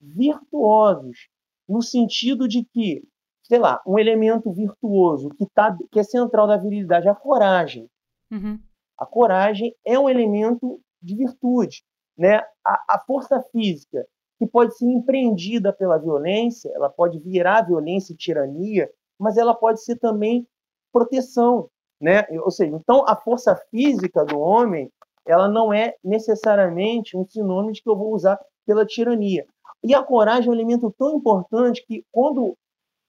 virtuosos, 0.00 1.28
no 1.68 1.82
sentido 1.82 2.48
de 2.48 2.64
que, 2.64 3.02
sei 3.42 3.58
lá, 3.58 3.80
um 3.86 3.98
elemento 3.98 4.52
virtuoso 4.52 5.30
que, 5.30 5.46
tá, 5.46 5.76
que 5.90 6.00
é 6.00 6.02
central 6.02 6.46
da 6.46 6.56
virilidade, 6.56 7.08
a 7.08 7.14
coragem. 7.14 7.88
Uhum. 8.30 8.58
A 8.98 9.06
coragem 9.06 9.74
é 9.84 9.98
um 9.98 10.08
elemento 10.08 10.80
de 11.02 11.16
virtude. 11.16 11.84
Né? 12.16 12.36
A, 12.64 12.96
a 12.96 13.04
força 13.06 13.42
física 13.52 14.06
que 14.38 14.46
pode 14.46 14.76
ser 14.76 14.86
empreendida 14.86 15.72
pela 15.72 15.98
violência, 15.98 16.70
ela 16.74 16.90
pode 16.90 17.18
virar 17.18 17.62
violência 17.62 18.12
e 18.12 18.16
tirania, 18.16 18.90
mas 19.18 19.36
ela 19.36 19.54
pode 19.54 19.82
ser 19.82 19.96
também 19.96 20.46
proteção, 20.92 21.70
né? 22.00 22.26
Ou 22.42 22.50
seja, 22.50 22.74
então 22.76 23.04
a 23.06 23.16
força 23.16 23.56
física 23.70 24.24
do 24.24 24.38
homem, 24.38 24.90
ela 25.26 25.48
não 25.48 25.72
é 25.72 25.94
necessariamente 26.04 27.16
um 27.16 27.26
sinônimo 27.26 27.72
de 27.72 27.82
que 27.82 27.88
eu 27.88 27.96
vou 27.96 28.12
usar 28.14 28.38
pela 28.66 28.86
tirania. 28.86 29.46
E 29.82 29.94
a 29.94 30.02
coragem 30.02 30.48
é 30.48 30.50
um 30.50 30.54
elemento 30.54 30.92
tão 30.98 31.16
importante 31.16 31.84
que 31.86 32.04
quando, 32.10 32.56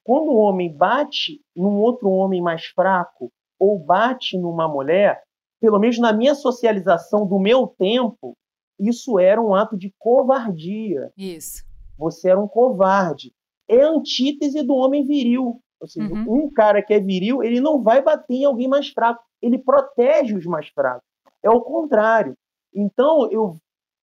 quando 0.04 0.32
o 0.32 0.38
homem 0.38 0.72
bate 0.72 1.42
num 1.56 1.80
outro 1.80 2.10
homem 2.10 2.42
mais 2.42 2.66
fraco 2.66 3.32
ou 3.60 3.80
bate 3.80 4.38
numa 4.38 4.68
mulher, 4.68 5.24
pelo 5.60 5.80
menos 5.80 5.98
na 5.98 6.14
minha 6.14 6.36
socialização 6.36 7.26
do 7.26 7.40
meu 7.40 7.68
tempo, 7.68 8.38
isso 8.80 9.18
era 9.18 9.42
um 9.42 9.56
ato 9.56 9.76
de 9.76 9.92
covardia. 9.98 11.12
Isso. 11.18 11.64
Você 11.98 12.30
era 12.30 12.40
um 12.40 12.48
covarde. 12.48 13.34
É 13.68 13.82
a 13.82 13.90
antítese 13.90 14.62
do 14.62 14.76
homem 14.76 15.04
viril. 15.04 15.60
Ou 15.80 15.88
seja, 15.88 16.11
uhum. 16.11 16.45
um 16.45 16.53
cara 16.53 16.82
que 16.82 16.93
é 16.93 16.99
viril, 16.99 17.43
ele 17.43 17.59
não 17.59 17.82
vai 17.82 18.01
bater 18.01 18.34
em 18.34 18.45
alguém 18.45 18.67
mais 18.67 18.89
fraco. 18.89 19.23
Ele 19.41 19.57
protege 19.57 20.36
os 20.36 20.45
mais 20.45 20.67
fracos. 20.69 21.07
É 21.43 21.49
o 21.49 21.61
contrário. 21.61 22.36
Então, 22.73 23.30
eu, 23.32 23.55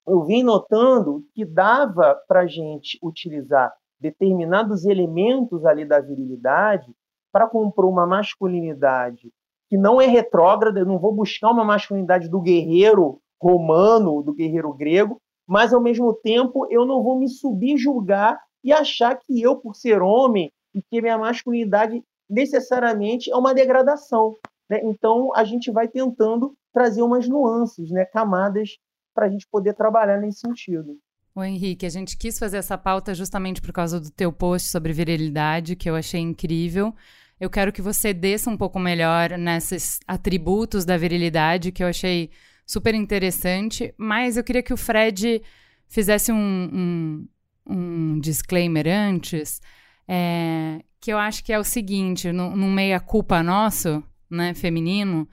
eu 0.06 0.24
vim 0.24 0.42
notando 0.42 1.24
que 1.34 1.44
dava 1.44 2.16
para 2.28 2.40
a 2.40 2.46
gente 2.46 2.98
utilizar 3.02 3.72
determinados 4.00 4.84
elementos 4.84 5.64
ali 5.64 5.84
da 5.84 6.00
virilidade 6.00 6.92
para 7.32 7.48
compor 7.48 7.86
uma 7.86 8.06
masculinidade 8.06 9.32
que 9.68 9.76
não 9.76 10.00
é 10.00 10.06
retrógrada, 10.06 10.78
eu 10.78 10.86
não 10.86 10.98
vou 10.98 11.12
buscar 11.12 11.50
uma 11.50 11.64
masculinidade 11.64 12.28
do 12.28 12.40
guerreiro 12.40 13.18
romano, 13.42 14.22
do 14.22 14.32
guerreiro 14.32 14.72
grego, 14.72 15.20
mas 15.46 15.72
ao 15.72 15.80
mesmo 15.80 16.14
tempo 16.14 16.66
eu 16.70 16.86
não 16.86 17.02
vou 17.02 17.18
me 17.18 17.28
subjugar 17.28 18.38
e 18.62 18.72
achar 18.72 19.18
que 19.18 19.42
eu, 19.42 19.56
por 19.56 19.74
ser 19.74 20.00
homem, 20.00 20.50
e 20.74 20.82
que 20.82 21.00
minha 21.00 21.18
masculinidade 21.18 22.02
necessariamente 22.28 23.30
é 23.30 23.36
uma 23.36 23.54
degradação. 23.54 24.34
Né? 24.68 24.80
Então 24.84 25.34
a 25.34 25.44
gente 25.44 25.70
vai 25.70 25.88
tentando 25.88 26.54
trazer 26.72 27.02
umas 27.02 27.28
nuances, 27.28 27.90
né? 27.90 28.04
camadas, 28.04 28.76
para 29.14 29.26
a 29.26 29.28
gente 29.28 29.46
poder 29.48 29.74
trabalhar 29.74 30.20
nesse 30.20 30.40
sentido. 30.40 30.98
O 31.34 31.42
Henrique, 31.42 31.86
a 31.86 31.90
gente 31.90 32.16
quis 32.16 32.38
fazer 32.38 32.58
essa 32.58 32.78
pauta 32.78 33.14
justamente 33.14 33.60
por 33.60 33.72
causa 33.72 34.00
do 34.00 34.10
teu 34.10 34.32
post 34.32 34.68
sobre 34.68 34.92
virilidade, 34.92 35.76
que 35.76 35.88
eu 35.88 35.96
achei 35.96 36.20
incrível. 36.20 36.94
Eu 37.40 37.50
quero 37.50 37.72
que 37.72 37.82
você 37.82 38.14
desça 38.14 38.48
um 38.48 38.56
pouco 38.56 38.78
melhor 38.78 39.36
nesses 39.36 39.98
atributos 40.06 40.84
da 40.84 40.96
virilidade, 40.96 41.72
que 41.72 41.82
eu 41.82 41.88
achei 41.88 42.30
super 42.64 42.94
interessante, 42.94 43.92
mas 43.98 44.36
eu 44.36 44.44
queria 44.44 44.62
que 44.62 44.72
o 44.72 44.76
Fred 44.76 45.42
fizesse 45.88 46.30
um, 46.30 46.36
um, 46.36 47.28
um 47.66 48.20
disclaimer 48.20 48.86
antes, 48.86 49.60
é, 50.08 50.80
que 51.00 51.12
eu 51.12 51.18
acho 51.18 51.44
que 51.44 51.52
é 51.52 51.58
o 51.58 51.64
seguinte, 51.64 52.32
no 52.32 52.70
meia-culpa 52.70 53.42
nosso, 53.42 54.02
né, 54.30 54.54
feminino, 54.54 55.28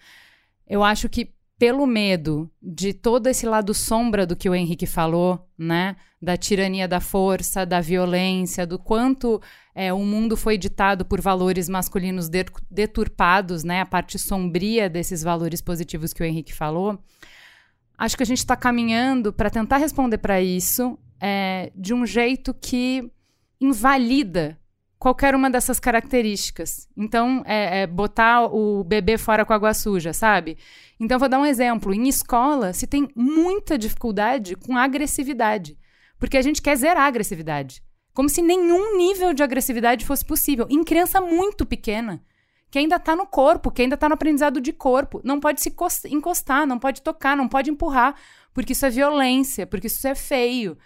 eu 0.67 0.83
acho 0.83 1.09
que 1.09 1.33
pelo 1.61 1.85
medo 1.85 2.49
de 2.59 2.91
todo 2.91 3.27
esse 3.27 3.45
lado 3.45 3.71
sombra 3.71 4.25
do 4.25 4.35
que 4.35 4.49
o 4.49 4.55
Henrique 4.55 4.87
falou, 4.87 5.47
né? 5.55 5.95
Da 6.19 6.35
tirania 6.35 6.87
da 6.87 6.99
força, 6.99 7.67
da 7.67 7.79
violência, 7.79 8.65
do 8.65 8.79
quanto 8.79 9.39
é, 9.75 9.93
o 9.93 9.99
mundo 9.99 10.35
foi 10.35 10.57
ditado 10.57 11.05
por 11.05 11.21
valores 11.21 11.69
masculinos 11.69 12.27
deturpados, 12.71 13.63
né? 13.63 13.81
A 13.81 13.85
parte 13.85 14.17
sombria 14.17 14.89
desses 14.89 15.21
valores 15.21 15.61
positivos 15.61 16.13
que 16.13 16.23
o 16.23 16.25
Henrique 16.25 16.51
falou. 16.51 16.97
Acho 17.95 18.17
que 18.17 18.23
a 18.23 18.25
gente 18.25 18.39
está 18.39 18.55
caminhando 18.55 19.31
para 19.31 19.51
tentar 19.51 19.77
responder 19.77 20.17
para 20.17 20.41
isso 20.41 20.97
é, 21.19 21.71
de 21.75 21.93
um 21.93 22.07
jeito 22.07 22.55
que 22.55 23.07
invalida 23.59 24.57
qualquer 25.01 25.33
uma 25.33 25.49
dessas 25.49 25.79
características. 25.79 26.87
Então, 26.95 27.41
é, 27.47 27.81
é, 27.81 27.87
botar 27.87 28.45
o 28.45 28.83
bebê 28.83 29.17
fora 29.17 29.43
com 29.43 29.51
água 29.51 29.73
suja, 29.73 30.13
sabe? 30.13 30.59
Então, 30.99 31.17
vou 31.17 31.27
dar 31.27 31.39
um 31.39 31.45
exemplo. 31.45 31.91
Em 31.91 32.07
escola, 32.07 32.71
se 32.71 32.85
tem 32.85 33.09
muita 33.15 33.79
dificuldade 33.79 34.55
com 34.55 34.77
agressividade. 34.77 35.75
Porque 36.19 36.37
a 36.37 36.41
gente 36.43 36.61
quer 36.61 36.75
zerar 36.75 37.05
a 37.05 37.07
agressividade. 37.07 37.81
Como 38.13 38.29
se 38.29 38.43
nenhum 38.43 38.95
nível 38.95 39.33
de 39.33 39.41
agressividade 39.41 40.05
fosse 40.05 40.23
possível. 40.23 40.67
Em 40.69 40.83
criança 40.83 41.19
muito 41.19 41.65
pequena, 41.65 42.23
que 42.69 42.77
ainda 42.77 42.97
está 42.97 43.15
no 43.15 43.25
corpo, 43.25 43.71
que 43.71 43.81
ainda 43.81 43.95
está 43.95 44.07
no 44.07 44.13
aprendizado 44.13 44.61
de 44.61 44.71
corpo. 44.71 45.19
Não 45.23 45.39
pode 45.39 45.61
se 45.61 45.73
encostar, 46.11 46.67
não 46.67 46.77
pode 46.77 47.01
tocar, 47.01 47.35
não 47.35 47.47
pode 47.47 47.71
empurrar, 47.71 48.13
porque 48.53 48.73
isso 48.73 48.85
é 48.85 48.89
violência, 48.91 49.65
porque 49.65 49.87
isso 49.87 50.07
é 50.07 50.13
feio. 50.13 50.77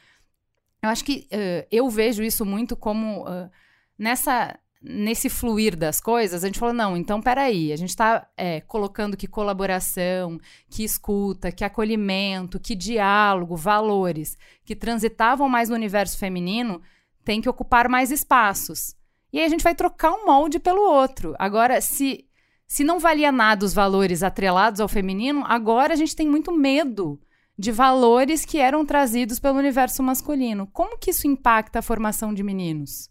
Eu 0.81 0.87
acho 0.87 1.03
que 1.03 1.27
uh, 1.33 1.67
eu 1.69 1.89
vejo 1.89 2.23
isso 2.23 2.45
muito 2.45 2.77
como. 2.77 3.25
Uh, 3.27 3.49
nessa 3.97 4.57
nesse 4.87 5.29
fluir 5.29 5.75
das 5.75 5.99
coisas, 5.99 6.43
a 6.43 6.47
gente 6.47 6.59
falou: 6.59 6.73
não, 6.73 6.95
então 6.95 7.19
peraí, 7.19 7.73
a 7.73 7.75
gente 7.75 7.89
está 7.89 8.27
é, 8.37 8.61
colocando 8.61 9.17
que 9.17 9.27
colaboração, 9.27 10.39
que 10.69 10.83
escuta, 10.83 11.51
que 11.51 11.63
acolhimento, 11.63 12.59
que 12.59 12.75
diálogo, 12.75 13.55
valores 13.55 14.37
que 14.63 14.75
transitavam 14.75 15.49
mais 15.49 15.69
no 15.69 15.75
universo 15.75 16.17
feminino 16.17 16.81
tem 17.23 17.41
que 17.41 17.49
ocupar 17.49 17.89
mais 17.89 18.11
espaços. 18.11 18.95
E 19.33 19.39
aí 19.39 19.45
a 19.45 19.49
gente 19.49 19.63
vai 19.63 19.73
trocar 19.73 20.13
um 20.13 20.25
molde 20.25 20.59
pelo 20.59 20.81
outro. 20.81 21.35
Agora, 21.39 21.81
se, 21.81 22.25
se 22.67 22.83
não 22.83 22.99
valia 22.99 23.31
nada 23.31 23.65
os 23.65 23.73
valores 23.73 24.21
atrelados 24.21 24.79
ao 24.79 24.87
feminino, 24.87 25.43
agora 25.45 25.93
a 25.93 25.97
gente 25.97 26.15
tem 26.15 26.29
muito 26.29 26.51
medo 26.51 27.19
de 27.57 27.71
valores 27.71 28.45
que 28.45 28.59
eram 28.59 28.85
trazidos 28.85 29.39
pelo 29.39 29.57
universo 29.57 30.03
masculino. 30.03 30.67
Como 30.67 30.97
que 30.97 31.09
isso 31.09 31.25
impacta 31.25 31.79
a 31.79 31.81
formação 31.81 32.33
de 32.33 32.43
meninos? 32.43 33.09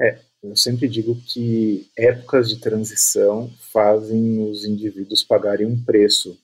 É, 0.00 0.20
eu 0.42 0.56
sempre 0.56 0.88
digo 0.88 1.16
que 1.20 1.90
épocas 1.96 2.48
de 2.48 2.60
transição 2.60 3.50
fazem 3.72 4.48
os 4.48 4.64
indivíduos 4.64 5.24
pagarem 5.24 5.66
um 5.66 5.84
preço 5.84 6.38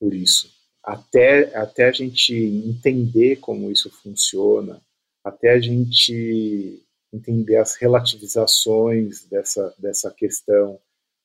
por 0.00 0.14
isso. 0.14 0.52
Até, 0.82 1.54
até 1.56 1.88
a 1.88 1.92
gente 1.92 2.34
entender 2.34 3.36
como 3.36 3.70
isso 3.70 3.90
funciona, 3.90 4.80
até 5.22 5.52
a 5.52 5.60
gente 5.60 6.82
entender 7.12 7.56
as 7.56 7.74
relativizações 7.76 9.24
dessa, 9.24 9.74
dessa 9.78 10.10
questão, 10.10 10.78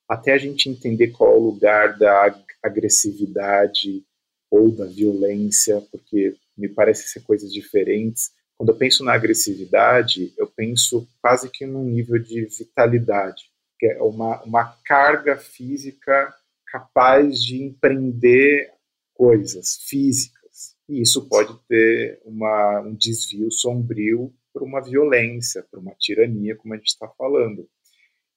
até 0.07 0.33
a 0.33 0.37
gente 0.37 0.69
entender 0.69 1.09
qual 1.09 1.33
é 1.33 1.37
o 1.37 1.43
lugar 1.43 1.97
da 1.97 2.43
agressividade 2.61 4.03
ou 4.51 4.71
da 4.71 4.85
violência, 4.85 5.81
porque 5.91 6.35
me 6.57 6.67
parece 6.67 7.07
ser 7.07 7.21
coisas 7.21 7.51
diferentes 7.51 8.31
quando 8.59 8.73
eu 8.73 8.75
penso 8.75 9.05
na 9.05 9.13
agressividade, 9.13 10.33
eu 10.37 10.45
penso 10.45 11.07
quase 11.21 11.49
que 11.49 11.65
num 11.65 11.85
nível 11.85 12.21
de 12.21 12.43
vitalidade, 12.43 13.43
que 13.79 13.85
é 13.85 14.03
uma, 14.03 14.43
uma 14.43 14.65
carga 14.83 15.37
física 15.37 16.35
capaz 16.67 17.41
de 17.41 17.63
empreender 17.63 18.69
coisas 19.13 19.77
físicas. 19.87 20.75
E 20.89 21.01
isso 21.01 21.29
pode 21.29 21.57
ter 21.69 22.21
uma, 22.25 22.81
um 22.81 22.93
desvio 22.93 23.49
sombrio 23.49 24.33
para 24.53 24.65
uma 24.65 24.81
violência, 24.81 25.65
para 25.71 25.79
uma 25.79 25.95
tirania, 25.97 26.57
como 26.57 26.73
a 26.73 26.77
gente 26.77 26.87
está 26.87 27.07
falando. 27.07 27.65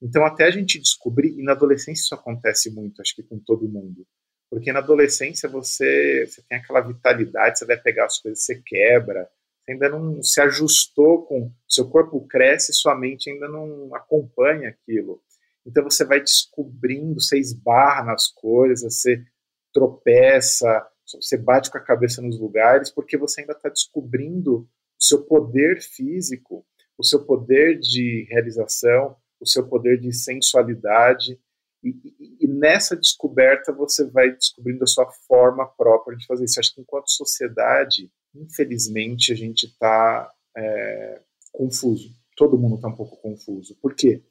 Então, 0.01 0.25
até 0.25 0.45
a 0.45 0.53
gente 0.53 0.79
descobrir, 0.79 1.37
e 1.37 1.43
na 1.43 1.51
adolescência 1.51 2.01
isso 2.01 2.15
acontece 2.15 2.71
muito, 2.71 3.03
acho 3.03 3.17
que 3.17 3.25
com 3.25 3.41
todo 3.41 3.69
mundo, 3.69 4.07
porque 4.49 4.73
na 4.73 4.79
adolescência 4.79 5.49
você, 5.49 6.27
você 6.29 6.43
tem 6.49 6.59
aquela 6.59 6.81
vitalidade, 6.81 7.59
você 7.59 7.67
vai 7.67 7.77
pegar 7.77 8.05
as 8.05 8.21
coisas, 8.21 8.45
você 8.45 8.63
quebra, 8.65 9.29
ainda 9.69 9.89
não 9.89 10.23
se 10.23 10.41
ajustou 10.41 11.25
com. 11.25 11.53
Seu 11.69 11.89
corpo 11.89 12.27
cresce, 12.27 12.73
sua 12.73 12.95
mente 12.95 13.31
ainda 13.31 13.49
não 13.49 13.95
acompanha 13.95 14.71
aquilo. 14.71 15.23
Então 15.65 15.85
você 15.85 16.05
vai 16.05 16.21
descobrindo, 16.21 17.21
você 17.21 17.39
esbarra 17.39 18.05
nas 18.05 18.29
coisas, 18.29 18.83
você 18.95 19.25
tropeça, 19.73 20.87
você 21.07 21.37
bate 21.37 21.71
com 21.71 21.79
a 21.79 21.83
cabeça 21.85 22.21
nos 22.21 22.39
lugares, 22.39 22.91
porque 22.91 23.17
você 23.17 23.41
ainda 23.41 23.53
está 23.53 23.69
descobrindo 23.69 24.61
o 24.61 24.69
seu 25.05 25.23
poder 25.25 25.81
físico, 25.81 26.67
o 26.99 27.05
seu 27.05 27.25
poder 27.25 27.79
de 27.79 28.27
realização, 28.31 29.17
o 29.41 29.47
seu 29.47 29.67
poder 29.69 29.99
de 29.99 30.13
sensualidade. 30.13 31.41
E, 31.83 31.89
e, 31.89 32.37
e, 32.45 32.49
nessa 32.49 32.97
descoberta 32.97 33.73
você 33.73 34.09
vai 34.09 34.31
descobrindo 34.31 34.85
a 34.85 34.87
sua 34.87 35.11
forma 35.27 35.67
própria 35.67 36.17
de 36.17 36.27
fazer 36.27 36.45
isso. 36.45 36.61
Acho 36.61 36.75
que 36.75 36.81
enquanto 36.81 37.11
sociedade 37.11 38.11
infelizmente, 38.35 39.33
a 39.33 39.37
gente 39.37 39.67
está 39.67 40.33
é, 40.57 41.23
confuso. 41.53 42.15
Todo 42.37 42.59
mundo 42.59 42.77
está 42.77 42.89
um 42.89 42.97
pouco 42.97 43.17
confuso. 43.21 43.77
Por 43.81 43.95
quê? 43.95 44.23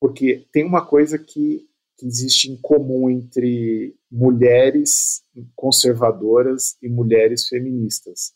Porque 0.00 0.46
tem 0.52 0.64
uma 0.64 0.84
coisa 0.84 1.18
que, 1.18 1.68
que 1.96 2.06
existe 2.06 2.50
em 2.50 2.56
comum 2.56 3.08
entre 3.08 3.96
mulheres 4.10 5.22
conservadoras 5.54 6.76
e 6.82 6.88
mulheres 6.88 7.48
feministas. 7.48 8.34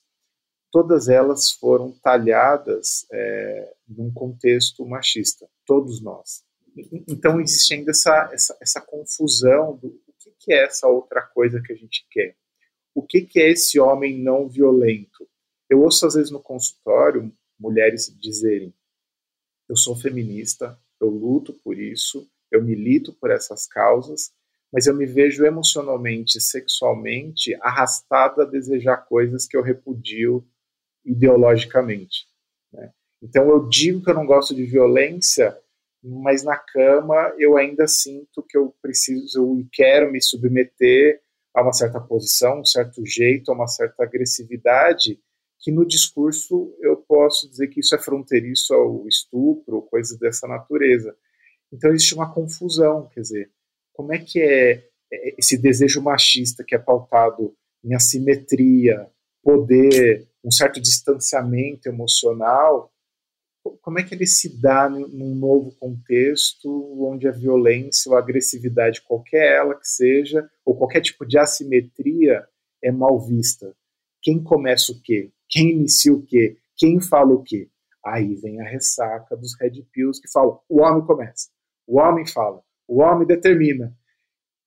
Todas 0.70 1.08
elas 1.08 1.50
foram 1.50 1.92
talhadas 2.02 3.06
é, 3.12 3.74
num 3.88 4.12
contexto 4.12 4.84
machista, 4.86 5.48
todos 5.64 6.02
nós. 6.02 6.44
Então 7.08 7.40
existe 7.40 7.74
ainda 7.74 7.90
essa, 7.90 8.30
essa, 8.32 8.56
essa 8.60 8.80
confusão 8.80 9.76
do 9.76 9.88
o 10.26 10.32
que 10.40 10.52
é 10.52 10.64
essa 10.64 10.88
outra 10.88 11.22
coisa 11.22 11.62
que 11.62 11.72
a 11.72 11.76
gente 11.76 12.04
quer 12.10 12.36
o 12.96 13.02
que, 13.02 13.20
que 13.20 13.38
é 13.38 13.50
esse 13.50 13.78
homem 13.78 14.18
não 14.18 14.48
violento? 14.48 15.28
Eu 15.68 15.82
ouço 15.82 16.06
às 16.06 16.14
vezes 16.14 16.30
no 16.30 16.40
consultório 16.40 17.30
mulheres 17.60 18.10
dizerem: 18.18 18.72
eu 19.68 19.76
sou 19.76 19.94
feminista, 19.94 20.78
eu 20.98 21.10
luto 21.10 21.52
por 21.52 21.78
isso, 21.78 22.26
eu 22.50 22.64
milito 22.64 23.12
por 23.12 23.30
essas 23.30 23.66
causas, 23.66 24.32
mas 24.72 24.86
eu 24.86 24.94
me 24.94 25.04
vejo 25.04 25.44
emocionalmente, 25.44 26.40
sexualmente 26.40 27.54
arrastado 27.60 28.40
a 28.40 28.46
desejar 28.46 28.96
coisas 29.06 29.46
que 29.46 29.58
eu 29.58 29.62
repudio 29.62 30.42
ideologicamente. 31.04 32.26
Né? 32.72 32.90
Então 33.22 33.50
eu 33.50 33.68
digo 33.68 34.02
que 34.02 34.08
eu 34.08 34.14
não 34.14 34.24
gosto 34.24 34.54
de 34.54 34.64
violência, 34.64 35.54
mas 36.02 36.42
na 36.42 36.56
cama 36.56 37.34
eu 37.38 37.58
ainda 37.58 37.86
sinto 37.86 38.42
que 38.42 38.56
eu 38.56 38.74
preciso 38.80 39.60
e 39.60 39.68
quero 39.70 40.10
me 40.10 40.22
submeter 40.22 41.20
a 41.56 41.62
uma 41.62 41.72
certa 41.72 41.98
posição, 41.98 42.60
um 42.60 42.64
certo 42.66 43.04
jeito, 43.06 43.50
a 43.50 43.54
uma 43.54 43.66
certa 43.66 44.04
agressividade, 44.04 45.18
que 45.58 45.72
no 45.72 45.86
discurso 45.86 46.76
eu 46.82 46.98
posso 46.98 47.48
dizer 47.48 47.68
que 47.68 47.80
isso 47.80 47.94
é 47.94 47.98
fronteiriço 47.98 48.74
ao 48.74 49.08
estupro, 49.08 49.80
coisas 49.90 50.18
dessa 50.18 50.46
natureza. 50.46 51.16
Então 51.72 51.90
existe 51.90 52.14
uma 52.14 52.30
confusão, 52.30 53.08
quer 53.08 53.22
dizer, 53.22 53.50
como 53.94 54.12
é 54.12 54.18
que 54.18 54.38
é, 54.38 54.84
é 55.10 55.34
esse 55.38 55.56
desejo 55.56 56.02
machista 56.02 56.62
que 56.62 56.74
é 56.74 56.78
pautado 56.78 57.56
em 57.82 57.94
assimetria, 57.94 59.08
poder, 59.42 60.28
um 60.44 60.50
certo 60.50 60.78
distanciamento 60.78 61.88
emocional, 61.88 62.92
como 63.82 63.98
é 63.98 64.02
que 64.02 64.14
ele 64.14 64.26
se 64.26 64.60
dá 64.60 64.88
num 64.88 65.34
novo 65.34 65.72
contexto 65.78 66.68
onde 67.06 67.26
a 67.28 67.32
violência 67.32 68.10
ou 68.10 68.16
a 68.16 68.20
agressividade, 68.20 69.02
qualquer 69.02 69.56
ela 69.56 69.74
que 69.74 69.86
seja, 69.86 70.48
ou 70.64 70.76
qualquer 70.76 71.00
tipo 71.00 71.26
de 71.26 71.38
assimetria 71.38 72.46
é 72.82 72.90
mal 72.90 73.18
vista? 73.20 73.74
Quem 74.22 74.42
começa 74.42 74.92
o 74.92 75.00
quê? 75.02 75.30
Quem 75.48 75.70
inicia 75.70 76.12
o 76.12 76.22
quê? 76.22 76.56
Quem 76.76 77.00
fala 77.00 77.32
o 77.32 77.42
quê? 77.42 77.68
Aí 78.04 78.34
vem 78.36 78.60
a 78.60 78.64
ressaca 78.64 79.36
dos 79.36 79.58
red 79.60 79.82
pills 79.92 80.20
que 80.20 80.30
falam: 80.30 80.60
o 80.68 80.80
homem 80.80 81.04
começa, 81.04 81.48
o 81.86 81.98
homem 81.98 82.26
fala, 82.26 82.62
o 82.86 83.00
homem 83.00 83.26
determina. 83.26 83.96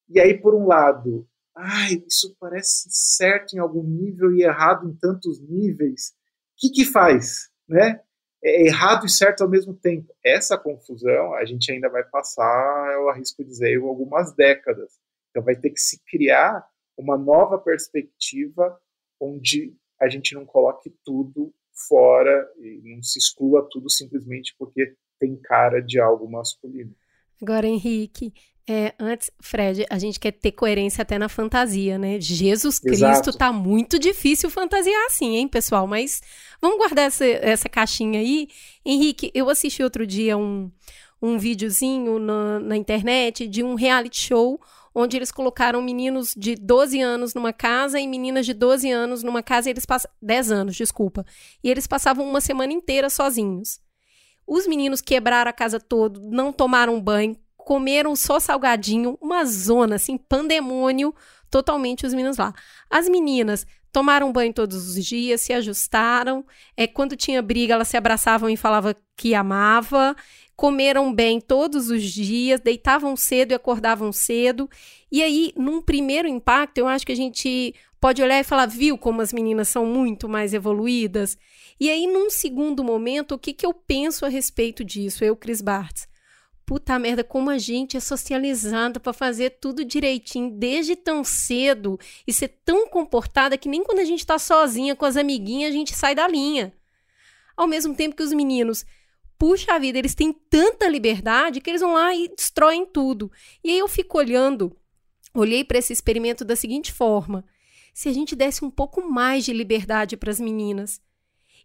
E 0.09 0.19
aí, 0.19 0.37
por 0.37 0.55
um 0.55 0.65
lado, 0.65 1.27
ai, 1.55 2.03
isso 2.07 2.35
parece 2.39 2.89
certo 2.89 3.55
em 3.55 3.59
algum 3.59 3.83
nível 3.83 4.33
e 4.33 4.43
errado 4.43 4.89
em 4.89 4.95
tantos 4.95 5.39
níveis. 5.41 6.09
O 6.09 6.13
que, 6.57 6.69
que 6.69 6.85
faz? 6.85 7.49
Né? 7.67 8.01
É 8.43 8.65
errado 8.65 9.05
e 9.05 9.09
certo 9.09 9.43
ao 9.43 9.49
mesmo 9.49 9.73
tempo. 9.73 10.13
Essa 10.23 10.57
confusão 10.57 11.33
a 11.33 11.45
gente 11.45 11.71
ainda 11.71 11.89
vai 11.89 12.03
passar, 12.03 12.93
eu 12.93 13.09
arrisco 13.09 13.43
dizer, 13.43 13.77
algumas 13.77 14.33
décadas. 14.33 14.99
Então 15.29 15.43
vai 15.43 15.55
ter 15.55 15.69
que 15.69 15.79
se 15.79 16.01
criar 16.05 16.65
uma 16.97 17.17
nova 17.17 17.57
perspectiva 17.57 18.79
onde 19.19 19.75
a 19.99 20.07
gente 20.07 20.33
não 20.33 20.45
coloque 20.45 20.93
tudo 21.03 21.53
fora 21.87 22.49
e 22.57 22.81
não 22.95 23.03
se 23.03 23.19
exclua 23.19 23.67
tudo 23.69 23.89
simplesmente 23.89 24.55
porque 24.57 24.95
tem 25.19 25.35
cara 25.35 25.81
de 25.81 25.99
algo 25.99 26.29
masculino. 26.29 26.95
Agora, 27.41 27.67
Henrique, 27.67 28.33
é, 28.71 28.93
antes, 28.99 29.31
Fred, 29.41 29.83
a 29.89 29.97
gente 29.97 30.19
quer 30.19 30.31
ter 30.31 30.51
coerência 30.51 31.01
até 31.01 31.17
na 31.17 31.27
fantasia, 31.27 31.97
né? 31.97 32.21
Jesus 32.21 32.77
Cristo 32.77 33.03
Exato. 33.03 33.35
tá 33.35 33.51
muito 33.51 33.97
difícil 33.97 34.47
fantasiar 34.47 35.07
assim, 35.07 35.37
hein, 35.37 35.47
pessoal? 35.47 35.87
Mas 35.87 36.21
vamos 36.61 36.77
guardar 36.77 37.07
essa, 37.07 37.25
essa 37.25 37.67
caixinha 37.67 38.19
aí. 38.19 38.47
Henrique, 38.85 39.31
eu 39.33 39.49
assisti 39.49 39.81
outro 39.81 40.05
dia 40.05 40.37
um, 40.37 40.71
um 41.19 41.39
videozinho 41.39 42.19
na, 42.19 42.59
na 42.59 42.77
internet 42.77 43.47
de 43.47 43.63
um 43.63 43.73
reality 43.73 44.27
show 44.27 44.61
onde 44.93 45.17
eles 45.17 45.31
colocaram 45.31 45.81
meninos 45.81 46.35
de 46.37 46.53
12 46.55 47.01
anos 47.01 47.33
numa 47.33 47.51
casa 47.51 47.99
e 47.99 48.07
meninas 48.07 48.45
de 48.45 48.53
12 48.53 48.91
anos 48.91 49.23
numa 49.23 49.41
casa 49.41 49.67
e 49.67 49.71
eles 49.71 49.85
passam 49.87 50.11
10 50.21 50.51
anos, 50.51 50.75
desculpa. 50.75 51.25
E 51.63 51.71
eles 51.71 51.87
passavam 51.87 52.23
uma 52.23 52.39
semana 52.39 52.71
inteira 52.71 53.09
sozinhos. 53.09 53.79
Os 54.45 54.67
meninos 54.67 55.01
quebraram 55.01 55.49
a 55.49 55.53
casa 55.53 55.79
toda, 55.79 56.19
não 56.19 56.53
tomaram 56.53 57.01
banho, 57.01 57.35
comeram 57.69 58.15
só 58.15 58.39
salgadinho, 58.39 59.15
uma 59.21 59.45
zona, 59.45 59.97
assim, 59.97 60.17
pandemônio, 60.17 61.13
totalmente 61.51 62.03
os 62.03 62.15
meninos 62.15 62.39
lá. 62.39 62.51
As 62.89 63.07
meninas 63.07 63.63
tomaram 63.91 64.31
banho 64.31 64.51
todos 64.51 64.89
os 64.89 65.05
dias, 65.05 65.41
se 65.41 65.53
ajustaram, 65.53 66.43
é, 66.75 66.87
quando 66.87 67.15
tinha 67.15 67.43
briga, 67.43 67.75
elas 67.75 67.87
se 67.87 67.95
abraçavam 67.95 68.49
e 68.49 68.57
falavam 68.57 68.95
que 69.15 69.35
amava, 69.35 70.15
comeram 70.55 71.13
bem 71.13 71.39
todos 71.39 71.91
os 71.91 72.01
dias, 72.01 72.59
deitavam 72.59 73.15
cedo 73.15 73.51
e 73.51 73.53
acordavam 73.53 74.11
cedo. 74.11 74.67
E 75.11 75.21
aí, 75.21 75.53
num 75.55 75.79
primeiro 75.79 76.27
impacto, 76.27 76.79
eu 76.79 76.87
acho 76.87 77.05
que 77.05 77.11
a 77.11 77.15
gente 77.15 77.75
pode 78.01 78.19
olhar 78.19 78.39
e 78.39 78.43
falar, 78.43 78.65
viu 78.65 78.97
como 78.97 79.21
as 79.21 79.31
meninas 79.31 79.69
são 79.69 79.85
muito 79.85 80.27
mais 80.27 80.55
evoluídas? 80.55 81.37
E 81.79 81.87
aí, 81.87 82.07
num 82.07 82.31
segundo 82.31 82.83
momento, 82.83 83.35
o 83.35 83.37
que, 83.37 83.53
que 83.53 83.63
eu 83.63 83.75
penso 83.75 84.25
a 84.25 84.27
respeito 84.27 84.83
disso, 84.83 85.23
eu, 85.23 85.35
Cris 85.35 85.61
Bartz? 85.61 86.09
Puta 86.69 86.99
merda, 86.99 87.23
como 87.23 87.49
a 87.49 87.57
gente 87.57 87.97
é 87.97 87.99
socializada 87.99 88.99
para 88.99 89.11
fazer 89.11 89.57
tudo 89.59 89.83
direitinho 89.83 90.51
desde 90.51 90.95
tão 90.95 91.23
cedo 91.23 91.99
e 92.27 92.31
ser 92.31 92.59
tão 92.63 92.87
comportada 92.87 93.57
que 93.57 93.67
nem 93.67 93.83
quando 93.83 93.97
a 93.97 94.05
gente 94.05 94.23
tá 94.23 94.37
sozinha 94.37 94.95
com 94.95 95.03
as 95.03 95.17
amiguinhas 95.17 95.71
a 95.71 95.73
gente 95.73 95.95
sai 95.95 96.13
da 96.13 96.27
linha. 96.27 96.71
Ao 97.57 97.65
mesmo 97.65 97.95
tempo 97.95 98.15
que 98.15 98.21
os 98.21 98.31
meninos, 98.31 98.85
puxa 99.35 99.79
vida, 99.79 99.97
eles 99.97 100.13
têm 100.13 100.31
tanta 100.31 100.87
liberdade 100.87 101.59
que 101.59 101.71
eles 101.71 101.81
vão 101.81 101.93
lá 101.93 102.13
e 102.13 102.27
destroem 102.27 102.85
tudo. 102.85 103.31
E 103.63 103.71
aí 103.71 103.79
eu 103.79 103.87
fico 103.87 104.19
olhando, 104.19 104.77
olhei 105.33 105.63
para 105.63 105.79
esse 105.79 105.91
experimento 105.91 106.45
da 106.45 106.55
seguinte 106.55 106.93
forma: 106.93 107.43
se 107.95 108.09
a 108.09 108.13
gente 108.13 108.35
desse 108.35 108.63
um 108.63 108.69
pouco 108.69 109.01
mais 109.01 109.43
de 109.43 109.53
liberdade 109.53 110.15
para 110.15 110.29
as 110.29 110.39
meninas, 110.39 111.01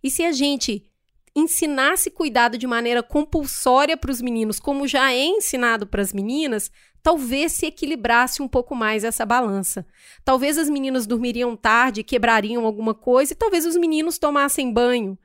e 0.03 0.11
se 0.11 0.25
a 0.25 0.33
gente 0.33 0.91
ensinasse 1.35 2.11
cuidado 2.11 2.57
de 2.57 2.67
maneira 2.67 3.03
compulsória 3.03 3.97
para 3.97 4.11
os 4.11 4.21
meninos, 4.21 4.61
como 4.61 4.87
já 4.87 5.13
é 5.13 5.25
ensinado 5.25 5.87
para 5.87 6.01
as 6.01 6.13
meninas, 6.13 6.71
talvez 7.03 7.53
se 7.53 7.67
equilibrasse 7.67 8.41
um 8.41 8.49
pouco 8.49 8.75
mais 8.75 9.05
essa 9.05 9.27
balança. 9.27 9.87
Talvez 10.25 10.57
as 10.57 10.71
meninas 10.71 11.07
dormiriam 11.07 11.57
tarde, 11.57 12.05
quebrariam 12.05 12.65
alguma 12.65 12.95
coisa, 12.95 13.33
e 13.33 13.37
talvez 13.37 13.67
os 13.67 13.77
meninos 13.77 14.17
tomassem 14.17 14.73
banho. 14.73 15.19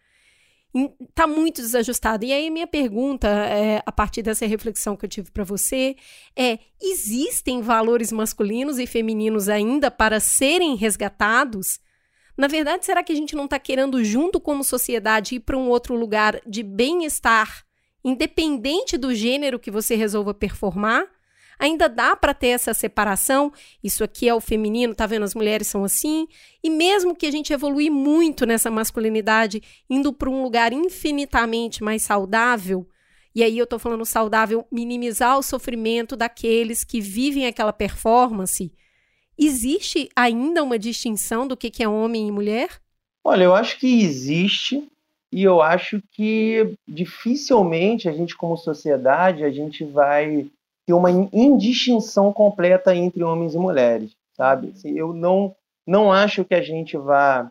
Está 1.10 1.26
muito 1.26 1.62
desajustado. 1.62 2.26
E 2.26 2.32
aí, 2.32 2.49
minha 2.49 2.68
pergunta, 2.68 3.28
é, 3.28 3.82
a 3.86 3.91
partir 3.91 4.22
dessa 4.22 4.45
reflexão 4.45 4.95
que 4.95 5.05
eu 5.05 5.10
tive 5.10 5.32
para 5.32 5.43
você, 5.43 5.95
é: 6.36 6.60
existem 6.82 7.62
valores 7.62 8.12
masculinos 8.12 8.78
e 8.78 8.86
femininos 8.86 9.49
ainda 9.49 9.89
para 9.89 10.20
serem 10.20 10.76
resgatados? 10.76 11.80
Na 12.39 12.47
verdade, 12.47 12.85
será 12.85 13.03
que 13.03 13.11
a 13.11 13.15
gente 13.15 13.35
não 13.35 13.43
está 13.43 13.59
querendo, 13.59 14.01
junto 14.01 14.39
como 14.39 14.63
sociedade, 14.63 15.35
ir 15.35 15.41
para 15.41 15.57
um 15.57 15.67
outro 15.67 15.93
lugar 15.93 16.39
de 16.47 16.63
bem-estar, 16.63 17.65
independente 18.01 18.97
do 18.97 19.13
gênero 19.13 19.59
que 19.59 19.69
você 19.69 19.93
resolva 19.93 20.33
performar? 20.33 21.05
Ainda 21.59 21.89
dá 21.89 22.15
para 22.15 22.33
ter 22.33 22.47
essa 22.47 22.73
separação? 22.73 23.51
Isso 23.83 24.05
aqui 24.05 24.29
é 24.29 24.33
o 24.33 24.39
feminino, 24.39 24.95
tá 24.95 25.05
vendo? 25.05 25.23
As 25.23 25.35
mulheres 25.35 25.67
são 25.67 25.83
assim. 25.83 26.29
E 26.63 26.69
mesmo 26.69 27.13
que 27.13 27.25
a 27.25 27.31
gente 27.31 27.51
evolui 27.51 27.89
muito 27.89 28.45
nessa 28.45 28.71
masculinidade, 28.71 29.61
indo 29.89 30.13
para 30.13 30.29
um 30.29 30.41
lugar 30.41 30.71
infinitamente 30.71 31.83
mais 31.83 32.03
saudável, 32.03 32.87
e 33.35 33.43
aí 33.43 33.57
eu 33.57 33.65
estou 33.65 33.77
falando 33.77 34.05
saudável, 34.05 34.65
minimizar 34.71 35.37
o 35.37 35.43
sofrimento 35.43 36.15
daqueles 36.15 36.85
que 36.85 37.01
vivem 37.01 37.47
aquela 37.47 37.73
performance, 37.73 38.71
Existe 39.41 40.09
ainda 40.13 40.61
uma 40.61 40.77
distinção 40.77 41.47
do 41.47 41.55
que 41.55 41.81
é 41.81 41.87
homem 41.87 42.27
e 42.27 42.31
mulher? 42.31 42.81
Olha, 43.23 43.45
eu 43.45 43.55
acho 43.55 43.79
que 43.79 44.01
existe 44.03 44.85
e 45.31 45.43
eu 45.43 45.61
acho 45.61 46.01
que 46.11 46.75
dificilmente 46.85 48.09
a 48.09 48.11
gente, 48.11 48.35
como 48.35 48.57
sociedade, 48.57 49.45
a 49.45 49.49
gente 49.49 49.85
vai 49.85 50.45
ter 50.85 50.93
uma 50.93 51.09
indistinção 51.09 52.33
completa 52.33 52.93
entre 52.93 53.23
homens 53.23 53.55
e 53.55 53.57
mulheres, 53.57 54.11
sabe? 54.35 54.73
Assim, 54.75 54.91
eu 54.97 55.13
não, 55.13 55.55
não 55.87 56.11
acho 56.11 56.43
que 56.43 56.55
a 56.55 56.61
gente 56.61 56.97
vá 56.97 57.49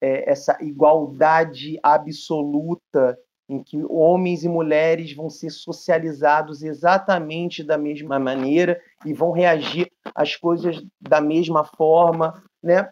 é, 0.00 0.30
essa 0.30 0.56
igualdade 0.60 1.80
absoluta 1.82 3.18
em 3.48 3.62
que 3.62 3.82
homens 3.88 4.44
e 4.44 4.48
mulheres 4.48 5.14
vão 5.14 5.30
ser 5.30 5.50
socializados 5.50 6.62
exatamente 6.62 7.64
da 7.64 7.78
mesma 7.78 8.18
maneira 8.18 8.80
e 9.06 9.14
vão 9.14 9.30
reagir 9.30 9.90
às 10.14 10.36
coisas 10.36 10.84
da 11.00 11.20
mesma 11.20 11.64
forma, 11.64 12.42
né? 12.62 12.88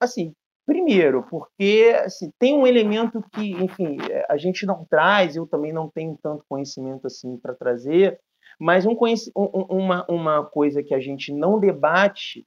Assim, 0.00 0.34
primeiro, 0.64 1.24
porque 1.24 1.94
assim, 2.04 2.32
tem 2.38 2.54
um 2.54 2.66
elemento 2.66 3.22
que, 3.32 3.52
enfim, 3.52 3.98
a 4.28 4.36
gente 4.36 4.64
não 4.64 4.84
traz, 4.84 5.36
eu 5.36 5.46
também 5.46 5.72
não 5.72 5.90
tenho 5.90 6.18
tanto 6.22 6.44
conhecimento 6.48 7.06
assim 7.06 7.36
para 7.36 7.54
trazer, 7.54 8.18
mas 8.58 8.86
um, 8.86 8.96
uma, 9.34 10.06
uma 10.08 10.44
coisa 10.44 10.82
que 10.82 10.94
a 10.94 11.00
gente 11.00 11.32
não 11.32 11.58
debate 11.58 12.46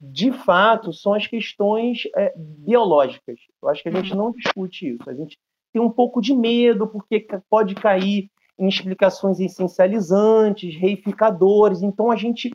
de 0.00 0.30
fato 0.30 0.92
são 0.92 1.14
as 1.14 1.26
questões 1.26 2.02
é, 2.14 2.32
biológicas. 2.36 3.38
Eu 3.62 3.68
acho 3.68 3.82
que 3.82 3.88
a 3.88 3.92
gente 3.92 4.12
uhum. 4.12 4.18
não 4.18 4.32
discute 4.32 4.94
isso. 4.94 5.08
A 5.08 5.14
gente 5.14 5.38
tem 5.76 5.82
um 5.82 5.90
pouco 5.90 6.22
de 6.22 6.34
medo, 6.34 6.88
porque 6.88 7.26
pode 7.50 7.74
cair 7.74 8.30
em 8.58 8.66
explicações 8.66 9.38
essencializantes, 9.38 10.74
reificadores. 10.74 11.82
Então 11.82 12.10
a 12.10 12.16
gente 12.16 12.50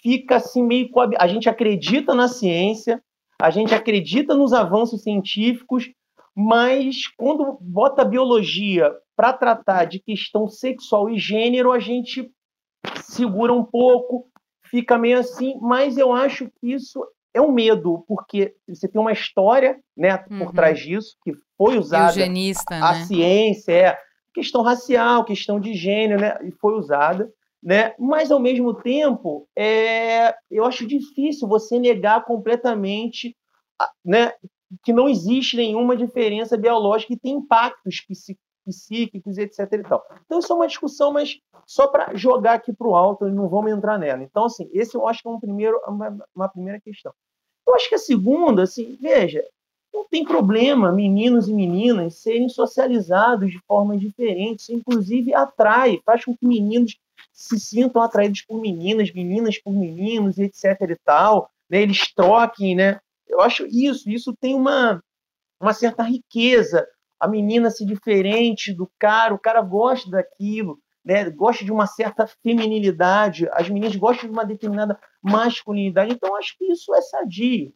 fica 0.00 0.36
assim 0.36 0.62
meio. 0.62 0.88
A 1.18 1.26
gente 1.26 1.48
acredita 1.48 2.14
na 2.14 2.28
ciência, 2.28 3.02
a 3.42 3.50
gente 3.50 3.74
acredita 3.74 4.36
nos 4.36 4.52
avanços 4.52 5.02
científicos, 5.02 5.90
mas 6.32 7.08
quando 7.16 7.58
bota 7.60 8.02
a 8.02 8.04
biologia 8.04 8.94
para 9.16 9.32
tratar 9.32 9.86
de 9.86 9.98
questão 9.98 10.46
sexual 10.46 11.10
e 11.10 11.18
gênero, 11.18 11.72
a 11.72 11.80
gente 11.80 12.30
segura 13.02 13.52
um 13.52 13.64
pouco, 13.64 14.30
fica 14.62 14.96
meio 14.96 15.18
assim, 15.18 15.58
mas 15.60 15.98
eu 15.98 16.12
acho 16.12 16.46
que 16.46 16.72
isso 16.72 17.04
é 17.34 17.40
um 17.40 17.52
medo, 17.52 18.04
porque 18.08 18.54
você 18.68 18.88
tem 18.88 19.00
uma 19.00 19.12
história 19.12 19.78
né, 19.96 20.18
por 20.18 20.48
uhum. 20.48 20.52
trás 20.52 20.78
disso, 20.80 21.16
que 21.22 21.32
foi 21.56 21.78
usada. 21.78 22.10
Eugenista, 22.10 22.74
a, 22.74 22.92
né? 22.92 23.04
ciência, 23.04 23.72
é, 23.72 23.98
questão 24.34 24.62
racial, 24.62 25.24
questão 25.24 25.60
de 25.60 25.74
gênero, 25.74 26.20
né, 26.20 26.38
e 26.42 26.50
foi 26.52 26.74
usada. 26.74 27.30
Né? 27.62 27.94
Mas, 27.98 28.30
ao 28.30 28.40
mesmo 28.40 28.74
tempo, 28.74 29.46
é, 29.56 30.34
eu 30.50 30.64
acho 30.64 30.86
difícil 30.86 31.46
você 31.46 31.78
negar 31.78 32.24
completamente 32.24 33.36
né, 34.04 34.32
que 34.82 34.92
não 34.92 35.08
existe 35.08 35.56
nenhuma 35.56 35.96
diferença 35.96 36.56
biológica 36.56 37.12
e 37.12 37.18
tem 37.18 37.34
impactos 37.34 38.00
psíquicos, 38.64 39.38
etc. 39.38 39.72
E 39.72 39.82
tal. 39.82 40.04
Então, 40.24 40.38
isso 40.38 40.52
é 40.52 40.56
uma 40.56 40.66
discussão, 40.66 41.12
mas 41.12 41.38
só 41.66 41.86
para 41.86 42.14
jogar 42.14 42.54
aqui 42.54 42.72
para 42.72 42.88
o 42.88 42.96
alto, 42.96 43.26
não 43.26 43.48
vamos 43.48 43.72
entrar 43.72 43.98
nela. 43.98 44.22
Então, 44.22 44.44
assim, 44.44 44.68
esse 44.72 44.94
eu 44.94 45.06
acho 45.06 45.22
que 45.22 45.28
é 45.28 45.30
um 45.30 45.40
primeiro, 45.40 45.80
uma, 45.86 46.16
uma 46.34 46.48
primeira 46.48 46.80
questão. 46.80 47.12
Eu 47.66 47.74
acho 47.74 47.88
que 47.88 47.94
a 47.94 47.98
segunda, 47.98 48.62
assim, 48.62 48.98
veja, 49.00 49.44
não 49.92 50.06
tem 50.08 50.24
problema 50.24 50.92
meninos 50.92 51.48
e 51.48 51.54
meninas 51.54 52.16
serem 52.16 52.48
socializados 52.48 53.50
de 53.50 53.60
forma 53.66 53.96
diferente. 53.96 54.60
Isso, 54.60 54.72
inclusive, 54.72 55.34
atrai, 55.34 56.00
faz 56.04 56.24
com 56.24 56.36
que 56.36 56.46
meninos 56.46 56.96
se 57.32 57.58
sintam 57.58 58.02
atraídos 58.02 58.42
por 58.42 58.60
meninas, 58.60 59.12
meninas 59.12 59.58
por 59.58 59.72
meninos, 59.72 60.38
etc. 60.38 60.64
e 60.90 60.96
tal. 61.04 61.50
Né? 61.68 61.82
Eles 61.82 62.12
troquem, 62.14 62.74
né? 62.74 63.00
Eu 63.26 63.40
acho 63.40 63.66
isso, 63.66 64.10
isso 64.10 64.34
tem 64.40 64.54
uma, 64.54 65.02
uma 65.60 65.72
certa 65.72 66.02
riqueza. 66.02 66.86
A 67.20 67.28
menina 67.28 67.70
se 67.70 67.84
diferente 67.84 68.72
do 68.72 68.90
cara, 68.98 69.34
o 69.34 69.38
cara 69.38 69.60
gosta 69.60 70.10
daquilo, 70.10 70.80
né? 71.04 71.28
gosta 71.30 71.64
de 71.64 71.70
uma 71.70 71.86
certa 71.86 72.26
feminilidade, 72.26 73.48
as 73.52 73.68
meninas 73.68 73.94
gostam 73.94 74.28
de 74.28 74.32
uma 74.32 74.44
determinada 74.44 74.98
masculinidade. 75.22 76.12
Então, 76.12 76.34
acho 76.36 76.56
que 76.56 76.64
isso 76.72 76.94
é 76.94 77.02
sadio. 77.02 77.72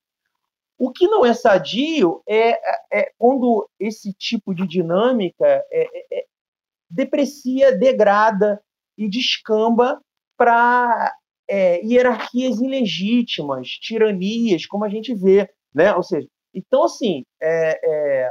O 0.79 0.91
que 0.91 1.07
não 1.07 1.25
é 1.25 1.35
sadio 1.35 2.23
é, 2.27 2.51
é, 2.51 2.59
é 2.93 3.13
quando 3.17 3.69
esse 3.79 4.13
tipo 4.15 4.55
de 4.55 4.67
dinâmica 4.67 5.47
é, 5.47 5.65
é, 5.71 6.21
é 6.21 6.25
deprecia, 6.91 7.77
degrada 7.77 8.61
e 8.97 9.09
descamba 9.09 10.01
para 10.37 11.13
é, 11.49 11.85
hierarquias 11.85 12.61
ilegítimas, 12.61 13.69
tiranias, 13.69 14.67
como 14.67 14.85
a 14.85 14.89
gente 14.89 15.15
vê, 15.15 15.49
né? 15.75 15.95
Ou 15.95 16.03
seja, 16.03 16.29
então 16.53 16.85
assim, 16.85 17.25
é, 17.41 17.81
é, 17.83 18.31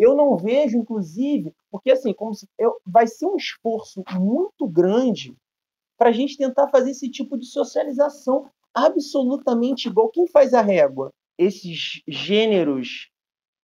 eu 0.00 0.14
não 0.14 0.36
vejo, 0.36 0.78
inclusive, 0.78 1.52
porque 1.70 1.92
assim, 1.92 2.12
como 2.12 2.34
se, 2.34 2.48
eu, 2.58 2.76
vai 2.86 3.06
ser 3.06 3.26
um 3.26 3.36
esforço 3.36 4.02
muito 4.18 4.66
grande 4.66 5.36
para 5.98 6.08
a 6.08 6.12
gente 6.12 6.36
tentar 6.36 6.68
fazer 6.68 6.92
esse 6.92 7.10
tipo 7.10 7.36
de 7.36 7.44
socialização 7.46 8.48
absolutamente 8.74 9.88
igual. 9.88 10.08
Quem 10.08 10.26
faz 10.26 10.54
a 10.54 10.62
régua? 10.62 11.12
Esses 11.36 12.02
gêneros 12.08 13.10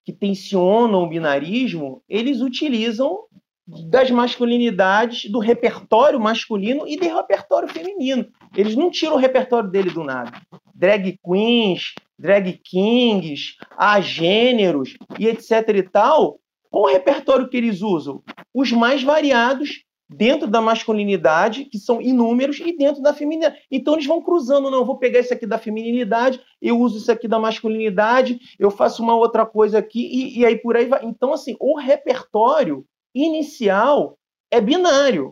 que 0.05 0.13
tensionam 0.13 1.03
o 1.03 1.09
binarismo, 1.09 2.03
eles 2.09 2.41
utilizam 2.41 3.25
das 3.67 4.11
masculinidades, 4.11 5.29
do 5.31 5.41
repertório 5.41 6.21
masculino 6.21 6.87
e 6.87 6.97
do 6.97 7.05
repertório 7.05 7.69
feminino. 7.69 8.29
Eles 8.55 8.77
não 8.77 8.91
tiram 8.91 9.15
o 9.15 9.19
repertório 9.19 9.69
dele 9.69 9.91
do 9.91 10.05
nada. 10.05 10.41
Drag 10.75 11.19
queens, 11.25 11.95
drag 12.19 12.61
kings, 12.65 13.57
há 13.77 14.01
gêneros 14.01 14.97
e 15.19 15.27
etc 15.29 15.69
e 15.75 15.83
tal. 15.83 16.39
Qual 16.71 16.85
o 16.85 16.93
repertório 16.93 17.49
que 17.49 17.57
eles 17.57 17.83
usam? 17.83 18.23
Os 18.53 18.73
mais 18.73 19.03
variados 19.03 19.85
dentro 20.09 20.47
da 20.47 20.61
masculinidade, 20.61 21.65
que 21.65 21.79
são 21.79 22.01
inúmeros, 22.01 22.61
e 22.61 22.77
dentro 22.77 23.03
da 23.03 23.13
feminilidade. 23.13 23.63
Então 23.71 23.95
eles 23.95 24.07
vão 24.07 24.23
cruzando, 24.23 24.71
não, 24.71 24.79
eu 24.79 24.85
vou 24.85 24.99
pegar 24.99 25.21
isso 25.21 25.35
aqui 25.35 25.47
da 25.47 25.59
feminilidade, 25.59 26.41
eu 26.63 26.79
uso 26.79 26.99
isso 26.99 27.11
aqui 27.11 27.27
da 27.27 27.39
masculinidade, 27.39 28.39
eu 28.59 28.71
faço 28.71 29.03
uma 29.03 29.17
outra 29.17 29.45
coisa 29.45 29.79
aqui, 29.79 30.07
e, 30.07 30.41
e 30.41 30.47
aí 30.47 30.57
por 30.57 30.77
aí 30.77 30.87
vai. 30.87 31.05
Então, 31.05 31.33
assim, 31.33 31.57
o 31.61 31.77
repertório 31.79 32.85
inicial 33.15 34.17
é 34.51 34.61
binário. 34.61 35.31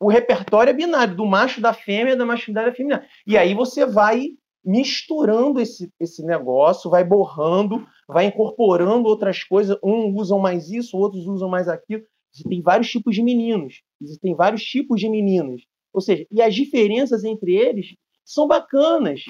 O 0.00 0.08
repertório 0.08 0.70
é 0.70 0.74
binário, 0.74 1.14
do 1.14 1.26
macho, 1.26 1.60
da 1.60 1.74
fêmea, 1.74 2.16
da 2.16 2.24
masculinidade 2.24 2.70
da 2.70 2.76
feminina. 2.76 3.06
E 3.26 3.36
aí 3.36 3.54
você 3.54 3.84
vai 3.84 4.30
misturando 4.64 5.60
esse, 5.60 5.90
esse 5.98 6.24
negócio, 6.24 6.90
vai 6.90 7.04
borrando, 7.04 7.86
vai 8.06 8.26
incorporando 8.26 9.08
outras 9.08 9.42
coisas. 9.44 9.76
Um 9.82 10.14
usam 10.16 10.38
mais 10.38 10.70
isso, 10.70 10.96
outros 10.96 11.26
usam 11.26 11.48
mais 11.48 11.68
aquilo. 11.68 12.02
Existem 12.34 12.62
vários 12.62 12.88
tipos 12.88 13.14
de 13.14 13.22
meninos, 13.22 13.82
existem 14.00 14.34
vários 14.34 14.62
tipos 14.62 15.00
de 15.00 15.08
meninas. 15.08 15.62
Ou 15.92 16.00
seja, 16.00 16.24
e 16.30 16.40
as 16.40 16.54
diferenças 16.54 17.24
entre 17.24 17.56
eles 17.56 17.96
são 18.24 18.46
bacanas. 18.46 19.22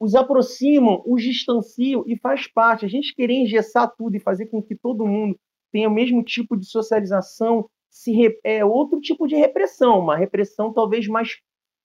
Os 0.00 0.14
aproximam, 0.14 1.02
os 1.06 1.22
distanciam 1.22 2.04
e 2.06 2.16
faz 2.16 2.46
parte. 2.46 2.86
A 2.86 2.88
gente 2.88 3.14
querer 3.14 3.34
engessar 3.34 3.92
tudo 3.96 4.16
e 4.16 4.20
fazer 4.20 4.46
com 4.46 4.62
que 4.62 4.76
todo 4.76 5.06
mundo 5.06 5.36
tem 5.70 5.86
o 5.86 5.90
mesmo 5.90 6.22
tipo 6.22 6.56
de 6.56 6.66
socialização, 6.66 7.68
se 7.90 8.12
é 8.44 8.64
outro 8.64 9.00
tipo 9.00 9.26
de 9.26 9.34
repressão, 9.34 9.98
uma 9.98 10.16
repressão 10.16 10.72
talvez 10.72 11.06
mais, 11.08 11.36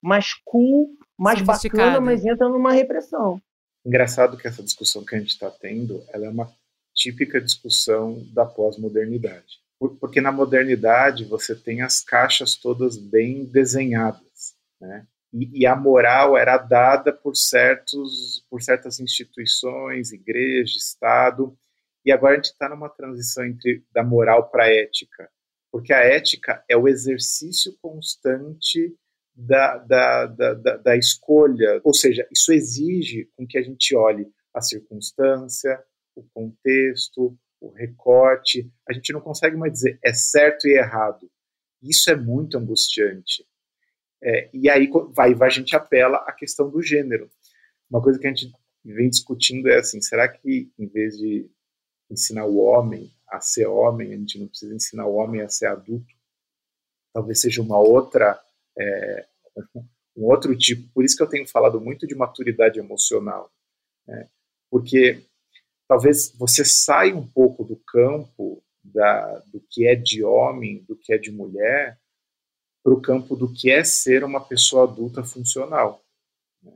mais 0.04 0.34
cool, 0.44 0.98
mais 1.18 1.40
bacana, 1.40 1.98
mas 1.98 2.24
entra 2.26 2.46
numa 2.46 2.72
repressão. 2.72 3.40
Engraçado 3.84 4.36
que 4.36 4.46
essa 4.46 4.62
discussão 4.62 5.02
que 5.02 5.14
a 5.14 5.18
gente 5.18 5.30
está 5.30 5.50
tendo, 5.50 6.04
ela 6.12 6.26
é 6.26 6.28
uma 6.28 6.52
típica 6.94 7.40
discussão 7.40 8.22
da 8.34 8.44
pós-modernidade. 8.44 9.62
Porque 10.00 10.20
na 10.20 10.30
modernidade 10.30 11.24
você 11.24 11.54
tem 11.54 11.80
as 11.80 12.02
caixas 12.02 12.54
todas 12.54 12.98
bem 12.98 13.44
desenhadas, 13.46 14.54
né? 14.80 15.06
E, 15.32 15.62
e, 15.62 15.66
a 15.66 15.74
moral 15.74 16.36
era 16.36 16.56
dada 16.56 17.12
por 17.12 17.34
certos 17.34 18.46
por 18.48 18.62
certas 18.62 19.00
instituições, 19.00 20.12
igreja, 20.12 20.78
Estado, 20.78 21.58
e 22.04 22.12
agora 22.12 22.34
a 22.34 22.36
gente 22.36 22.52
está 22.52 22.68
numa 22.68 22.88
transição 22.88 23.44
entre 23.44 23.84
da 23.92 24.04
moral 24.04 24.48
para 24.48 24.64
a 24.64 24.72
ética, 24.72 25.28
porque 25.72 25.92
a 25.92 25.98
ética 25.98 26.62
é 26.68 26.76
o 26.76 26.86
exercício 26.86 27.76
constante 27.82 28.94
da, 29.34 29.78
da, 29.78 30.26
da, 30.26 30.76
da, 30.76 30.96
escolha, 30.96 31.80
ou 31.82 31.92
seja, 31.92 32.26
isso 32.30 32.52
exige 32.52 33.28
com 33.36 33.46
que 33.46 33.58
a 33.58 33.62
gente 33.62 33.94
olhe 33.96 34.30
a 34.52 34.60
circunstância, 34.60 35.82
o 36.14 36.22
contexto, 36.22 37.36
o 37.60 37.70
recorte. 37.70 38.70
A 38.88 38.92
gente 38.92 39.12
não 39.12 39.20
consegue 39.20 39.56
mais 39.56 39.72
dizer 39.72 39.98
é 40.04 40.12
certo 40.14 40.68
e 40.68 40.76
errado. 40.76 41.28
Isso 41.82 42.10
é 42.10 42.16
muito 42.16 42.56
angustiante. 42.56 43.44
É, 44.22 44.48
e 44.54 44.70
aí 44.70 44.88
vai, 45.12 45.34
vai, 45.34 45.48
a 45.48 45.52
gente 45.52 45.74
apela 45.74 46.18
à 46.18 46.32
questão 46.32 46.70
do 46.70 46.80
gênero. 46.80 47.28
Uma 47.90 48.02
coisa 48.02 48.18
que 48.18 48.26
a 48.26 48.30
gente 48.30 48.50
vem 48.84 49.10
discutindo 49.10 49.68
é 49.68 49.78
assim: 49.78 50.00
será 50.00 50.28
que 50.28 50.72
em 50.78 50.86
vez 50.86 51.18
de 51.18 51.50
ensinar 52.10 52.46
o 52.46 52.56
homem 52.56 53.12
a 53.28 53.40
ser 53.40 53.66
homem, 53.66 54.12
a 54.12 54.16
gente 54.16 54.38
não 54.38 54.46
precisa 54.46 54.74
ensinar 54.74 55.06
o 55.06 55.14
homem 55.14 55.40
a 55.40 55.48
ser 55.48 55.66
adulto. 55.66 56.14
Talvez 57.12 57.40
seja 57.40 57.62
uma 57.62 57.78
outra, 57.78 58.40
é, 58.78 59.26
um 60.16 60.24
outro 60.24 60.56
tipo. 60.56 60.88
Por 60.92 61.04
isso 61.04 61.16
que 61.16 61.22
eu 61.22 61.28
tenho 61.28 61.46
falado 61.48 61.80
muito 61.80 62.06
de 62.06 62.14
maturidade 62.14 62.78
emocional, 62.78 63.50
né? 64.06 64.28
porque 64.70 65.22
talvez 65.88 66.32
você 66.36 66.64
saia 66.64 67.14
um 67.14 67.26
pouco 67.26 67.64
do 67.64 67.76
campo 67.76 68.62
da, 68.82 69.38
do 69.46 69.60
que 69.70 69.86
é 69.86 69.94
de 69.94 70.22
homem, 70.22 70.84
do 70.84 70.96
que 70.96 71.12
é 71.12 71.18
de 71.18 71.30
mulher, 71.30 71.98
para 72.82 72.92
o 72.92 73.00
campo 73.00 73.34
do 73.34 73.50
que 73.52 73.70
é 73.70 73.82
ser 73.82 74.24
uma 74.24 74.44
pessoa 74.44 74.84
adulta 74.84 75.24
funcional. 75.24 76.04
Né? 76.62 76.72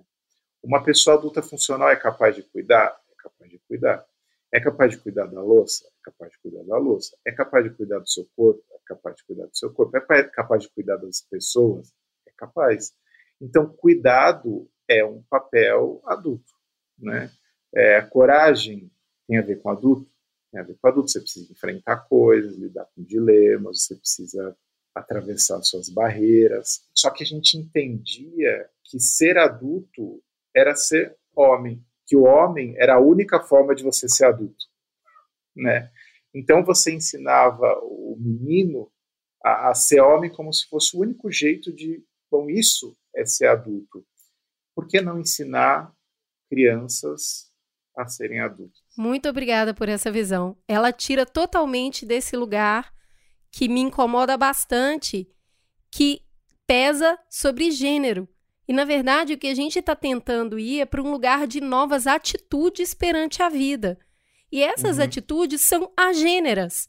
Uma 0.63 0.83
pessoa 0.83 1.17
adulta 1.17 1.43
funcional 1.43 1.91
é 1.91 1.97
capaz 1.97 2.35
de 2.35 2.43
cuidar? 2.43 2.99
É 3.11 3.23
capaz 3.23 3.51
de 3.51 3.59
cuidar. 3.59 4.07
É 4.51 4.61
capaz 4.61 4.91
de 4.91 4.99
cuidar 4.99 5.27
da 5.27 5.43
louça? 5.43 5.85
É 5.87 6.11
capaz 6.11 6.33
de 6.33 6.39
cuidar 6.39 6.65
da 6.65 6.79
louça. 6.79 7.17
É 7.27 7.31
capaz 7.31 7.65
de 7.65 7.71
cuidar 7.71 7.99
do 7.99 8.09
seu 8.09 8.27
corpo? 8.35 8.65
É 8.73 8.78
capaz 8.89 9.17
de 9.17 9.25
cuidar 9.25 9.47
do 9.47 9.57
seu 9.57 9.73
corpo. 9.73 9.97
É 9.97 10.25
capaz 10.25 10.63
de 10.63 10.71
cuidar 10.71 10.97
das 10.97 11.21
pessoas? 11.21 11.93
É 12.27 12.33
capaz. 12.37 12.95
Então, 13.41 13.69
cuidado 13.69 14.69
é 14.89 15.05
um 15.05 15.23
papel 15.29 16.01
adulto, 16.07 16.53
né? 16.99 17.31
É, 17.75 18.01
coragem 18.01 18.91
tem 19.27 19.39
a 19.39 19.43
ver 19.43 19.61
com 19.61 19.71
adulto, 19.71 20.11
tem 20.51 20.61
a 20.61 20.65
ver 20.65 20.77
com 20.81 20.89
adulto. 20.89 21.11
Você 21.11 21.21
precisa 21.21 21.53
enfrentar 21.53 22.09
coisas, 22.09 22.57
lidar 22.57 22.87
com 22.95 23.03
dilemas, 23.05 23.85
você 23.85 23.95
precisa 23.95 24.57
atravessar 24.95 25.63
suas 25.63 25.89
barreiras. 25.89 26.83
Só 26.95 27.11
que 27.11 27.23
a 27.23 27.27
gente 27.27 27.57
entendia 27.57 28.69
que 28.85 28.99
ser 28.99 29.37
adulto 29.37 30.23
era 30.55 30.75
ser 30.75 31.17
homem, 31.37 31.85
que 32.07 32.17
o 32.17 32.25
homem 32.25 32.75
era 32.79 32.95
a 32.95 33.01
única 33.01 33.41
forma 33.41 33.75
de 33.75 33.85
você 33.85 34.09
ser 34.09 34.25
adulto, 34.25 34.65
né? 35.55 35.91
Então 36.39 36.65
você 36.65 36.95
ensinava 36.95 37.81
o 37.83 38.17
menino 38.17 38.89
a, 39.45 39.71
a, 39.71 39.75
ser 39.75 40.01
homem 40.01 40.31
como 40.31 40.53
se 40.53 40.69
fosse 40.69 40.97
o 40.97 41.01
único 41.01 41.33
jeito 41.33 41.73
de, 41.73 42.05
bom, 42.31 42.49
isso 42.49 42.97
é 43.15 43.27
ser 43.27 43.47
adulto. 43.47 44.07
Por 44.73 44.87
que 44.87 45.01
não 45.01 45.19
ensinar 45.19 45.93
crianças 46.49 47.51
a 47.97 48.07
serem 48.07 48.39
adultos? 48.39 48.81
Muito 48.97 49.29
obrigada 49.29 49.75
por 49.75 49.89
essa 49.89 50.13
visão. 50.13 50.57
Ela 50.69 50.93
tira 50.93 51.27
totalmente 51.27 52.07
desse 52.07 52.37
lugar 52.37 52.95
que 53.51 53.69
me 53.69 53.81
incomoda 53.81 54.37
bastante, 54.37 55.29
que 55.91 56.23
pesa 56.67 57.19
sobre 57.29 57.71
gênero 57.71 58.29
E 58.69 58.73
na 58.73 58.85
verdade, 58.85 59.33
o 59.33 59.39
que 59.39 59.49
a 59.49 59.55
gente 59.55 59.79
está 59.79 59.97
tentando 59.97 60.59
ir 60.59 60.83
é 60.83 60.87
para 60.87 61.03
um 61.03 61.11
lugar 61.11 61.49
de 61.49 61.61
novas 61.61 62.07
atitudes 62.07 62.95
perante 62.95 63.43
a 63.43 63.49
vida. 63.49 63.99
E 64.51 64.63
essas 64.63 64.99
uhum. 64.99 65.05
atitudes 65.05 65.61
são 65.61 65.93
agêneras. 65.97 66.89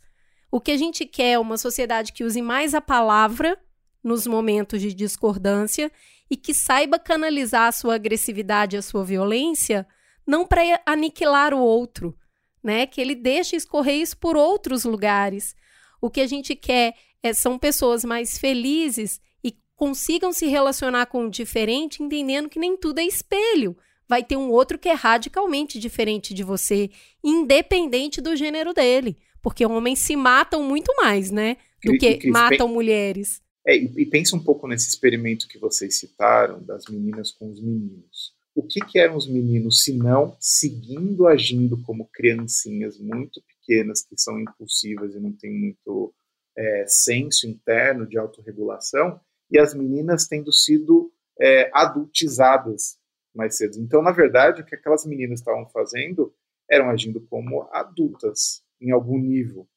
O 0.51 0.59
que 0.59 0.71
a 0.71 0.77
gente 0.77 1.05
quer 1.05 1.33
é 1.33 1.39
uma 1.39 1.57
sociedade 1.57 2.13
que 2.13 2.23
use 2.23 2.41
mais 2.41 2.73
a 2.73 2.81
palavra 2.81 3.59
nos 4.03 4.25
momentos 4.25 4.81
de 4.81 4.93
discordância 4.93 5.91
e 6.29 6.37
que 6.37 6.53
saiba 6.53 6.97
canalizar 6.97 7.67
a 7.67 7.71
sua 7.71 7.95
agressividade, 7.95 8.77
a 8.77 8.81
sua 8.81 9.03
violência, 9.03 9.85
não 10.25 10.45
para 10.45 10.61
aniquilar 10.85 11.53
o 11.53 11.59
outro, 11.59 12.15
né? 12.63 12.85
Que 12.85 13.01
ele 13.01 13.15
deixe 13.15 13.55
escorrer 13.55 13.95
isso 13.95 14.17
por 14.17 14.37
outros 14.37 14.85
lugares. 14.85 15.55
O 16.01 16.09
que 16.09 16.21
a 16.21 16.27
gente 16.27 16.55
quer 16.55 16.95
é, 17.21 17.33
são 17.33 17.57
pessoas 17.57 18.05
mais 18.05 18.37
felizes 18.37 19.19
e 19.43 19.55
consigam 19.75 20.31
se 20.31 20.47
relacionar 20.47 21.07
com 21.07 21.25
o 21.25 21.31
diferente, 21.31 22.01
entendendo 22.01 22.49
que 22.49 22.59
nem 22.59 22.77
tudo 22.77 22.99
é 22.99 23.03
espelho. 23.03 23.75
Vai 24.09 24.23
ter 24.23 24.35
um 24.35 24.49
outro 24.49 24.79
que 24.79 24.89
é 24.89 24.93
radicalmente 24.93 25.79
diferente 25.79 26.33
de 26.33 26.43
você, 26.43 26.89
independente 27.23 28.19
do 28.19 28.35
gênero 28.35 28.73
dele. 28.73 29.15
Porque 29.39 29.63
homens 29.63 29.99
se 29.99 30.15
matam 30.15 30.63
muito 30.63 30.91
mais, 30.97 31.29
né? 31.29 31.57
Do 31.83 31.95
que 31.97 32.27
matam 32.29 32.67
mulheres. 32.67 33.41
É, 33.65 33.77
e, 33.77 33.91
e 33.97 34.05
pensa 34.07 34.35
um 34.35 34.43
pouco 34.43 34.67
nesse 34.67 34.89
experimento 34.89 35.47
que 35.47 35.59
vocês 35.59 35.99
citaram 35.99 36.61
das 36.63 36.85
meninas 36.89 37.31
com 37.31 37.51
os 37.51 37.61
meninos. 37.61 38.33
O 38.55 38.63
que, 38.63 38.79
que 38.81 38.97
eram 38.99 39.15
os 39.15 39.27
meninos, 39.27 39.83
se 39.83 39.93
não 39.93 40.35
seguindo 40.39 41.27
agindo 41.27 41.81
como 41.83 42.09
criancinhas 42.11 42.97
muito 42.97 43.41
pequenas, 43.43 44.01
que 44.01 44.17
são 44.17 44.39
impulsivas 44.39 45.13
e 45.13 45.19
não 45.19 45.31
têm 45.31 45.53
muito 45.53 46.13
é, 46.57 46.85
senso 46.87 47.47
interno 47.47 48.07
de 48.07 48.17
autorregulação, 48.17 49.21
e 49.51 49.59
as 49.59 49.73
meninas 49.73 50.27
tendo 50.27 50.51
sido 50.51 51.11
é, 51.39 51.69
adultizadas 51.73 52.98
mais 53.33 53.57
cedo. 53.57 53.77
Então, 53.79 54.01
na 54.01 54.11
verdade, 54.11 54.61
o 54.61 54.65
que 54.65 54.75
aquelas 54.75 55.05
meninas 55.05 55.39
estavam 55.39 55.67
fazendo 55.69 56.33
eram 56.69 56.89
agindo 56.89 57.21
como 57.21 57.67
adultas, 57.71 58.63
em 58.79 58.91
algum 58.91 59.17
nível. 59.17 59.67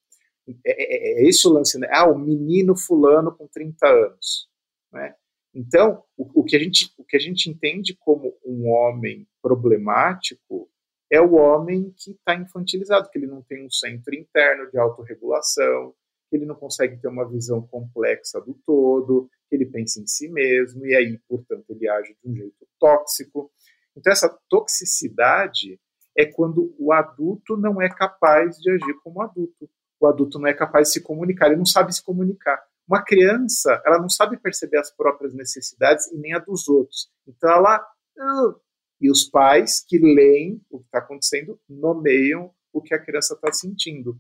É, 0.47 0.55
é, 0.67 1.23
é 1.23 1.29
esse 1.29 1.47
o 1.47 1.53
lance, 1.53 1.79
né? 1.79 1.89
Ah, 1.91 2.09
o 2.09 2.19
menino 2.19 2.77
fulano 2.77 3.35
com 3.35 3.47
30 3.47 3.87
anos, 3.87 4.49
né? 4.93 5.15
Então, 5.55 6.03
o, 6.17 6.41
o, 6.41 6.45
que 6.45 6.57
a 6.57 6.59
gente, 6.59 6.93
o 6.99 7.05
que 7.05 7.17
a 7.17 7.21
gente 7.21 7.51
entende 7.51 7.95
como 7.99 8.35
um 8.45 8.69
homem 8.69 9.27
problemático 9.43 10.69
é 11.11 11.21
o 11.21 11.35
homem 11.35 11.93
que 11.97 12.13
está 12.13 12.35
infantilizado, 12.35 13.11
que 13.11 13.19
ele 13.19 13.27
não 13.27 13.43
tem 13.43 13.67
um 13.67 13.71
centro 13.71 14.15
interno 14.15 14.71
de 14.71 14.79
autorregulação, 14.79 15.95
ele 16.37 16.47
não 16.47 16.55
consegue 16.55 16.97
ter 16.97 17.09
uma 17.09 17.29
visão 17.29 17.63
complexa 17.63 18.41
do 18.41 18.55
todo, 18.67 19.29
ele 19.51 19.67
pensa 19.67 20.01
em 20.01 20.07
si 20.07 20.29
mesmo, 20.29 20.87
e 20.87 20.95
aí, 20.95 21.19
portanto, 21.29 21.65
ele 21.71 21.89
age 21.89 22.17
de 22.23 22.31
um 22.31 22.35
jeito 22.35 22.67
tóxico. 22.79 23.51
Então, 23.97 24.13
essa 24.13 24.29
toxicidade 24.49 25.79
é 26.17 26.25
quando 26.27 26.75
o 26.79 26.93
adulto 26.93 27.57
não 27.57 27.81
é 27.81 27.89
capaz 27.89 28.57
de 28.59 28.71
agir 28.71 28.95
como 29.03 29.23
adulto 29.23 29.69
o 30.03 30.07
adulto 30.09 30.39
não 30.39 30.49
é 30.49 30.53
capaz 30.53 30.89
de 30.89 30.95
se 30.95 31.01
comunicar, 31.01 31.47
ele 31.47 31.57
não 31.57 31.65
sabe 31.65 31.95
se 31.95 32.03
comunicar. 32.03 32.61
Uma 32.89 33.05
criança, 33.05 33.81
ela 33.87 34.01
não 34.01 34.09
sabe 34.09 34.37
perceber 34.37 34.79
as 34.79 34.91
próprias 34.91 35.33
necessidades 35.33 36.09
e 36.09 36.19
nem 36.19 36.35
a 36.35 36.41
dos 36.41 36.69
outros. 36.69 37.09
Então 37.27 37.49
ela. 37.49 37.77
Ah", 38.19 38.55
e 39.01 39.11
os 39.11 39.25
pais 39.25 39.85
que 39.87 39.99
leem 39.99 40.61
o 40.71 40.81
que 40.81 40.87
está 40.87 40.99
acontecendo 40.99 41.59
nomeiam 41.69 42.53
o 42.73 42.83
que 42.83 42.95
a 42.95 42.99
criança 42.99 43.35
está 43.35 43.53
sentindo. 43.53 44.19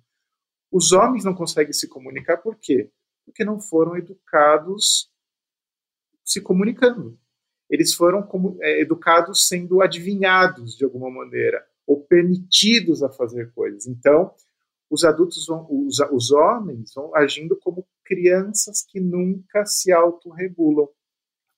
Os 0.72 0.90
homens 0.92 1.22
não 1.22 1.34
conseguem 1.34 1.74
se 1.74 1.86
comunicar 1.86 2.38
por 2.38 2.56
quê? 2.56 2.90
Porque 3.26 3.44
não 3.44 3.60
foram 3.60 3.94
educados 3.94 5.12
se 6.24 6.40
comunicando. 6.40 7.18
Eles 7.68 7.92
foram 7.92 8.26
é, 8.62 8.80
educados 8.80 9.46
sendo 9.46 9.82
adivinhados 9.82 10.74
de 10.76 10.84
alguma 10.84 11.10
maneira, 11.10 11.62
ou 11.86 12.02
permitidos 12.04 13.02
a 13.02 13.10
fazer 13.10 13.52
coisas. 13.52 13.86
Então, 13.86 14.34
os 14.90 15.04
adultos 15.04 15.46
vão, 15.46 15.66
os, 15.70 15.98
os 16.10 16.30
homens 16.30 16.92
vão 16.94 17.14
agindo 17.14 17.56
como 17.58 17.86
crianças 18.04 18.82
que 18.82 18.98
nunca 18.98 19.66
se 19.66 19.92
autorregulam. 19.92 20.88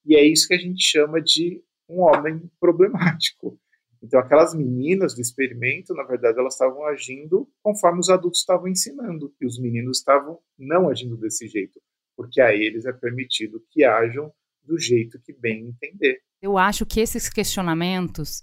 E 0.05 0.17
é 0.17 0.25
isso 0.25 0.49
que 0.49 0.55
a 0.55 0.59
gente 0.59 0.83
chama 0.83 1.21
de 1.21 1.62
um 1.89 2.01
homem 2.01 2.51
problemático. 2.59 3.59
Então, 4.05 4.21
aquelas 4.21 4.55
meninas 4.55 5.15
do 5.15 5.23
experimento, 5.23 5.95
na 5.95 6.05
verdade, 6.05 6.39
elas 6.39 6.53
estavam 6.53 6.85
agindo 6.87 7.49
conforme 7.63 8.01
os 8.01 8.11
adultos 8.11 8.41
estavam 8.41 8.69
ensinando, 8.69 9.35
e 9.41 9.47
os 9.47 9.59
meninos 9.59 9.99
estavam 9.99 10.39
não 10.59 10.91
agindo 10.91 11.17
desse 11.17 11.49
jeito, 11.49 11.81
porque 12.15 12.39
a 12.39 12.53
eles 12.55 12.85
é 12.85 12.93
permitido 12.93 13.65
que 13.71 13.83
ajam 13.83 14.31
do 14.63 14.79
jeito 14.79 15.19
que 15.25 15.33
bem 15.33 15.69
entender. 15.69 16.21
Eu 16.43 16.59
acho 16.59 16.85
que 16.85 17.01
esses 17.01 17.31
questionamentos 17.31 18.43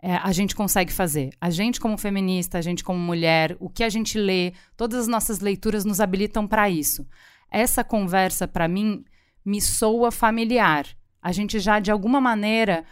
é, 0.00 0.14
a 0.14 0.30
gente 0.30 0.54
consegue 0.54 0.92
fazer. 0.92 1.30
A 1.40 1.50
gente, 1.50 1.80
como 1.80 1.98
feminista, 1.98 2.58
a 2.58 2.62
gente, 2.62 2.84
como 2.84 3.00
mulher, 3.00 3.56
o 3.58 3.68
que 3.68 3.82
a 3.82 3.88
gente 3.88 4.16
lê, 4.16 4.52
todas 4.76 5.00
as 5.00 5.08
nossas 5.08 5.40
leituras 5.40 5.84
nos 5.84 6.00
habilitam 6.00 6.46
para 6.46 6.70
isso. 6.70 7.04
Essa 7.50 7.82
conversa, 7.82 8.46
para 8.46 8.68
mim, 8.68 9.04
me 9.44 9.60
soa 9.60 10.12
familiar. 10.12 10.86
A 11.20 11.32
gente 11.32 11.58
já, 11.58 11.80
de 11.80 11.90
alguma 11.90 12.20
maneira, 12.20 12.84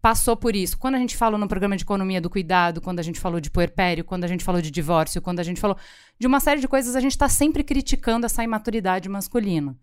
passou 0.00 0.36
por 0.36 0.54
isso. 0.54 0.78
Quando 0.78 0.94
a 0.94 0.98
gente 0.98 1.16
falou 1.16 1.38
no 1.38 1.48
programa 1.48 1.76
de 1.76 1.82
economia 1.84 2.20
do 2.20 2.30
cuidado, 2.30 2.80
quando 2.80 2.98
a 2.98 3.02
gente 3.02 3.20
falou 3.20 3.40
de 3.40 3.50
puerpério, 3.50 4.04
quando 4.04 4.24
a 4.24 4.28
gente 4.28 4.44
falou 4.44 4.60
de 4.60 4.70
divórcio, 4.70 5.22
quando 5.22 5.40
a 5.40 5.42
gente 5.42 5.60
falou 5.60 5.76
de 6.18 6.26
uma 6.26 6.40
série 6.40 6.60
de 6.60 6.68
coisas, 6.68 6.96
a 6.96 7.00
gente 7.00 7.12
está 7.12 7.28
sempre 7.28 7.64
criticando 7.64 8.26
essa 8.26 8.42
imaturidade 8.44 9.08
masculina. 9.08 9.76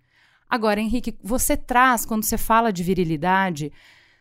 Agora, 0.50 0.80
Henrique, 0.80 1.18
você 1.22 1.56
traz, 1.56 2.06
quando 2.06 2.24
você 2.24 2.38
fala 2.38 2.74
de 2.74 2.84
virilidade, 2.84 3.72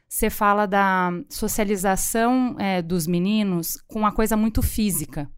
você 0.09 0.31
fala 0.31 0.66
da 0.66 1.11
socialização 1.29 2.57
é, 2.59 2.83
dos 2.83 3.07
meninos 3.07 3.83
com 3.87 3.99
uma 4.01 4.12
coisa 4.12 4.37
muito 4.37 4.62
física, 4.62 5.31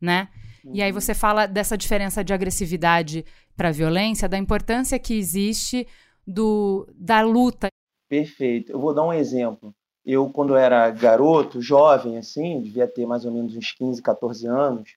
né? 0.00 0.28
Uhum. 0.64 0.72
E 0.74 0.82
aí 0.82 0.92
você 0.92 1.14
fala 1.14 1.46
dessa 1.46 1.76
diferença 1.76 2.24
de 2.24 2.32
agressividade 2.32 3.24
para 3.56 3.70
violência, 3.70 4.28
da 4.28 4.36
importância 4.36 4.98
que 4.98 5.14
existe 5.14 5.86
do, 6.26 6.88
da 6.94 7.20
luta. 7.22 7.68
Perfeito. 8.08 8.72
Eu 8.72 8.80
vou 8.80 8.94
dar 8.94 9.04
um 9.04 9.12
exemplo. 9.12 9.74
Eu, 10.04 10.30
quando 10.30 10.54
era 10.54 10.88
garoto, 10.90 11.60
jovem, 11.60 12.16
assim, 12.16 12.60
devia 12.60 12.86
ter 12.86 13.06
mais 13.06 13.24
ou 13.24 13.32
menos 13.32 13.56
uns 13.56 13.72
15, 13.72 14.00
14 14.00 14.46
anos, 14.46 14.96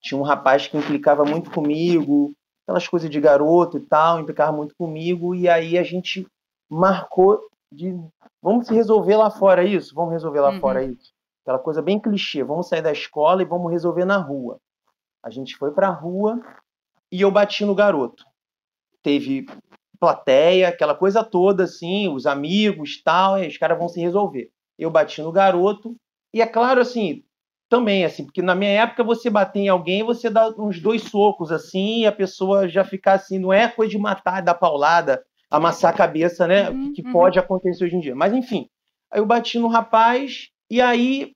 tinha 0.00 0.18
um 0.18 0.24
rapaz 0.24 0.66
que 0.66 0.76
implicava 0.76 1.24
muito 1.24 1.50
comigo, 1.50 2.32
aquelas 2.64 2.88
coisas 2.88 3.10
de 3.10 3.20
garoto 3.20 3.76
e 3.76 3.80
tal, 3.80 4.20
implicava 4.20 4.50
muito 4.50 4.74
comigo, 4.74 5.34
e 5.34 5.48
aí 5.48 5.76
a 5.76 5.82
gente 5.82 6.26
marcou 6.68 7.40
de 7.70 7.94
vamos 8.40 8.68
resolver 8.68 9.16
lá 9.16 9.30
fora 9.30 9.64
isso, 9.64 9.94
vamos 9.94 10.12
resolver 10.12 10.40
lá 10.40 10.50
uhum. 10.50 10.60
fora 10.60 10.82
isso. 10.82 11.12
Aquela 11.42 11.58
coisa 11.58 11.82
bem 11.82 12.00
clichê, 12.00 12.42
vamos 12.42 12.68
sair 12.68 12.82
da 12.82 12.92
escola 12.92 13.42
e 13.42 13.46
vamos 13.46 13.70
resolver 13.70 14.04
na 14.04 14.16
rua. 14.16 14.58
A 15.22 15.30
gente 15.30 15.56
foi 15.56 15.72
para 15.72 15.88
a 15.88 15.92
rua 15.92 16.40
e 17.10 17.20
eu 17.20 17.30
bati 17.30 17.64
no 17.64 17.74
garoto. 17.74 18.24
Teve 19.02 19.46
plateia, 20.02 20.66
aquela 20.66 20.96
coisa 20.96 21.22
toda 21.22 21.62
assim, 21.62 22.08
os 22.08 22.26
amigos, 22.26 23.00
tal, 23.04 23.38
e 23.38 23.46
os 23.46 23.56
caras 23.56 23.78
vão 23.78 23.88
se 23.88 24.00
resolver. 24.00 24.50
Eu 24.76 24.90
bati 24.90 25.22
no 25.22 25.30
garoto 25.30 25.94
e 26.34 26.42
é 26.42 26.46
claro 26.46 26.80
assim, 26.80 27.22
também 27.68 28.04
assim, 28.04 28.24
porque 28.24 28.42
na 28.42 28.52
minha 28.52 28.82
época 28.82 29.04
você 29.04 29.30
bater 29.30 29.60
em 29.60 29.68
alguém, 29.68 30.02
você 30.02 30.28
dá 30.28 30.48
uns 30.58 30.80
dois 30.80 31.02
socos 31.04 31.52
assim, 31.52 32.00
e 32.00 32.06
a 32.06 32.10
pessoa 32.10 32.68
já 32.68 32.82
fica 32.82 33.12
assim, 33.12 33.38
não 33.38 33.52
é 33.52 33.68
coisa 33.68 33.92
de 33.92 33.98
matar, 33.98 34.42
dar 34.42 34.54
paulada, 34.54 35.22
amassar 35.48 35.92
a 35.92 35.96
cabeça, 35.96 36.48
né? 36.48 36.68
Uhum, 36.68 36.92
que, 36.92 37.02
uhum. 37.02 37.12
pode 37.12 37.38
acontecer 37.38 37.84
hoje 37.84 37.94
em 37.94 38.00
dia. 38.00 38.16
Mas 38.16 38.32
enfim, 38.32 38.68
aí 39.08 39.20
eu 39.20 39.26
bati 39.26 39.56
no 39.56 39.68
rapaz 39.68 40.48
e 40.68 40.80
aí 40.80 41.30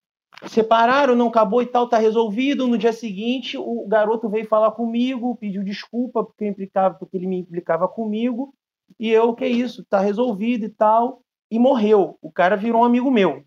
separaram, 0.48 1.14
não 1.14 1.28
acabou 1.28 1.62
e 1.62 1.66
tal, 1.66 1.88
tá 1.88 1.98
resolvido. 1.98 2.66
No 2.66 2.78
dia 2.78 2.92
seguinte, 2.92 3.56
o 3.58 3.86
garoto 3.86 4.28
veio 4.28 4.46
falar 4.46 4.72
comigo, 4.72 5.36
pediu 5.36 5.62
desculpa 5.62 6.24
porque 6.24 6.46
implicava, 6.46 6.94
porque 6.94 7.16
ele 7.16 7.26
me 7.26 7.38
implicava 7.38 7.88
comigo. 7.88 8.54
E 8.98 9.10
eu, 9.10 9.34
que 9.34 9.46
isso, 9.46 9.84
tá 9.84 10.00
resolvido 10.00 10.64
e 10.64 10.68
tal. 10.68 11.20
E 11.50 11.58
morreu. 11.58 12.16
O 12.20 12.30
cara 12.30 12.56
virou 12.56 12.82
um 12.82 12.84
amigo 12.84 13.10
meu. 13.10 13.42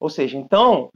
Ou 0.00 0.10
seja, 0.10 0.36
então, 0.36 0.90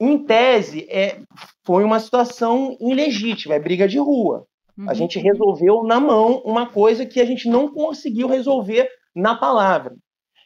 em 0.00 0.18
tese, 0.24 0.86
é, 0.90 1.22
foi 1.64 1.84
uma 1.84 2.00
situação 2.00 2.76
ilegítima, 2.80 3.54
é 3.54 3.60
briga 3.60 3.88
de 3.88 3.98
rua. 3.98 4.46
Uhum. 4.76 4.90
A 4.90 4.94
gente 4.94 5.18
resolveu 5.18 5.84
na 5.84 6.00
mão 6.00 6.42
uma 6.44 6.66
coisa 6.66 7.06
que 7.06 7.20
a 7.20 7.24
gente 7.24 7.48
não 7.48 7.72
conseguiu 7.72 8.28
resolver 8.28 8.88
na 9.14 9.34
palavra. 9.34 9.94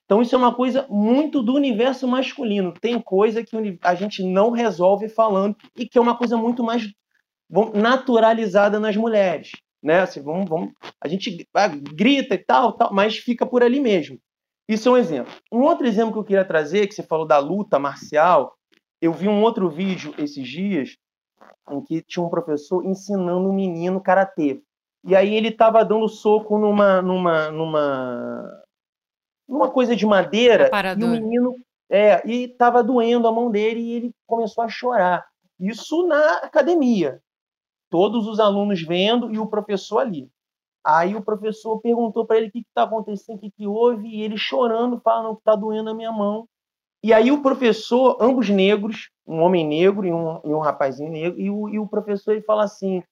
Então, 0.07 0.23
isso 0.23 0.35
é 0.35 0.39
uma 0.39 0.55
coisa 0.55 0.87
muito 0.89 1.43
do 1.43 1.53
universo 1.53 2.07
masculino. 2.07 2.73
Tem 2.73 2.99
coisa 3.01 3.45
que 3.45 3.79
a 3.83 3.95
gente 3.95 4.23
não 4.23 4.51
resolve 4.51 5.09
falando 5.09 5.57
e 5.77 5.87
que 5.87 5.99
é 5.99 6.01
uma 6.01 6.17
coisa 6.17 6.37
muito 6.37 6.63
mais 6.63 6.89
naturalizada 7.75 8.81
nas 8.81 8.97
mulheres. 8.97 9.51
Né? 9.83 10.01
Assim, 10.01 10.23
vamos, 10.23 10.49
vamos, 10.49 10.73
a 11.01 11.09
gente 11.09 11.47
ah, 11.55 11.69
grita 11.69 12.35
e 12.35 12.39
tal, 12.39 12.73
tal, 12.73 12.93
mas 12.93 13.19
fica 13.19 13.45
por 13.45 13.63
ali 13.63 13.81
mesmo. 13.81 14.19
Isso 14.69 14.89
é 14.89 14.93
um 14.93 14.97
exemplo. 14.97 15.33
Um 15.53 15.63
outro 15.63 15.87
exemplo 15.87 16.13
que 16.13 16.19
eu 16.19 16.25
queria 16.25 16.45
trazer, 16.45 16.87
que 16.87 16.95
você 16.95 17.03
falou 17.03 17.27
da 17.27 17.39
luta 17.39 17.79
marcial, 17.79 18.55
eu 19.01 19.13
vi 19.13 19.29
um 19.29 19.43
outro 19.43 19.69
vídeo 19.69 20.15
esses 20.19 20.47
dias 20.47 20.97
em 21.71 21.83
que 21.83 22.03
tinha 22.03 22.25
um 22.25 22.31
professor 22.31 22.85
ensinando 22.85 23.49
um 23.49 23.53
menino 23.53 24.01
karatê. 24.01 24.63
E 25.05 25.15
aí 25.15 25.35
ele 25.35 25.49
estava 25.49 25.85
dando 25.85 26.09
soco 26.09 26.59
numa, 26.59 27.01
numa, 27.03 27.51
numa, 27.51 28.63
numa 29.49 29.71
coisa 29.71 29.95
de 29.95 30.05
madeira 30.05 30.71
e 30.99 31.05
o 31.05 31.09
menino 31.09 31.55
é, 31.89 32.27
e 32.29 32.45
estava 32.45 32.83
doendo 32.83 33.29
a 33.29 33.33
mão 33.33 33.51
dele 33.51 33.81
e 33.81 33.93
ele 33.93 34.15
começou 34.27 34.65
a 34.65 34.69
chorar. 34.69 35.25
Isso 35.59 36.07
na 36.07 36.39
academia. 36.39 37.21
Todos 37.89 38.27
os 38.27 38.41
alunos 38.41 38.83
vendo 38.83 39.33
e 39.33 39.39
o 39.39 39.47
professor 39.47 40.01
ali. 40.01 40.29
Aí 40.85 41.17
o 41.17 41.23
professor 41.23 41.81
perguntou 41.81 42.25
para 42.27 42.37
ele 42.37 42.49
o 42.49 42.53
que 42.53 42.61
está 42.61 42.83
acontecendo, 42.83 43.37
o 43.37 43.41
que, 43.41 43.51
que 43.51 43.67
houve, 43.67 44.09
e 44.09 44.23
ele 44.23 44.37
chorando, 44.37 45.01
falando 45.01 45.35
que 45.35 45.41
está 45.41 45.57
doendo 45.57 45.91
a 45.91 45.95
minha 45.95 46.13
mão. 46.13 46.49
E 47.03 47.13
aí 47.13 47.31
o 47.31 47.43
professor, 47.43 48.17
ambos 48.21 48.49
negros, 48.49 49.11
um 49.27 49.41
homem 49.41 49.67
negro 49.67 50.07
e 50.07 50.13
um, 50.13 50.41
e 50.45 50.49
um 50.49 50.59
rapazinho 50.59 51.11
negro, 51.11 51.41
e 51.41 51.51
o, 51.51 51.69
e 51.69 51.79
o 51.79 51.87
professor 51.87 52.33
ele 52.33 52.43
fala 52.43 52.65
assim, 52.65 53.03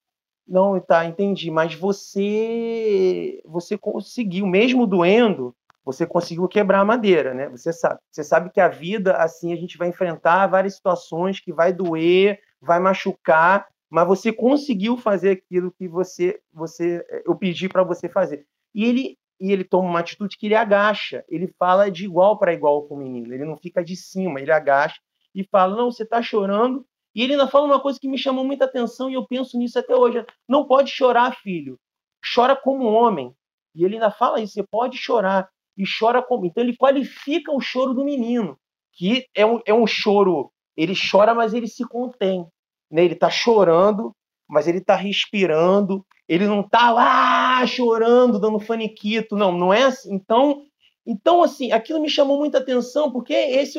não, 0.47 0.79
tá, 0.81 1.05
entendi, 1.07 1.51
mas 1.51 1.75
você 1.75 3.41
você 3.45 3.79
conseguiu, 3.79 4.47
mesmo 4.47 4.87
doendo, 4.87 5.55
você 5.85 6.07
conseguiu 6.07 6.49
quebrar 6.49 6.81
a 6.81 6.85
madeira, 6.85 7.35
né? 7.35 7.49
Você 7.51 7.73
sabe. 7.73 8.01
Você 8.11 8.25
sabe 8.25 8.51
que 8.51 8.61
a 8.61 8.69
vida, 8.69 9.17
assim, 9.17 9.53
a 9.53 9.57
gente 9.57 9.77
vai 9.77 9.89
enfrentar 9.89 10.47
várias 10.47 10.77
situações 10.77 11.41
que 11.41 11.53
vai 11.53 11.73
doer, 11.73 12.41
vai 12.61 12.81
machucar, 12.81 13.69
mas 13.91 14.07
você 14.07 14.33
conseguiu 14.33 14.97
fazer 14.97 15.31
aquilo 15.31 15.71
que 15.71 15.87
você, 15.87 16.41
você 16.53 17.05
eu 17.27 17.37
pedi 17.37 17.69
para 17.69 17.83
você 17.83 18.09
fazer. 18.09 18.47
E 18.75 18.85
ele, 18.85 19.19
e 19.39 19.53
ele 19.53 19.63
toma 19.63 19.89
uma 19.89 20.01
atitude 20.01 20.39
que 20.39 20.47
ele 20.47 20.55
agacha, 20.55 21.23
ele 21.29 21.53
fala 21.59 21.91
de 21.91 22.05
igual 22.05 22.39
para 22.39 22.55
igual 22.55 22.89
com 22.89 22.95
o 22.95 22.99
menino, 22.99 23.33
ele 23.35 23.45
não 23.45 23.57
fica 23.57 23.85
de 23.85 23.95
cima, 23.95 24.41
ele 24.41 24.51
agacha 24.51 25.01
e 25.35 25.45
fala: 25.45 25.77
Não, 25.77 25.91
você 25.91 26.03
está 26.03 26.23
chorando. 26.23 26.87
E 27.15 27.23
ele 27.23 27.35
ainda 27.35 27.47
fala 27.47 27.67
uma 27.67 27.81
coisa 27.81 28.01
que 28.01 28.09
me 28.09 28.19
chamou 28.19 28.45
muita 28.45 28.65
atenção 28.65 29.09
e 29.09 29.15
eu 29.15 29.27
penso 29.27 29.59
nisso 29.59 29.79
até 29.79 29.95
hoje: 29.95 30.25
Não 30.49 30.67
pode 30.67 30.91
chorar, 30.91 31.37
filho. 31.37 31.79
Chora 32.35 32.57
como 32.57 32.87
homem. 32.87 33.35
E 33.75 33.85
ele 33.85 33.95
ainda 33.95 34.11
fala 34.11 34.41
isso: 34.41 34.55
você 34.55 34.63
pode 34.63 34.97
chorar 34.97 35.49
e 35.77 35.85
chora 35.99 36.23
como. 36.23 36.47
Então 36.47 36.63
ele 36.63 36.77
qualifica 36.77 37.53
o 37.53 37.61
choro 37.61 37.95
do 37.95 38.05
menino, 38.05 38.59
que 38.93 39.27
é 39.35 39.45
um, 39.45 39.61
é 39.67 39.75
um 39.75 39.87
choro. 39.87 40.51
Ele 40.77 40.95
chora, 40.95 41.35
mas 41.35 41.55
ele 41.55 41.69
se 41.69 41.87
contém. 41.87 42.47
Né? 42.91 43.05
Ele 43.05 43.15
está 43.15 43.31
chorando, 43.31 44.13
mas 44.49 44.67
ele 44.67 44.79
está 44.79 44.97
respirando. 44.97 46.05
Ele 46.29 46.47
não 46.47 46.61
está 46.61 46.91
lá 46.91 47.67
chorando, 47.67 48.41
dando 48.41 48.59
faniquito. 48.59 49.37
Não, 49.37 49.53
não 49.53 49.73
é 49.73 49.85
assim. 49.85 50.15
Então, 50.15 50.63
então, 51.07 51.43
assim, 51.43 51.71
aquilo 51.71 52.01
me 52.01 52.09
chamou 52.09 52.39
muita 52.39 52.59
atenção, 52.59 53.13
porque 53.13 53.35
esse, 53.35 53.79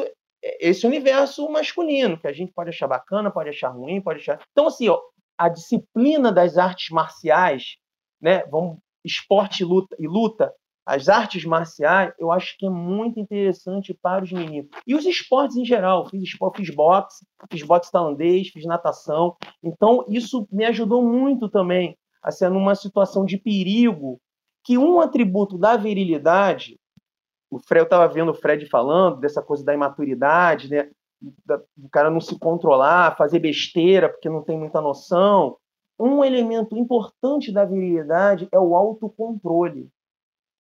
esse 0.59 0.85
universo 0.85 1.49
masculino, 1.49 2.19
que 2.19 2.27
a 2.27 2.33
gente 2.33 2.53
pode 2.53 2.69
achar 2.69 2.87
bacana, 2.87 3.31
pode 3.31 3.49
achar 3.49 3.69
ruim, 3.69 3.99
pode 3.99 4.19
achar. 4.19 4.39
Então, 4.51 4.67
assim, 4.67 4.87
ó, 4.89 5.01
a 5.37 5.49
disciplina 5.49 6.31
das 6.31 6.57
artes 6.57 6.89
marciais, 6.91 7.77
né? 8.21 8.45
Vamos, 8.45 8.77
esporte 9.03 9.61
e 9.61 9.65
luta, 9.65 9.95
e 9.99 10.07
luta 10.07 10.53
as 10.85 11.09
artes 11.09 11.43
marciais, 11.43 12.13
eu 12.19 12.31
acho 12.31 12.55
que 12.59 12.67
é 12.67 12.69
muito 12.69 13.19
interessante 13.19 13.91
para 13.93 14.23
os 14.23 14.31
meninos. 14.31 14.69
E 14.85 14.93
os 14.93 15.03
esportes 15.05 15.57
em 15.57 15.65
geral. 15.65 16.07
Fiz, 16.07 16.21
esporte, 16.21 16.57
fiz 16.57 16.75
boxe, 16.75 17.25
fiz 17.49 17.63
boxe 17.63 17.91
tailandês, 17.91 18.49
fiz 18.49 18.65
natação. 18.65 19.35
Então, 19.63 20.05
isso 20.07 20.47
me 20.51 20.63
ajudou 20.65 21.01
muito 21.01 21.49
também 21.49 21.97
a 22.21 22.29
ser 22.29 22.49
numa 22.49 22.75
situação 22.75 23.25
de 23.25 23.37
perigo, 23.37 24.19
que 24.63 24.77
um 24.77 24.99
atributo 24.99 25.57
da 25.57 25.75
virilidade, 25.75 26.79
o 27.49 27.59
Fred, 27.59 27.81
eu 27.81 27.85
estava 27.85 28.07
vendo 28.07 28.31
o 28.31 28.35
Fred 28.35 28.67
falando 28.67 29.19
dessa 29.19 29.41
coisa 29.41 29.63
da 29.63 29.73
imaturidade, 29.73 30.69
né? 30.69 30.89
do 31.21 31.89
cara 31.91 32.09
não 32.09 32.19
se 32.19 32.37
controlar, 32.37 33.15
fazer 33.15 33.39
besteira 33.39 34.09
porque 34.09 34.29
não 34.29 34.43
tem 34.43 34.57
muita 34.57 34.81
noção. 34.81 35.57
Um 35.97 36.23
elemento 36.23 36.77
importante 36.77 37.51
da 37.51 37.65
virilidade 37.65 38.47
é 38.51 38.59
o 38.59 38.75
autocontrole 38.75 39.89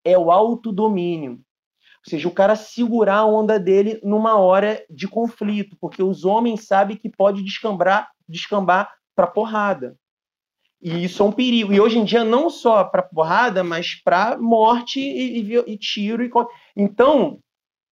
é 0.05 0.17
o 0.17 0.31
autodomínio. 0.31 1.33
Ou 1.33 2.09
seja, 2.09 2.27
o 2.27 2.31
cara 2.31 2.55
segurar 2.55 3.17
a 3.17 3.25
onda 3.25 3.59
dele 3.59 3.99
numa 4.03 4.37
hora 4.37 4.85
de 4.89 5.07
conflito, 5.07 5.75
porque 5.81 6.03
os 6.03 6.23
homens 6.23 6.67
sabem 6.67 6.95
que 6.95 7.09
pode 7.09 7.43
descambar, 7.43 8.11
descambar 8.29 8.93
para 9.15 9.25
porrada. 9.25 9.97
E 10.79 11.03
isso 11.03 11.23
é 11.23 11.25
um 11.25 11.31
perigo. 11.31 11.73
E 11.73 11.81
hoje 11.81 11.97
em 11.97 12.05
dia, 12.05 12.23
não 12.23 12.47
só 12.47 12.83
para 12.83 13.01
porrada, 13.01 13.63
mas 13.63 13.95
para 14.03 14.37
morte 14.37 14.99
e, 14.99 15.41
e, 15.41 15.73
e 15.73 15.77
tiro. 15.79 16.23
E... 16.23 16.29
Então, 16.77 17.39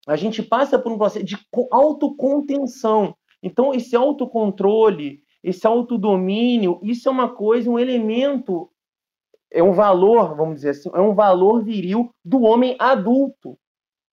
a 0.08 0.16
gente 0.16 0.44
passa 0.44 0.78
por 0.78 0.92
um 0.92 0.98
processo 0.98 1.26
de 1.26 1.38
autocontenção. 1.72 3.16
Então, 3.42 3.74
esse 3.74 3.96
autocontrole, 3.96 5.22
esse 5.44 5.66
autodomínio, 5.66 6.80
isso 6.84 7.10
é 7.10 7.12
uma 7.12 7.34
coisa, 7.34 7.70
um 7.70 7.80
elemento 7.80 8.70
é 9.54 9.62
um 9.62 9.72
valor, 9.72 10.36
vamos 10.36 10.56
dizer 10.56 10.72
assim, 10.72 10.90
é 10.94 11.00
um 11.00 11.14
valor 11.14 11.64
viril 11.64 12.10
do 12.26 12.42
homem 12.42 12.76
adulto. 12.80 13.58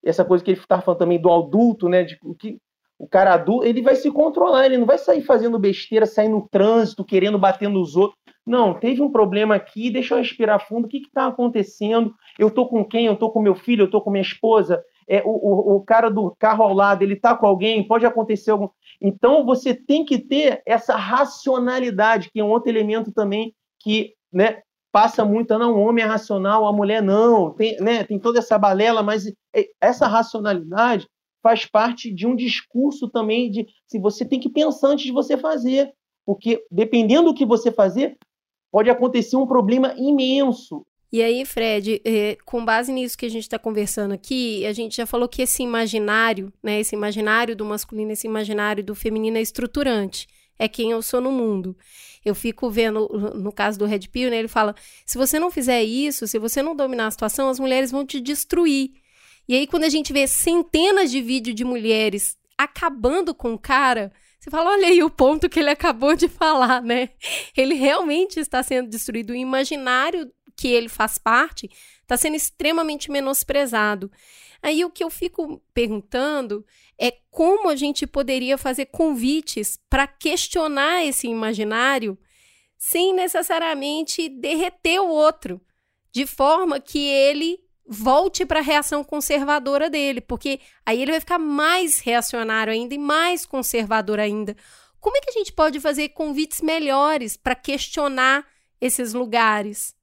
Essa 0.05 0.25
coisa 0.25 0.45
que 0.45 0.51
ele 0.51 0.61
está 0.61 0.81
falando 0.81 0.99
também 0.99 1.21
do 1.21 1.33
adulto, 1.33 1.89
né? 1.89 2.05
De 2.05 2.19
que 2.39 2.59
o 2.99 3.09
cara 3.09 3.33
adulto, 3.33 3.67
ele 3.67 3.81
vai 3.81 3.97
se 3.97 4.11
controlar, 4.11 4.67
ele 4.67 4.77
não 4.77 4.87
vai 4.87 4.99
sair 4.99 5.23
fazendo 5.23 5.59
besteira, 5.59 6.05
sair 6.05 6.29
no 6.29 6.47
trânsito, 6.51 7.05
querendo 7.05 7.39
bater 7.39 7.69
nos 7.69 7.97
outros. 7.97 8.21
Não, 8.47 8.75
teve 8.75 9.01
um 9.01 9.11
problema 9.11 9.55
aqui, 9.55 9.91
deixa 9.91 10.15
eu 10.15 10.19
respirar 10.19 10.67
fundo, 10.67 10.85
o 10.85 10.89
que 10.89 10.99
está 10.99 11.27
acontecendo? 11.27 12.15
Eu 12.39 12.51
tô 12.51 12.67
com 12.67 12.85
quem? 12.85 13.07
Eu 13.07 13.17
tô 13.17 13.31
com 13.31 13.41
meu 13.41 13.55
filho, 13.55 13.85
eu 13.85 13.91
tô 13.91 14.01
com 14.01 14.11
minha 14.11 14.23
esposa, 14.23 14.83
é, 15.09 15.23
o, 15.25 15.31
o, 15.31 15.77
o 15.77 15.85
cara 15.85 16.11
do 16.11 16.35
carro 16.39 16.63
ao 16.63 16.75
lado, 16.75 17.03
ele 17.03 17.17
tá 17.17 17.35
com 17.35 17.47
alguém, 17.47 17.87
pode 17.87 18.05
acontecer 18.05 18.51
algum. 18.51 18.69
Então 19.01 19.47
você 19.47 19.75
tem 19.75 20.05
que 20.05 20.19
ter 20.19 20.63
essa 20.67 20.95
racionalidade, 20.95 22.31
que 22.31 22.41
é 22.41 22.45
um 22.45 22.51
outro 22.51 22.71
elemento 22.71 23.13
também 23.13 23.55
que 23.79 24.15
né, 24.33 24.63
passa 24.93 25.25
muito, 25.25 25.57
não, 25.59 25.75
o 25.75 25.81
homem 25.81 26.05
é 26.05 26.07
racional, 26.07 26.67
a 26.67 26.73
mulher 26.73 27.03
não, 27.03 27.53
tem, 27.53 27.77
né, 27.81 28.05
tem 28.05 28.19
toda 28.19 28.39
essa 28.39 28.59
balela, 28.59 29.03
mas 29.03 29.25
essa 29.81 30.07
racionalidade 30.07 31.07
faz 31.43 31.65
parte 31.65 32.13
de 32.13 32.27
um 32.27 32.37
discurso 32.37 33.09
também 33.09 33.51
de 33.51 33.67
se 33.87 33.99
você 33.99 34.25
tem 34.25 34.39
que 34.39 34.51
pensar 34.51 34.89
antes 34.89 35.07
de 35.07 35.13
você 35.13 35.37
fazer, 35.37 35.91
porque 36.27 36.65
dependendo 36.71 37.31
do 37.31 37.35
que 37.35 37.47
você 37.47 37.73
fazer, 37.73 38.17
pode 38.71 38.91
acontecer 38.91 39.37
um 39.37 39.47
problema 39.47 39.95
imenso. 39.97 40.85
E 41.13 41.23
aí, 41.23 41.45
Fred, 41.45 42.01
é, 42.05 42.37
com 42.45 42.65
base 42.65 42.93
nisso 42.93 43.19
que 43.19 43.27
a 43.27 43.31
gente 43.31 43.43
está 43.43 43.59
conversando 43.59 44.13
aqui, 44.13 44.65
a 44.65 44.73
gente 44.73 44.97
já 44.97 45.07
falou 45.07 45.29
que 45.29 45.43
esse 45.43 45.61
imaginário, 45.61 46.53
né, 46.63 46.79
esse 46.79 46.95
imaginário 46.95 47.57
do 47.57 47.65
masculino, 47.65 48.13
esse 48.13 48.29
imaginário 48.29 48.85
do 48.85 48.95
feminino 48.95 49.37
é 49.37 49.41
estruturante, 49.41 50.29
é 50.61 50.69
quem 50.69 50.91
eu 50.91 51.01
sou 51.01 51.23
no 51.23 51.33
mundo. 51.33 51.75
Eu 52.23 52.35
fico 52.35 52.71
vendo, 52.71 53.09
no 53.35 53.51
caso 53.51 53.79
do 53.79 53.87
Red 53.87 54.01
Pill, 54.13 54.29
né, 54.29 54.37
ele 54.37 54.47
fala: 54.47 54.75
se 55.07 55.17
você 55.17 55.39
não 55.39 55.51
fizer 55.51 55.83
isso, 55.83 56.29
se 56.29 56.39
você 56.39 56.63
não 56.63 56.77
dominar 56.77 57.07
a 57.07 57.11
situação, 57.11 57.49
as 57.49 57.59
mulheres 57.59 57.91
vão 57.91 58.05
te 58.05 58.21
destruir. 58.21 58.91
E 59.49 59.55
aí, 59.55 59.67
quando 59.67 59.85
a 59.85 59.89
gente 59.89 60.13
vê 60.13 60.27
centenas 60.27 61.11
de 61.11 61.23
vídeos 61.23 61.57
de 61.57 61.65
mulheres 61.65 62.37
acabando 62.59 63.35
com 63.35 63.55
o 63.55 63.59
cara, 63.59 64.13
você 64.39 64.51
fala: 64.51 64.73
olha 64.73 64.89
aí 64.89 65.03
o 65.03 65.09
ponto 65.09 65.49
que 65.49 65.59
ele 65.59 65.71
acabou 65.71 66.15
de 66.15 66.29
falar, 66.29 66.83
né? 66.83 67.09
Ele 67.57 67.75
realmente 67.75 68.39
está 68.39 68.63
sendo 68.63 68.91
destruído. 68.91 69.31
O 69.31 69.37
imaginário 69.37 70.31
que 70.55 70.69
ele 70.69 70.91
faz 70.91 71.17
parte 71.17 71.71
está 72.11 72.17
sendo 72.17 72.35
extremamente 72.35 73.11
menosprezado. 73.11 74.11
Aí 74.61 74.85
o 74.85 74.91
que 74.91 75.05
eu 75.05 75.11
fico 75.11 75.63
perguntando 75.73 76.67
é 76.99 77.13
como 77.31 77.69
a 77.69 77.77
gente 77.77 78.07
poderia 78.07 78.59
fazer 78.59 78.87
convites 78.87 79.79
para 79.89 80.07
questionar 80.07 81.05
esse 81.05 81.29
imaginário 81.29 82.19
sem 82.77 83.15
necessariamente 83.15 84.29
derreter 84.29 85.01
o 85.01 85.09
outro, 85.09 85.61
de 86.11 86.27
forma 86.27 86.81
que 86.81 86.99
ele 86.99 87.61
volte 87.87 88.45
para 88.45 88.61
a 88.61 88.63
reação 88.63 89.05
conservadora 89.05 89.89
dele, 89.89 90.21
porque 90.21 90.61
aí 90.85 91.01
ele 91.03 91.13
vai 91.13 91.21
ficar 91.21 91.39
mais 91.39 92.01
reacionário 92.01 92.73
ainda 92.73 92.95
e 92.95 92.99
mais 92.99 93.47
conservador 93.47 94.19
ainda. 94.19 94.57
Como 94.99 95.17
é 95.17 95.21
que 95.21 95.31
a 95.31 95.39
gente 95.39 95.53
pode 95.53 95.79
fazer 95.79 96.11
convites 96.11 96.61
melhores 96.61 97.37
para 97.37 97.55
questionar 97.55 98.47
esses 98.81 99.13
lugares? 99.13 99.95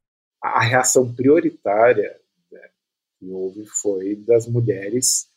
A 0.42 0.62
reação 0.62 1.14
prioritária 1.14 2.20
né, 2.52 2.62
que 3.20 3.30
houve 3.30 3.66
foi 3.66 4.16
das 4.16 4.48
mulheres 4.48 5.30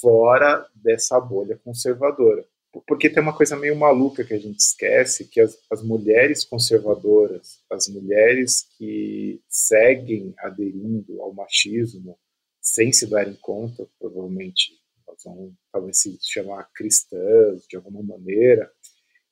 fora 0.00 0.66
dessa 0.74 1.20
bolha 1.20 1.56
conservadora. 1.64 2.44
Porque 2.86 3.08
tem 3.08 3.22
uma 3.22 3.36
coisa 3.36 3.56
meio 3.56 3.74
maluca 3.76 4.24
que 4.24 4.34
a 4.34 4.38
gente 4.38 4.58
esquece, 4.58 5.26
que 5.28 5.40
as, 5.40 5.58
as 5.70 5.82
mulheres 5.82 6.44
conservadoras, 6.44 7.60
as 7.70 7.88
mulheres 7.88 8.68
que 8.76 9.40
seguem 9.48 10.34
aderindo 10.38 11.20
ao 11.22 11.32
machismo 11.32 12.18
sem 12.60 12.92
se 12.92 13.06
darem 13.08 13.34
conta, 13.36 13.88
provavelmente 13.98 14.78
elas 15.06 15.22
vão 15.24 15.54
talvez 15.72 16.00
se 16.00 16.18
chamar 16.22 16.68
cristãs 16.74 17.66
de 17.66 17.76
alguma 17.76 18.02
maneira, 18.02 18.70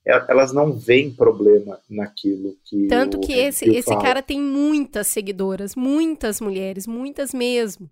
elas 0.07 0.53
não 0.53 0.73
veem 0.73 1.13
problema 1.13 1.81
naquilo 1.91 2.57
que. 2.65 2.87
Tanto 2.87 3.19
que 3.19 3.33
esse, 3.33 3.69
esse 3.69 3.95
cara 3.99 4.23
tem 4.23 4.41
muitas 4.41 5.09
seguidoras, 5.09 5.75
muitas 5.75 6.41
mulheres, 6.41 6.87
muitas 6.87 7.35
mesmo 7.35 7.91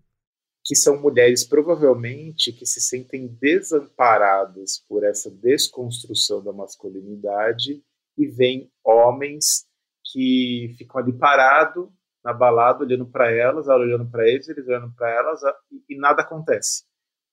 que 0.64 0.74
são 0.74 1.00
mulheres 1.00 1.44
provavelmente 1.44 2.50
que 2.50 2.64
se 2.64 2.80
sentem 2.80 3.26
desamparadas 3.38 4.82
por 4.88 5.04
essa 5.04 5.30
desconstrução 5.30 6.42
da 6.42 6.54
masculinidade 6.54 7.82
e 8.16 8.26
veem 8.26 8.70
homens 8.82 9.66
que 10.10 10.74
ficam 10.78 11.02
ali 11.02 11.12
parados 11.12 11.88
na 12.24 12.32
balada 12.32 12.82
olhando 12.82 13.06
para 13.06 13.30
elas, 13.30 13.68
ela 13.68 13.80
olhando 13.80 14.10
para 14.10 14.26
eles, 14.26 14.48
eles 14.48 14.66
olhando 14.66 14.90
para 14.94 15.10
elas 15.10 15.40
e, 15.70 15.94
e, 15.94 15.98
nada 15.98 16.22
acontece. 16.22 16.84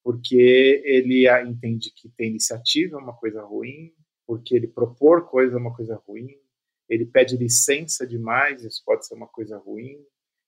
Porque 0.04 0.82
ele 0.84 1.30
entende 1.48 1.94
que 1.96 2.10
ter 2.10 2.28
iniciativa 2.28 2.98
é 2.98 3.02
uma 3.02 3.16
coisa 3.16 3.42
ruim, 3.42 3.94
porque 4.32 4.56
ele 4.56 4.68
propor 4.68 5.28
coisa 5.28 5.58
é 5.58 5.60
uma 5.60 5.76
coisa 5.76 6.02
ruim, 6.08 6.30
ele 6.88 7.06
pede 7.06 7.36
licença 7.36 8.08
demais, 8.08 8.64
isso 8.64 8.82
pode 8.86 9.06
ser 9.06 9.14
uma 9.14 9.28
coisa 9.28 9.58
ruim, 9.58 10.02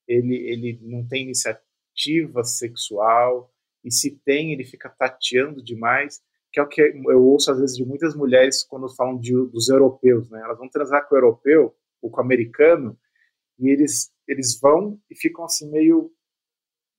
ele, 0.08 0.36
ele 0.36 0.80
não 0.80 1.06
tem 1.06 1.24
iniciativa 1.24 2.42
sexual, 2.44 3.52
e 3.84 3.92
se 3.92 4.18
tem, 4.24 4.54
ele 4.54 4.64
fica 4.64 4.88
tateando 4.88 5.62
demais, 5.62 6.22
que 6.50 6.58
é 6.58 6.62
o 6.62 6.66
que 6.66 6.80
eu 6.80 7.22
ouço 7.22 7.52
às 7.52 7.60
vezes 7.60 7.76
de 7.76 7.84
muitas 7.84 8.16
mulheres 8.16 8.64
quando 8.64 8.88
falam 8.88 9.18
de, 9.18 9.34
dos 9.50 9.68
europeus, 9.68 10.30
né? 10.30 10.40
Elas 10.40 10.56
vão 10.56 10.70
transar 10.70 11.06
com 11.06 11.14
o 11.14 11.18
europeu 11.18 11.76
ou 12.00 12.10
com 12.10 12.22
o 12.22 12.24
americano, 12.24 12.98
e 13.58 13.68
eles, 13.68 14.10
eles 14.26 14.58
vão 14.58 14.98
e 15.10 15.14
ficam 15.14 15.44
assim 15.44 15.70
meio 15.70 16.10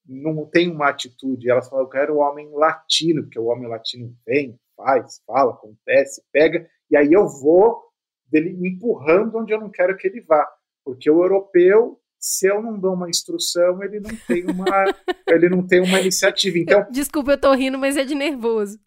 não 0.08 0.46
tem 0.46 0.70
uma 0.70 0.90
atitude. 0.90 1.50
Elas 1.50 1.68
falam, 1.68 1.86
eu 1.86 1.90
quero 1.90 2.14
o 2.14 2.20
homem 2.20 2.48
latino, 2.52 3.24
porque 3.24 3.40
o 3.40 3.46
homem 3.46 3.68
latino 3.68 4.16
vem, 4.24 4.60
faz, 4.76 5.20
fala, 5.26 5.52
acontece, 5.52 6.24
pega, 6.32 6.70
e 6.90 6.98
aí 6.98 7.12
eu 7.12 7.28
vou 7.28 7.84
dele 8.28 8.58
empurrando 8.68 9.38
onde 9.38 9.54
eu 9.54 9.60
não 9.60 9.70
quero 9.70 9.96
que 9.96 10.08
ele 10.08 10.22
vá. 10.22 10.46
Porque 10.84 11.10
o 11.10 11.24
europeu, 11.24 12.00
se 12.20 12.48
eu 12.48 12.62
não 12.62 12.80
dou 12.80 12.94
uma 12.94 13.10
instrução, 13.10 13.82
ele 13.84 14.00
não 14.00 14.16
tem 14.28 14.46
uma, 14.46 14.66
ele 15.28 15.50
não 15.50 15.66
tem 15.66 15.82
uma 15.82 16.00
iniciativa. 16.00 16.58
Então, 16.58 16.86
Desculpa, 16.92 17.32
eu 17.32 17.40
tô 17.40 17.54
rindo, 17.54 17.78
mas 17.78 17.98
é 17.98 18.04
de 18.04 18.16
nervoso. 18.16 18.80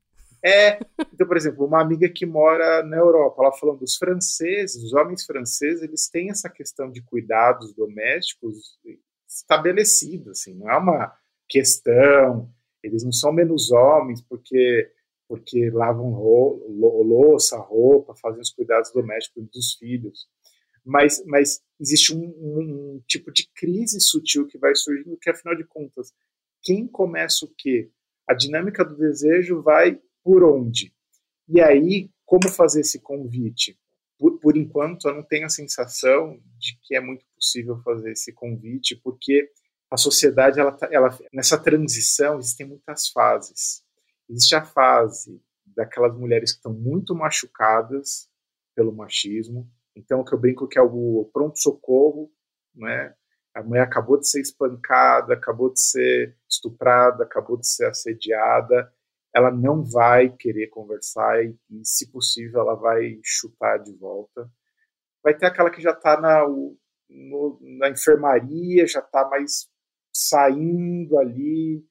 É, 0.44 0.78
então, 1.12 1.26
por 1.26 1.36
exemplo, 1.36 1.66
uma 1.66 1.82
amiga 1.82 2.08
que 2.08 2.24
mora 2.24 2.84
na 2.84 2.96
Europa, 2.96 3.42
ela 3.42 3.52
falando 3.52 3.80
dos 3.80 3.96
franceses, 3.96 4.82
os 4.82 4.92
homens 4.92 5.24
franceses, 5.24 5.82
eles 5.82 6.08
têm 6.08 6.30
essa 6.30 6.48
questão 6.48 6.88
de 6.90 7.02
cuidados 7.02 7.74
domésticos 7.74 8.78
estabelecida, 9.28 10.30
assim, 10.30 10.54
não 10.54 10.70
é 10.70 10.76
uma 10.78 11.12
questão, 11.48 12.48
eles 12.82 13.02
não 13.02 13.12
são 13.12 13.32
menos 13.32 13.72
homens 13.72 14.22
porque 14.22 14.90
porque 15.28 15.70
lavam 15.70 16.10
louça, 16.10 17.58
roupa, 17.58 18.14
fazem 18.16 18.40
os 18.40 18.50
cuidados 18.50 18.90
domésticos 18.92 19.46
dos 19.52 19.74
filhos. 19.74 20.26
Mas, 20.84 21.22
mas 21.26 21.60
existe 21.78 22.14
um, 22.14 22.24
um, 22.24 23.02
tipo 23.06 23.30
de 23.30 23.46
crise 23.54 24.00
sutil 24.00 24.46
que 24.46 24.56
vai 24.56 24.74
surgindo, 24.74 25.18
que 25.20 25.28
afinal 25.28 25.54
de 25.54 25.64
contas, 25.64 26.12
quem 26.62 26.86
começa 26.86 27.44
o 27.44 27.54
quê? 27.56 27.90
A 28.26 28.32
dinâmica 28.32 28.82
do 28.84 28.96
desejo 28.96 29.62
vai 29.62 30.00
por 30.24 30.42
onde? 30.42 30.94
E 31.46 31.60
aí, 31.60 32.10
como 32.24 32.48
fazer 32.48 32.80
esse 32.80 33.00
convite? 33.00 33.78
Por, 34.18 34.38
por 34.40 34.56
enquanto, 34.56 35.08
eu 35.08 35.14
não 35.14 35.22
tenho 35.22 35.46
a 35.46 35.50
sensação 35.50 36.40
de 36.58 36.78
que 36.82 36.96
é 36.96 37.00
muito 37.00 37.24
possível 37.34 37.78
fazer 37.82 38.12
esse 38.12 38.32
convite, 38.32 38.96
porque 38.96 39.50
a 39.90 39.96
sociedade, 39.96 40.58
ela, 40.58 40.72
tá, 40.72 40.88
ela 40.90 41.16
nessa 41.32 41.58
transição, 41.58 42.38
existem 42.38 42.66
muitas 42.66 43.08
fases. 43.08 43.82
Existe 44.28 44.54
a 44.54 44.64
fase 44.64 45.42
daquelas 45.66 46.16
mulheres 46.16 46.52
que 46.52 46.58
estão 46.58 46.72
muito 46.72 47.14
machucadas 47.14 48.28
pelo 48.74 48.92
machismo. 48.92 49.70
Então, 49.96 50.20
o 50.20 50.24
que 50.24 50.34
eu 50.34 50.38
brinco 50.38 50.68
que 50.68 50.78
é 50.78 50.82
o 50.82 51.28
pronto-socorro, 51.32 52.30
né? 52.74 53.14
A 53.54 53.62
mulher 53.62 53.82
acabou 53.82 54.18
de 54.18 54.28
ser 54.28 54.40
espancada, 54.40 55.34
acabou 55.34 55.72
de 55.72 55.80
ser 55.80 56.36
estuprada, 56.48 57.24
acabou 57.24 57.56
de 57.56 57.66
ser 57.66 57.86
assediada. 57.86 58.92
Ela 59.34 59.50
não 59.50 59.84
vai 59.84 60.30
querer 60.30 60.68
conversar 60.68 61.42
e, 61.44 61.56
e 61.70 61.84
se 61.84 62.10
possível, 62.12 62.60
ela 62.60 62.74
vai 62.74 63.18
chutar 63.22 63.78
de 63.78 63.92
volta. 63.96 64.48
Vai 65.22 65.36
ter 65.36 65.46
aquela 65.46 65.70
que 65.70 65.82
já 65.82 65.90
está 65.90 66.20
na, 66.20 66.46
na 67.78 67.88
enfermaria, 67.90 68.86
já 68.86 69.00
está 69.00 69.28
mais 69.28 69.68
saindo 70.12 71.18
ali, 71.18 71.84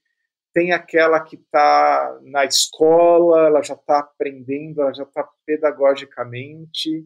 tem 0.58 0.72
aquela 0.72 1.20
que 1.20 1.36
está 1.36 2.18
na 2.24 2.44
escola, 2.44 3.46
ela 3.46 3.62
já 3.62 3.76
está 3.76 4.00
aprendendo, 4.00 4.82
ela 4.82 4.92
já 4.92 5.04
está 5.04 5.24
pedagogicamente, 5.46 7.06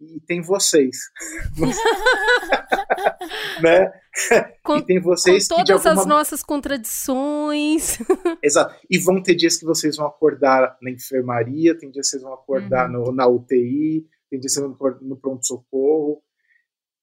e 0.00 0.18
tem 0.26 0.40
vocês. 0.40 0.96
né? 3.62 3.92
Com, 4.64 4.78
e 4.78 4.86
tem 4.86 4.98
vocês 4.98 5.46
com 5.46 5.56
todas 5.56 5.84
alguma... 5.84 6.00
as 6.00 6.06
nossas 6.06 6.42
contradições. 6.42 7.98
Exato. 8.42 8.74
E 8.90 8.98
vão 8.98 9.22
ter 9.22 9.34
dias 9.34 9.58
que 9.58 9.66
vocês 9.66 9.98
vão 9.98 10.06
acordar 10.06 10.78
na 10.80 10.90
enfermaria, 10.90 11.76
tem 11.76 11.90
dias 11.90 12.06
que 12.06 12.12
vocês 12.12 12.22
vão 12.22 12.32
acordar 12.32 12.90
uhum. 12.90 13.04
no, 13.04 13.12
na 13.12 13.28
UTI, 13.28 14.06
tem 14.30 14.40
dias 14.40 14.54
que 14.54 14.60
vocês 14.60 14.64
vão 14.64 14.74
acordar 14.74 15.02
no 15.02 15.18
pronto-socorro. 15.18 16.22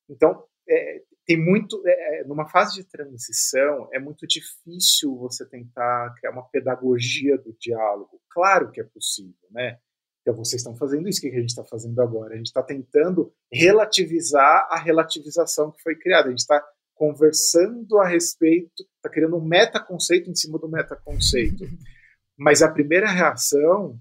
Então, 0.09 0.43
é, 0.67 1.03
tem 1.25 1.37
muito 1.37 1.81
é, 1.85 2.21
é, 2.21 2.23
numa 2.25 2.47
fase 2.47 2.75
de 2.75 2.83
transição 2.83 3.89
é 3.93 3.99
muito 3.99 4.27
difícil 4.27 5.15
você 5.17 5.45
tentar 5.45 6.13
criar 6.15 6.31
uma 6.31 6.47
pedagogia 6.49 7.37
do 7.37 7.55
diálogo. 7.59 8.21
Claro 8.29 8.71
que 8.71 8.81
é 8.81 8.83
possível 8.83 9.33
né? 9.51 9.77
Então 10.21 10.35
vocês 10.35 10.61
estão 10.61 10.75
fazendo 10.75 11.07
isso 11.07 11.21
que 11.21 11.27
a 11.27 11.31
gente 11.31 11.49
está 11.49 11.63
fazendo 11.63 11.99
agora? 12.01 12.33
A 12.33 12.37
gente 12.37 12.47
está 12.47 12.63
tentando 12.63 13.33
relativizar 13.51 14.67
a 14.69 14.77
relativização 14.77 15.71
que 15.71 15.81
foi 15.81 15.95
criada. 15.97 16.27
A 16.27 16.31
gente 16.31 16.39
está 16.39 16.63
conversando 16.95 17.99
a 17.99 18.07
respeito 18.07 18.83
está 18.97 19.09
criando 19.09 19.37
um 19.37 19.45
metaconceito 19.45 20.29
em 20.29 20.35
cima 20.35 20.57
do 20.57 20.69
metaconceito. 20.69 21.65
Mas 22.37 22.61
a 22.61 22.71
primeira 22.71 23.09
reação 23.09 23.99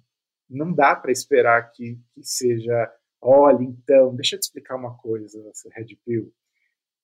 não 0.49 0.73
dá 0.73 0.95
para 0.95 1.13
esperar 1.13 1.71
que, 1.73 1.99
que 2.15 2.23
seja 2.23 2.93
olha 3.21 3.63
então 3.63 4.15
deixa 4.15 4.37
eu 4.37 4.41
te 4.41 4.45
explicar 4.45 4.77
uma 4.77 4.97
coisa 4.97 5.39
Red 5.75 5.97
Pill 6.05 6.33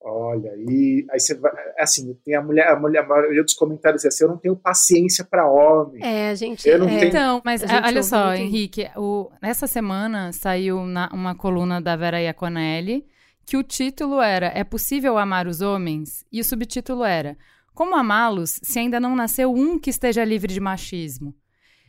Olha, 0.01 0.51
e 0.57 1.05
aí 1.11 1.18
você 1.18 1.34
vai. 1.34 1.53
Assim, 1.78 2.14
tem 2.24 2.34
a 2.36 2.42
mulher, 2.42 2.68
a 2.68 2.78
mulher, 2.78 3.03
a 3.03 3.07
maioria 3.07 3.42
dos 3.42 3.55
comentários 3.55 4.05
é 4.05 4.09
assim: 4.09 4.24
eu 4.24 4.30
não 4.30 4.38
tenho 4.38 4.57
paciência 4.57 5.24
para 5.24 5.51
homem. 5.51 6.03
É, 6.05 6.30
a 6.30 6.34
gente. 6.34 6.68
Eu 6.68 6.78
não 6.78 6.88
é. 6.88 6.99
tenho... 6.99 7.09
Então, 7.09 7.42
mas 7.44 7.62
olha 7.62 8.03
só, 8.03 8.32
Henrique, 8.32 8.88
o, 8.96 9.30
nessa 9.42 9.66
semana 9.66 10.32
saiu 10.32 10.84
na, 10.84 11.09
uma 11.12 11.34
coluna 11.34 11.80
da 11.80 11.96
Vera 11.96 12.20
Iaconelli 12.20 13.07
que 13.49 13.57
o 13.57 13.62
título 13.62 14.20
era 14.20 14.53
É 14.55 14.62
possível 14.62 15.16
amar 15.16 15.46
os 15.46 15.62
homens? 15.62 16.22
E 16.30 16.38
o 16.38 16.44
subtítulo 16.44 17.03
era 17.03 17.34
Como 17.74 17.96
amá-los 17.96 18.61
se 18.62 18.78
ainda 18.78 19.01
não 19.01 19.16
nasceu 19.16 19.53
um 19.55 19.78
que 19.78 19.88
esteja 19.88 20.22
livre 20.22 20.53
de 20.53 20.61
machismo? 20.61 21.34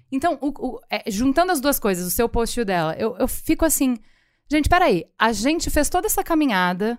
Então, 0.09 0.39
o, 0.41 0.47
o, 0.47 0.79
é, 0.89 1.03
juntando 1.11 1.51
as 1.51 1.59
duas 1.59 1.77
coisas, 1.77 2.07
o 2.07 2.11
seu 2.11 2.27
post 2.29 2.57
e 2.57 2.63
o 2.63 2.65
dela, 2.65 2.95
eu, 2.97 3.15
eu 3.17 3.27
fico 3.27 3.65
assim. 3.65 3.97
Gente, 4.49 4.67
peraí, 4.67 5.05
a 5.19 5.31
gente 5.31 5.69
fez 5.69 5.89
toda 5.89 6.07
essa 6.07 6.23
caminhada 6.23 6.97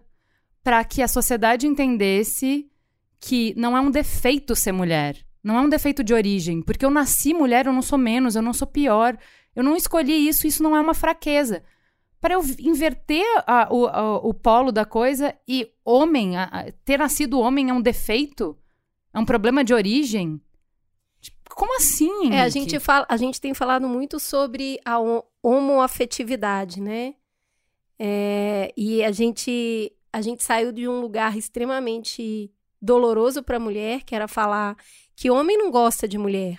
para 0.63 0.83
que 0.85 1.03
a 1.03 1.09
sociedade 1.09 1.67
entendesse 1.67 2.71
que 3.19 3.55
não 3.57 3.77
é 3.77 3.81
um 3.81 3.91
defeito 3.91 4.55
ser 4.57 4.73
mulher. 4.73 5.17
Não 5.43 5.57
é 5.57 5.61
um 5.61 5.69
defeito 5.69 6.05
de 6.05 6.13
origem. 6.13 6.63
Porque 6.63 6.85
eu 6.85 6.91
nasci 6.91 7.33
mulher, 7.33 7.67
eu 7.67 7.73
não 7.73 7.83
sou 7.83 7.99
menos, 7.99 8.37
eu 8.37 8.43
não 8.43 8.53
sou 8.53 8.67
pior. 8.67 9.17
Eu 9.55 9.65
não 9.65 9.77
escolhi 9.77 10.29
isso, 10.29 10.47
isso 10.47 10.63
não 10.63 10.77
é 10.77 10.81
uma 10.81 10.95
fraqueza. 10.95 11.63
Para 12.21 12.35
eu 12.35 12.43
inverter 12.59 13.25
a, 13.47 13.69
o, 13.73 13.87
a, 13.87 14.17
o 14.19 14.35
polo 14.35 14.71
da 14.71 14.85
coisa 14.85 15.35
e 15.49 15.71
homem, 15.85 16.37
a, 16.37 16.71
ter 16.85 16.99
nascido 16.99 17.41
homem 17.41 17.71
é 17.71 17.73
um 17.73 17.81
defeito? 17.81 18.57
É 19.13 19.19
um 19.19 19.25
problema 19.25 19.65
de 19.65 19.73
origem? 19.73 20.41
Como 21.49 21.77
assim? 21.77 22.11
Henrique? 22.27 22.35
É, 22.35 22.41
a 22.43 22.49
gente, 22.49 22.79
fala, 22.79 23.07
a 23.09 23.17
gente 23.17 23.41
tem 23.41 23.55
falado 23.55 23.89
muito 23.89 24.21
sobre 24.21 24.79
a 24.85 24.99
homoafetividade, 25.43 26.81
né? 26.81 27.15
É, 27.99 28.73
e 28.77 29.03
a 29.03 29.11
gente 29.11 29.93
a 30.13 30.21
gente 30.21 30.43
saiu 30.43 30.73
de 30.73 30.89
um 30.89 31.01
lugar 31.01 31.37
extremamente 31.37 32.53
doloroso 32.81 33.43
para 33.43 33.57
a 33.57 33.61
mulher, 33.61 34.03
que 34.05 34.15
era 34.15 34.27
falar 34.27 34.77
que 35.15 35.31
homem 35.31 35.59
não 35.59 35.71
gosta 35.71 36.09
de 36.09 36.17
mulher. 36.17 36.59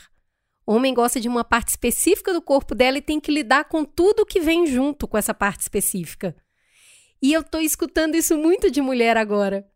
Homem 0.66 0.94
gosta 0.94 1.20
de 1.20 1.28
uma 1.28 1.44
parte 1.44 1.70
específica 1.70 2.34
do 2.34 2.42
corpo 2.42 2.76
dela 2.76 2.98
e 2.98 3.02
tem 3.02 3.20
que 3.20 3.32
lidar 3.32 3.66
com 3.66 3.84
tudo 3.84 4.26
que 4.26 4.40
vem 4.40 4.66
junto 4.68 5.08
com 5.08 5.18
essa 5.18 5.34
parte 5.34 5.62
específica. 5.62 6.36
E 7.22 7.34
eu 7.34 7.44
tô 7.44 7.60
escutando 7.60 8.16
isso 8.16 8.38
muito 8.38 8.70
de 8.70 8.82
mulher 8.82 9.18
agora 9.18 9.71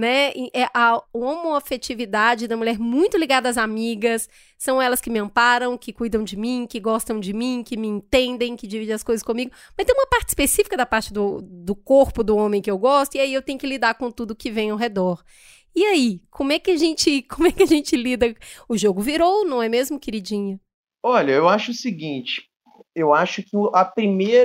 né? 0.00 0.32
É 0.54 0.64
a 0.74 1.00
homoafetividade 1.12 2.48
da 2.48 2.56
mulher 2.56 2.78
muito 2.78 3.18
ligada 3.18 3.48
às 3.48 3.58
amigas, 3.58 4.28
são 4.58 4.80
elas 4.80 5.00
que 5.00 5.10
me 5.10 5.18
amparam, 5.18 5.76
que 5.76 5.92
cuidam 5.92 6.24
de 6.24 6.36
mim, 6.36 6.66
que 6.66 6.80
gostam 6.80 7.20
de 7.20 7.32
mim, 7.32 7.62
que 7.62 7.76
me 7.76 7.86
entendem, 7.86 8.56
que 8.56 8.66
dividem 8.66 8.94
as 8.94 9.04
coisas 9.04 9.22
comigo. 9.22 9.52
Mas 9.76 9.86
tem 9.86 9.94
uma 9.94 10.06
parte 10.06 10.30
específica 10.30 10.76
da 10.76 10.86
parte 10.86 11.12
do, 11.12 11.40
do 11.42 11.76
corpo 11.76 12.24
do 12.24 12.36
homem 12.36 12.62
que 12.62 12.70
eu 12.70 12.78
gosto, 12.78 13.14
e 13.16 13.20
aí 13.20 13.32
eu 13.32 13.42
tenho 13.42 13.58
que 13.58 13.66
lidar 13.66 13.94
com 13.94 14.10
tudo 14.10 14.34
que 14.34 14.50
vem 14.50 14.70
ao 14.70 14.76
redor. 14.76 15.22
E 15.76 15.84
aí, 15.84 16.20
como 16.30 16.52
é 16.52 16.58
que 16.58 16.70
a 16.70 16.76
gente, 16.76 17.22
como 17.30 17.46
é 17.46 17.52
que 17.52 17.62
a 17.62 17.66
gente 17.66 17.94
lida? 17.94 18.34
O 18.68 18.76
jogo 18.76 19.00
virou, 19.00 19.44
não 19.44 19.62
é 19.62 19.68
mesmo, 19.68 20.00
queridinha? 20.00 20.58
Olha, 21.02 21.32
eu 21.32 21.48
acho 21.48 21.70
o 21.70 21.74
seguinte, 21.74 22.49
eu 22.94 23.14
acho 23.14 23.42
que 23.42 23.56
a 23.72 23.92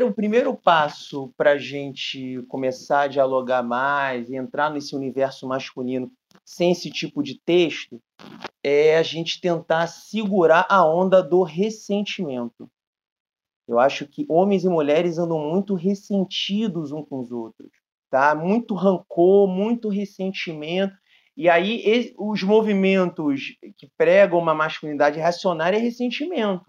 o 0.04 0.14
primeiro 0.14 0.56
passo 0.56 1.34
para 1.36 1.54
a 1.54 1.58
gente 1.58 2.44
começar 2.48 3.02
a 3.02 3.08
dialogar 3.08 3.64
mais 3.64 4.30
e 4.30 4.36
entrar 4.36 4.70
nesse 4.70 4.96
universo 4.96 5.48
masculino 5.48 6.12
sem 6.44 6.72
esse 6.72 6.92
tipo 6.92 7.24
de 7.24 7.40
texto 7.44 8.00
é 8.64 8.98
a 8.98 9.04
gente 9.04 9.42
tentar 9.42 9.88
segurar 9.88 10.66
a 10.70 10.86
onda 10.86 11.24
do 11.24 11.44
ressentimento. 11.44 12.70
Eu 13.68 13.80
acho 13.80 14.08
que 14.08 14.26
homens 14.30 14.64
e 14.64 14.70
mulheres 14.70 15.18
andam 15.18 15.40
muito 15.40 15.74
ressentidos 15.74 16.92
uns 16.92 17.08
com 17.08 17.20
os 17.20 17.32
outros. 17.32 17.72
tá? 18.12 18.36
Muito 18.36 18.76
rancor, 18.76 19.48
muito 19.48 19.90
ressentimento. 19.90 20.96
E 21.36 21.50
aí 21.50 22.14
os 22.18 22.44
movimentos 22.44 23.58
que 23.78 23.90
pregam 23.98 24.40
uma 24.40 24.54
masculinidade 24.54 25.20
reacionária 25.20 25.78
é 25.78 25.80
ressentimento, 25.80 26.66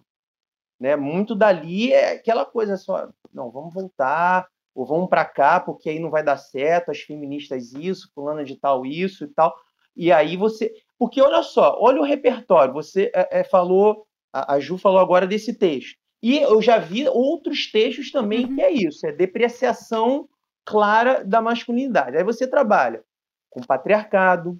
né? 0.79 0.97
Muito 0.97 1.35
dali 1.35 1.93
é 1.93 2.13
aquela 2.13 2.45
coisa 2.45 2.77
só, 2.77 3.09
não, 3.33 3.51
vamos 3.51 3.73
voltar, 3.73 4.47
ou 4.75 4.85
vamos 4.85 5.09
para 5.09 5.25
cá 5.25 5.59
porque 5.59 5.89
aí 5.89 5.99
não 5.99 6.11
vai 6.11 6.23
dar 6.23 6.37
certo, 6.37 6.91
as 6.91 7.01
feministas 7.01 7.73
isso, 7.73 8.11
fulana 8.15 8.45
de 8.45 8.57
tal 8.57 8.85
isso 8.85 9.25
e 9.25 9.29
tal. 9.29 9.55
E 9.97 10.13
aí 10.13 10.37
você, 10.37 10.73
porque 10.99 11.21
olha 11.23 11.43
só, 11.43 11.79
olha 11.81 12.01
o 12.01 12.05
repertório. 12.05 12.75
Você 12.75 13.11
é, 13.15 13.41
é, 13.41 13.45
falou, 13.45 14.07
a, 14.33 14.55
a 14.55 14.61
Ju 14.61 14.77
falou 14.77 14.99
agora 14.99 15.27
desse 15.27 15.55
texto. 15.55 15.97
E 16.23 16.39
eu 16.39 16.61
já 16.61 16.79
vi 16.79 17.09
outros 17.09 17.71
textos 17.71 18.11
também 18.11 18.45
uhum. 18.45 18.55
que 18.55 18.63
é 18.63 18.71
isso, 18.71 19.07
é 19.07 19.13
depreciação 19.13 20.29
clara 20.65 21.25
da 21.25 21.41
masculinidade. 21.41 22.17
Aí 22.17 22.25
você 22.25 22.47
trabalha 22.47 23.03
com 23.49 23.61
patriarcado, 23.61 24.59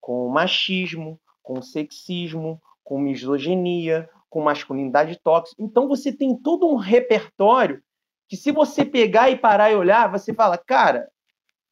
com 0.00 0.28
machismo, 0.28 1.18
com 1.42 1.60
sexismo, 1.62 2.60
com 2.84 3.00
misoginia, 3.00 4.08
com 4.28 4.42
masculinidade 4.42 5.18
tóxica. 5.22 5.62
Então 5.62 5.88
você 5.88 6.12
tem 6.12 6.36
todo 6.36 6.66
um 6.66 6.76
repertório 6.76 7.82
que 8.28 8.36
se 8.36 8.50
você 8.50 8.84
pegar 8.84 9.30
e 9.30 9.36
parar 9.36 9.70
e 9.70 9.76
olhar, 9.76 10.10
você 10.10 10.34
fala, 10.34 10.58
cara, 10.58 11.08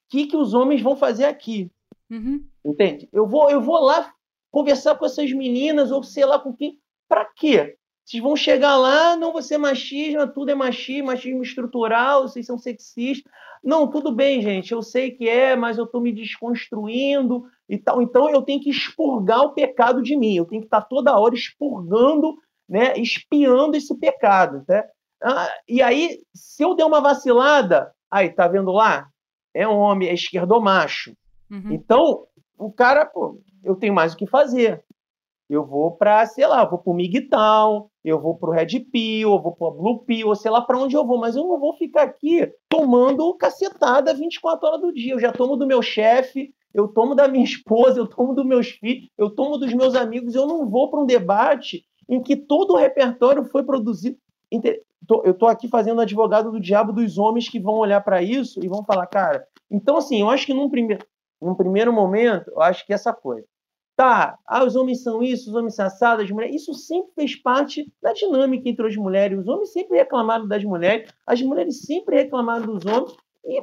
o 0.07 0.11
que, 0.11 0.27
que 0.27 0.37
os 0.37 0.55
homens 0.55 0.81
vão 0.81 0.97
fazer 0.97 1.25
aqui? 1.25 1.71
Uhum. 2.11 2.45
Entende? 2.65 3.09
Eu 3.13 3.27
vou, 3.27 3.51
eu 3.51 3.61
vou 3.61 3.79
lá 3.81 4.13
conversar 4.51 4.95
com 4.95 5.05
essas 5.05 5.33
meninas, 5.33 5.91
ou 5.91 6.03
sei 6.03 6.25
lá 6.25 6.39
com 6.39 6.55
quem. 6.55 6.79
Para 7.09 7.25
quê? 7.25 7.77
Vocês 8.05 8.23
vão 8.23 8.37
chegar 8.37 8.77
lá, 8.77 9.17
não 9.17 9.33
você 9.33 9.57
machismo, 9.57 10.27
tudo 10.29 10.51
é 10.51 10.55
machismo, 10.55 11.07
machismo 11.07 11.43
estrutural, 11.43 12.29
vocês 12.29 12.47
são 12.47 12.59
sexistas. 12.59 13.31
Não, 13.63 13.89
tudo 13.89 14.13
bem, 14.13 14.43
gente, 14.43 14.73
eu 14.73 14.83
sei 14.83 15.11
que 15.11 15.27
é, 15.27 15.57
mas 15.57 15.79
eu 15.79 15.85
estou 15.85 16.01
me 16.01 16.13
desconstruindo 16.13 17.45
e 17.67 17.79
tal. 17.79 18.03
Então 18.03 18.29
eu 18.29 18.43
tenho 18.43 18.61
que 18.61 18.69
expurgar 18.69 19.41
o 19.41 19.55
pecado 19.55 20.03
de 20.03 20.15
mim, 20.17 20.37
eu 20.37 20.45
tenho 20.45 20.61
que 20.61 20.67
estar 20.67 20.83
toda 20.83 21.19
hora 21.19 21.35
expurgando, 21.35 22.37
né, 22.69 22.95
espiando 22.99 23.77
esse 23.77 23.97
pecado. 23.99 24.65
Né? 24.69 24.85
Ah, 25.23 25.51
e 25.69 25.83
aí, 25.83 26.19
se 26.35 26.63
eu 26.63 26.75
der 26.75 26.85
uma 26.85 27.01
vacilada, 27.01 27.93
aí, 28.11 28.31
tá 28.31 28.47
vendo 28.49 28.73
lá? 28.73 29.09
É 29.55 29.67
homem, 29.67 30.09
é 30.09 30.15
esquerdomacho. 30.15 31.15
Uhum. 31.51 31.73
Então, 31.73 32.27
o 32.59 32.73
cara, 32.73 33.07
pô, 33.07 33.41
eu 33.63 33.77
tenho 33.77 33.95
mais 33.95 34.13
o 34.13 34.17
que 34.17 34.27
fazer. 34.27 34.83
Eu 35.49 35.65
vou 35.65 35.93
para, 35.93 36.25
sei 36.27 36.47
lá, 36.47 36.63
eu 36.63 36.71
vou 36.71 36.79
para 36.79 36.91
o 36.91 36.95
MGTOW, 36.95 37.91
eu 38.03 38.21
vou 38.21 38.37
para 38.37 38.51
o 38.51 38.53
Red 38.53 38.81
Pill, 38.91 39.31
eu 39.31 39.43
vou 39.43 39.53
para 39.53 39.69
o 39.69 39.71
Blue 39.73 40.05
Pill, 40.05 40.29
ou 40.29 40.35
sei 40.35 40.51
lá 40.51 40.63
para 40.63 40.79
onde 40.79 40.97
eu 40.97 41.07
vou, 41.07 41.19
mas 41.19 41.37
eu 41.37 41.47
não 41.47 41.59
vou 41.61 41.75
ficar 41.75 42.03
aqui 42.03 42.51
tomando 42.69 43.35
cacetada 43.35 44.15
24 44.15 44.67
horas 44.67 44.81
do 44.81 44.93
dia. 44.93 45.13
Eu 45.13 45.21
já 45.21 45.33
tomo 45.33 45.57
do 45.57 45.67
meu 45.67 45.83
chefe, 45.83 46.55
eu 46.73 46.89
tomo 46.89 47.15
da 47.15 47.29
minha 47.29 47.45
esposa, 47.45 48.01
eu 48.01 48.07
tomo 48.07 48.35
dos 48.35 48.45
meus 48.45 48.69
filhos, 48.71 49.09
eu 49.19 49.31
tomo 49.31 49.59
dos 49.59 49.73
meus 49.75 49.95
amigos. 49.95 50.35
Eu 50.35 50.47
não 50.47 50.69
vou 50.69 50.91
para 50.91 51.01
um 51.01 51.07
debate 51.07 51.85
em 52.09 52.23
que 52.23 52.37
todo 52.37 52.73
o 52.73 52.77
repertório 52.77 53.45
foi 53.45 53.63
produzido. 53.63 54.17
Eu 55.25 55.33
estou 55.33 55.49
aqui 55.49 55.69
fazendo 55.69 56.01
advogado 56.01 56.51
do 56.51 56.61
diabo 56.61 56.93
dos 56.93 57.19
homens 57.19 57.49
que 57.49 57.61
vão 57.61 57.75
olhar 57.75 58.01
para 58.03 58.23
isso 58.23 58.65
e 58.65 58.69
vão 58.69 58.85
falar, 58.85 59.07
cara. 59.07 59.47
Então, 59.71 59.97
assim, 59.97 60.21
eu 60.21 60.31
acho 60.31 60.47
que 60.47 60.55
num 60.55 60.71
primeiro, 60.71 61.05
num 61.41 61.55
primeiro 61.55 61.93
momento, 61.93 62.51
eu 62.51 62.61
acho 62.61 62.87
que 62.87 62.93
essa 62.93 63.13
coisa 63.13 63.47
Tá, 63.97 64.37
ah, 64.45 64.65
os 64.65 64.75
homens 64.75 65.05
são 65.05 65.23
isso, 65.23 65.51
os 65.51 65.55
homens 65.55 65.77
são 65.77 65.87
assados, 65.87 66.25
as 66.25 66.31
mulheres. 66.31 66.57
Isso 66.57 66.75
sempre 66.75 67.13
fez 67.15 67.37
parte 67.37 67.93
da 68.03 68.13
dinâmica 68.13 68.69
entre 68.69 68.87
as 68.89 68.97
mulheres. 68.97 69.39
Os 69.39 69.47
homens 69.47 69.73
sempre 69.73 69.97
reclamaram 69.97 70.49
das 70.49 70.65
mulheres, 70.65 71.13
as 71.25 71.41
mulheres 71.41 71.83
sempre 71.83 72.17
reclamaram 72.17 72.67
dos 72.67 72.85
homens. 72.85 73.15
E 73.45 73.63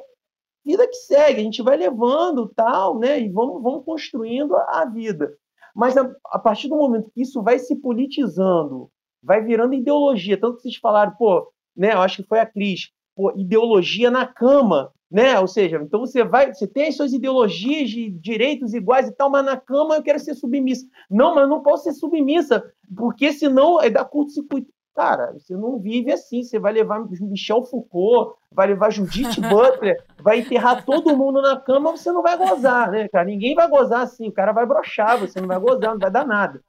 vida 0.64 0.88
que 0.88 0.96
segue, 0.96 1.42
a 1.42 1.44
gente 1.44 1.62
vai 1.62 1.76
levando 1.76 2.48
tal, 2.56 2.98
né? 2.98 3.20
E 3.20 3.28
vamos, 3.28 3.62
vamos 3.62 3.84
construindo 3.84 4.56
a, 4.56 4.86
vida. 4.86 5.36
Mas 5.76 5.98
a, 5.98 6.10
a, 6.28 6.40
partir 6.40 6.68
do 6.68 6.78
momento 6.78 7.12
que 7.12 7.22
isso 7.22 7.42
vai 7.42 7.60
se 7.60 7.76
politizando, 7.76 8.90
vai 9.24 9.42
virando 9.42 9.74
ideologia, 9.74 10.40
tanto 10.40 10.58
que 10.58 10.64
vocês 10.64 10.76
falaram, 10.78 11.14
pô, 11.18 11.52
né? 11.76 11.94
Eu 11.94 12.02
acho 12.02 12.22
que 12.22 12.28
foi 12.28 12.40
a 12.40 12.46
Cris, 12.46 12.92
pô, 13.16 13.32
ideologia 13.36 14.12
na 14.12 14.26
cama 14.26 14.92
né? 15.12 15.38
Ou 15.40 15.48
seja, 15.48 15.78
então 15.84 16.00
você 16.00 16.24
vai, 16.24 16.54
você 16.54 16.66
tem 16.66 16.88
as 16.88 16.96
suas 16.96 17.12
ideologias 17.12 17.90
de 17.90 18.10
direitos 18.10 18.74
iguais 18.74 19.10
e 19.10 19.12
tal, 19.12 19.30
mas 19.30 19.44
na 19.44 19.58
cama 19.58 19.96
eu 19.96 20.02
quero 20.02 20.20
ser 20.20 20.34
submissa. 20.36 20.88
Não, 21.10 21.36
mas 21.36 21.44
eu 21.44 21.50
não 21.50 21.62
posso 21.62 21.84
ser 21.84 21.94
submissa, 21.94 22.64
porque 22.96 23.34
senão 23.34 23.82
é 23.82 23.90
da 23.90 24.06
curto-circuito. 24.06 24.72
Cara, 24.94 25.32
você 25.32 25.56
não 25.56 25.80
vive 25.80 26.12
assim. 26.12 26.44
Você 26.44 26.60
vai 26.60 26.74
levar 26.74 27.06
Michel 27.22 27.64
Foucault, 27.64 28.36
vai 28.52 28.68
levar 28.68 28.92
Judith 28.92 29.40
Butler, 29.40 29.96
vai 30.20 30.40
enterrar 30.40 30.84
todo 30.86 31.16
mundo 31.16 31.42
na 31.42 31.60
cama, 31.60 31.92
você 31.92 32.12
não 32.12 32.22
vai 32.22 32.38
gozar, 32.38 32.92
né, 32.92 33.08
cara? 33.08 33.26
Ninguém 33.26 33.56
vai 33.56 33.70
gozar 33.70 34.02
assim. 34.02 34.28
O 34.28 34.34
cara 34.34 34.52
vai 34.52 34.66
brochar, 34.66 35.18
você 35.18 35.40
não 35.40 35.48
vai 35.48 35.60
gozar, 35.60 35.92
não 35.92 36.00
vai 36.00 36.12
dar 36.12 36.26
nada. 36.26 36.62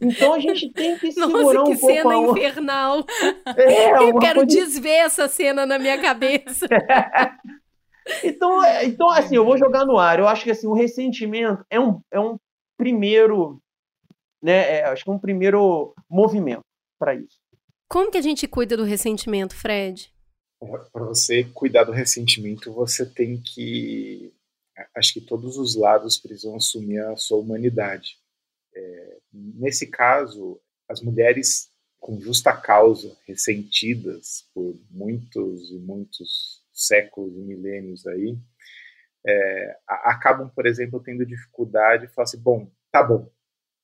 Então 0.00 0.34
a 0.34 0.40
gente 0.40 0.72
tem 0.72 0.98
que 0.98 1.12
segurar 1.12 1.54
Nossa, 1.54 1.64
que 1.64 1.76
um 1.76 1.78
pouco 1.78 1.94
cena 1.94 2.10
a... 2.10 2.18
infernal. 2.18 3.04
É, 3.56 3.90
eu 4.10 4.18
quero 4.18 4.40
coisa... 4.40 4.56
desver 4.56 4.96
essa 4.96 5.28
cena 5.28 5.64
na 5.64 5.78
minha 5.78 6.00
cabeça. 6.00 6.66
Então, 8.24 8.64
é, 8.64 8.86
então, 8.86 9.10
assim, 9.10 9.36
eu 9.36 9.44
vou 9.44 9.58
jogar 9.58 9.84
no 9.84 9.98
ar. 9.98 10.18
Eu 10.18 10.26
acho 10.26 10.44
que 10.44 10.50
assim, 10.50 10.66
o 10.66 10.72
ressentimento 10.72 11.62
é 11.68 11.78
um, 11.78 12.00
é 12.10 12.18
um 12.18 12.38
primeiro, 12.76 13.60
né? 14.42 14.78
É, 14.78 14.84
acho 14.86 15.04
que 15.04 15.10
é 15.10 15.12
um 15.12 15.18
primeiro 15.18 15.94
movimento 16.08 16.62
para 16.98 17.14
isso. 17.14 17.37
Como 17.88 18.10
que 18.10 18.18
a 18.18 18.22
gente 18.22 18.46
cuida 18.46 18.76
do 18.76 18.84
ressentimento, 18.84 19.54
Fred? 19.54 20.12
Para 20.92 21.04
você 21.04 21.44
cuidar 21.44 21.84
do 21.84 21.92
ressentimento, 21.92 22.72
você 22.72 23.06
tem 23.06 23.40
que. 23.40 24.32
Acho 24.94 25.14
que 25.14 25.20
todos 25.20 25.56
os 25.56 25.74
lados 25.74 26.18
precisam 26.18 26.54
assumir 26.54 26.98
a 26.98 27.16
sua 27.16 27.38
humanidade. 27.38 28.18
É, 28.74 29.18
nesse 29.32 29.86
caso, 29.86 30.60
as 30.88 31.00
mulheres 31.00 31.70
com 31.98 32.20
justa 32.20 32.52
causa, 32.56 33.16
ressentidas 33.26 34.48
por 34.54 34.78
muitos 34.90 35.70
e 35.70 35.78
muitos 35.78 36.62
séculos 36.72 37.34
e 37.34 37.40
milênios 37.40 38.06
aí, 38.06 38.38
é, 39.26 39.78
acabam, 39.88 40.48
por 40.48 40.66
exemplo, 40.66 41.02
tendo 41.02 41.26
dificuldade 41.26 42.06
de 42.06 42.12
falar 42.12 42.24
assim, 42.24 42.40
bom, 42.40 42.70
tá 42.92 43.02
bom, 43.02 43.28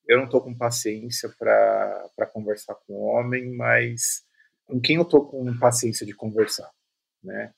eu 0.06 0.18
não 0.18 0.24
estou 0.26 0.40
com 0.40 0.56
paciência 0.56 1.28
para 1.38 2.26
conversar 2.32 2.74
com 2.86 2.94
homem, 2.94 3.54
mas 3.54 4.24
com 4.66 4.80
quem 4.80 4.96
eu 4.96 5.02
estou 5.02 5.26
com 5.26 5.58
paciência 5.58 6.06
de 6.06 6.14
conversar, 6.14 6.70
né? 7.22 7.52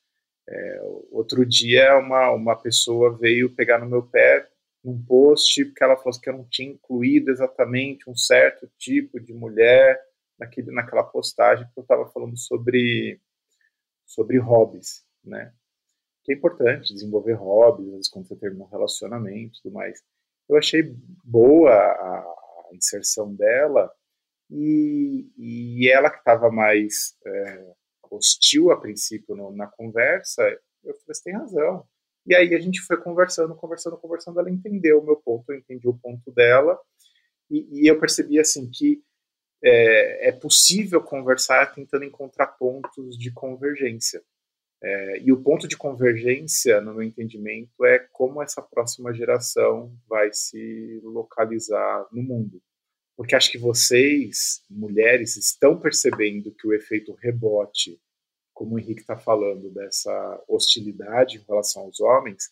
É, 0.49 0.81
outro 1.11 1.45
dia 1.45 1.97
uma, 1.97 2.31
uma 2.31 2.55
pessoa 2.55 3.17
veio 3.17 3.53
pegar 3.53 3.79
no 3.79 3.89
meu 3.89 4.01
pé 4.01 4.47
num 4.81 5.03
post 5.03 5.65
porque 5.65 5.83
ela 5.83 5.97
falou 5.97 6.17
que 6.21 6.29
eu 6.29 6.37
não 6.37 6.47
tinha 6.49 6.71
incluído 6.71 7.29
exatamente 7.31 8.09
um 8.09 8.15
certo 8.15 8.69
tipo 8.77 9.19
de 9.19 9.33
mulher 9.33 9.99
naquele, 10.39 10.71
naquela 10.71 11.03
postagem 11.03 11.65
que 11.65 11.77
eu 11.77 11.81
estava 11.81 12.09
falando 12.11 12.37
sobre, 12.37 13.19
sobre 14.05 14.39
hobbies 14.39 15.05
né? 15.27 15.53
Que 16.23 16.33
é 16.33 16.35
importante 16.35 16.93
desenvolver 16.93 17.33
hobbies, 17.33 17.87
às 17.87 17.93
vezes 17.93 18.09
quando 18.09 18.27
você 18.27 18.35
termina 18.35 18.63
um 18.63 18.69
relacionamento 18.69 19.59
e 19.59 19.61
tudo 19.61 19.73
mais. 19.73 20.01
Eu 20.49 20.57
achei 20.57 20.95
boa 21.23 21.71
a, 21.71 22.36
inserção 22.73 23.33
dela 23.33 23.91
e, 24.49 25.29
e 25.37 25.89
ela 25.89 26.09
que 26.09 26.19
estava 26.19 26.49
mais 26.49 27.15
é, 27.25 27.73
hostil 28.09 28.71
a 28.71 28.79
princípio 28.79 29.35
no, 29.35 29.51
na 29.51 29.67
conversa, 29.67 30.43
eu 30.83 30.93
falei, 30.93 31.13
você 31.13 31.23
tem 31.23 31.33
razão. 31.33 31.85
E 32.25 32.35
aí 32.35 32.53
a 32.53 32.59
gente 32.59 32.81
foi 32.81 32.97
conversando, 32.97 33.55
conversando, 33.55 33.97
conversando, 33.97 34.39
ela 34.39 34.49
entendeu 34.49 34.99
o 34.99 35.05
meu 35.05 35.15
ponto, 35.17 35.51
eu 35.51 35.57
entendi 35.57 35.87
o 35.87 35.97
ponto 35.97 36.31
dela, 36.31 36.77
e, 37.49 37.83
e 37.83 37.87
eu 37.87 37.99
percebi 37.99 38.39
assim 38.39 38.69
que 38.69 39.01
é, 39.63 40.29
é, 40.29 40.31
possível 40.31 41.01
conversar 41.01 41.73
tentando 41.73 42.03
encontrar 42.03 42.47
pontos 42.47 43.17
de 43.17 43.31
convergência. 43.31 44.21
É, 44.81 45.19
e 45.21 45.31
o 45.31 45.41
ponto 45.41 45.67
de 45.67 45.75
convergência, 45.75 46.79
no 46.81 46.93
meu 46.93 47.03
entendimento, 47.03 47.83
é 47.83 47.99
como 48.11 48.41
essa 48.41 48.61
próxima 48.61 49.13
geração 49.13 49.95
vai 50.07 50.31
se 50.31 50.99
localizar 51.03 52.07
no 52.11 52.21
mundo. 52.21 52.61
Porque 53.15 53.35
acho 53.35 53.51
que 53.51 53.57
vocês, 53.57 54.61
mulheres, 54.69 55.35
estão 55.35 55.79
percebendo 55.79 56.53
que 56.53 56.67
o 56.67 56.73
efeito 56.73 57.13
rebote, 57.13 57.99
como 58.53 58.75
o 58.75 58.79
Henrique 58.79 59.01
está 59.01 59.17
falando, 59.17 59.71
dessa 59.71 60.43
hostilidade 60.47 61.37
em 61.37 61.43
relação 61.47 61.83
aos 61.83 61.99
homens, 61.99 62.51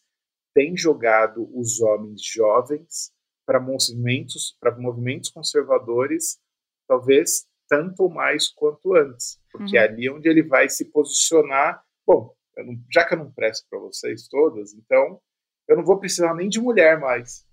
tem 0.56 0.76
jogado 0.76 1.48
os 1.54 1.80
homens 1.82 2.24
jovens 2.24 3.12
para 3.46 3.60
movimentos, 3.60 4.58
para 4.60 4.76
movimentos 4.76 5.30
conservadores, 5.30 6.40
talvez 6.88 7.46
tanto 7.68 8.10
mais 8.10 8.48
quanto 8.48 8.96
antes, 8.96 9.40
porque 9.52 9.78
uhum. 9.78 9.84
é 9.84 9.88
ali 9.88 10.10
onde 10.10 10.28
ele 10.28 10.42
vai 10.42 10.68
se 10.70 10.86
posicionar 10.86 11.85
bom, 12.06 12.36
não, 12.58 12.76
já 12.92 13.06
que 13.06 13.14
eu 13.14 13.20
não 13.20 13.32
presto 13.32 13.68
para 13.70 13.80
vocês 13.80 14.28
todas, 14.28 14.74
então 14.74 15.20
eu 15.68 15.76
não 15.76 15.84
vou 15.84 16.00
precisar 16.00 16.34
nem 16.34 16.48
de 16.48 16.60
mulher 16.60 17.00
mais, 17.00 17.46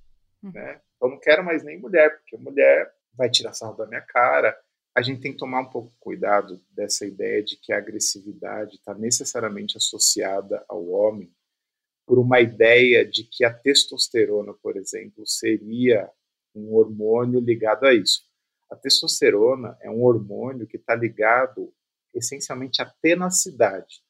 uhum. 0.42 0.52
né? 0.52 0.80
Eu 1.00 1.08
não 1.08 1.18
quero 1.18 1.44
mais 1.44 1.64
nem 1.64 1.80
mulher, 1.80 2.16
porque 2.18 2.36
mulher 2.36 2.92
vai 3.14 3.28
tirar 3.28 3.52
sarro 3.52 3.76
da 3.76 3.86
minha 3.86 4.02
cara. 4.02 4.56
A 4.94 5.02
gente 5.02 5.20
tem 5.20 5.32
que 5.32 5.38
tomar 5.38 5.60
um 5.60 5.70
pouco 5.70 5.92
cuidado 5.98 6.60
dessa 6.70 7.04
ideia 7.06 7.42
de 7.42 7.56
que 7.56 7.72
a 7.72 7.78
agressividade 7.78 8.76
está 8.76 8.94
necessariamente 8.94 9.76
associada 9.76 10.64
ao 10.68 10.86
homem, 10.88 11.32
por 12.06 12.18
uma 12.18 12.40
ideia 12.40 13.04
de 13.04 13.24
que 13.24 13.44
a 13.44 13.52
testosterona, 13.52 14.52
por 14.54 14.76
exemplo, 14.76 15.26
seria 15.26 16.10
um 16.54 16.74
hormônio 16.74 17.40
ligado 17.40 17.86
a 17.86 17.94
isso. 17.94 18.22
A 18.70 18.76
testosterona 18.76 19.76
é 19.80 19.90
um 19.90 20.02
hormônio 20.02 20.66
que 20.66 20.76
está 20.76 20.94
ligado 20.94 21.72
essencialmente 22.14 22.82
à 22.82 22.86
tenacidade, 22.86 24.02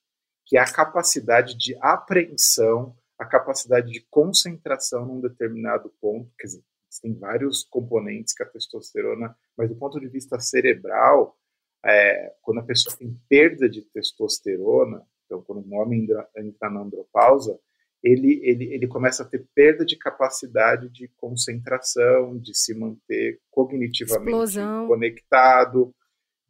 que 0.47 0.57
é 0.57 0.61
a 0.61 0.73
capacidade 0.73 1.57
de 1.57 1.77
apreensão, 1.81 2.97
a 3.19 3.25
capacidade 3.25 3.91
de 3.91 4.01
concentração 4.11 5.07
num 5.07 5.21
determinado 5.21 5.93
ponto. 6.01 6.31
Quer 6.39 6.47
dizer, 6.47 6.65
tem 7.01 7.15
vários 7.15 7.65
componentes 7.65 8.35
que 8.35 8.43
a 8.43 8.47
testosterona, 8.47 9.35
mas 9.57 9.69
do 9.69 9.77
ponto 9.77 9.99
de 9.99 10.09
vista 10.09 10.39
cerebral, 10.39 11.37
é, 11.85 12.35
quando 12.43 12.61
a 12.61 12.65
pessoa 12.65 12.95
tem 12.97 13.17
perda 13.29 13.69
de 13.69 13.83
testosterona, 13.83 15.03
então 15.25 15.43
quando 15.43 15.67
um 15.67 15.75
homem 15.81 16.07
entra 16.37 16.71
na 16.71 16.81
andropausa, 16.81 17.59
ele, 18.03 18.41
ele, 18.43 18.75
ele 18.75 18.89
começa 18.89 19.23
a 19.23 19.27
ter 19.27 19.47
perda 19.55 19.85
de 19.85 19.97
capacidade 19.97 20.89
de 20.91 21.09
concentração, 21.17 22.37
de 22.39 22.55
se 22.57 22.75
manter 22.75 23.41
cognitivamente 23.51 24.29
explosão. 24.29 24.89
conectado, 24.89 25.95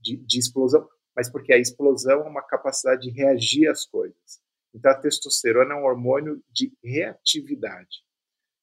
de, 0.01 0.17
de 0.17 0.39
explosão, 0.39 0.89
mas 1.17 1.31
porque 1.31 1.53
a 1.53 1.59
explosão 1.59 2.21
é 2.21 2.29
uma 2.29 2.43
capacidade 2.43 3.03
de 3.03 3.11
reagir 3.11 3.69
às 3.69 3.87
coisas. 3.87 4.41
Então 4.75 4.91
a 4.91 4.99
testosterona 4.99 5.75
é 5.75 5.77
um 5.77 5.85
hormônio 5.85 6.43
de 6.51 6.73
reatividade. 6.83 8.03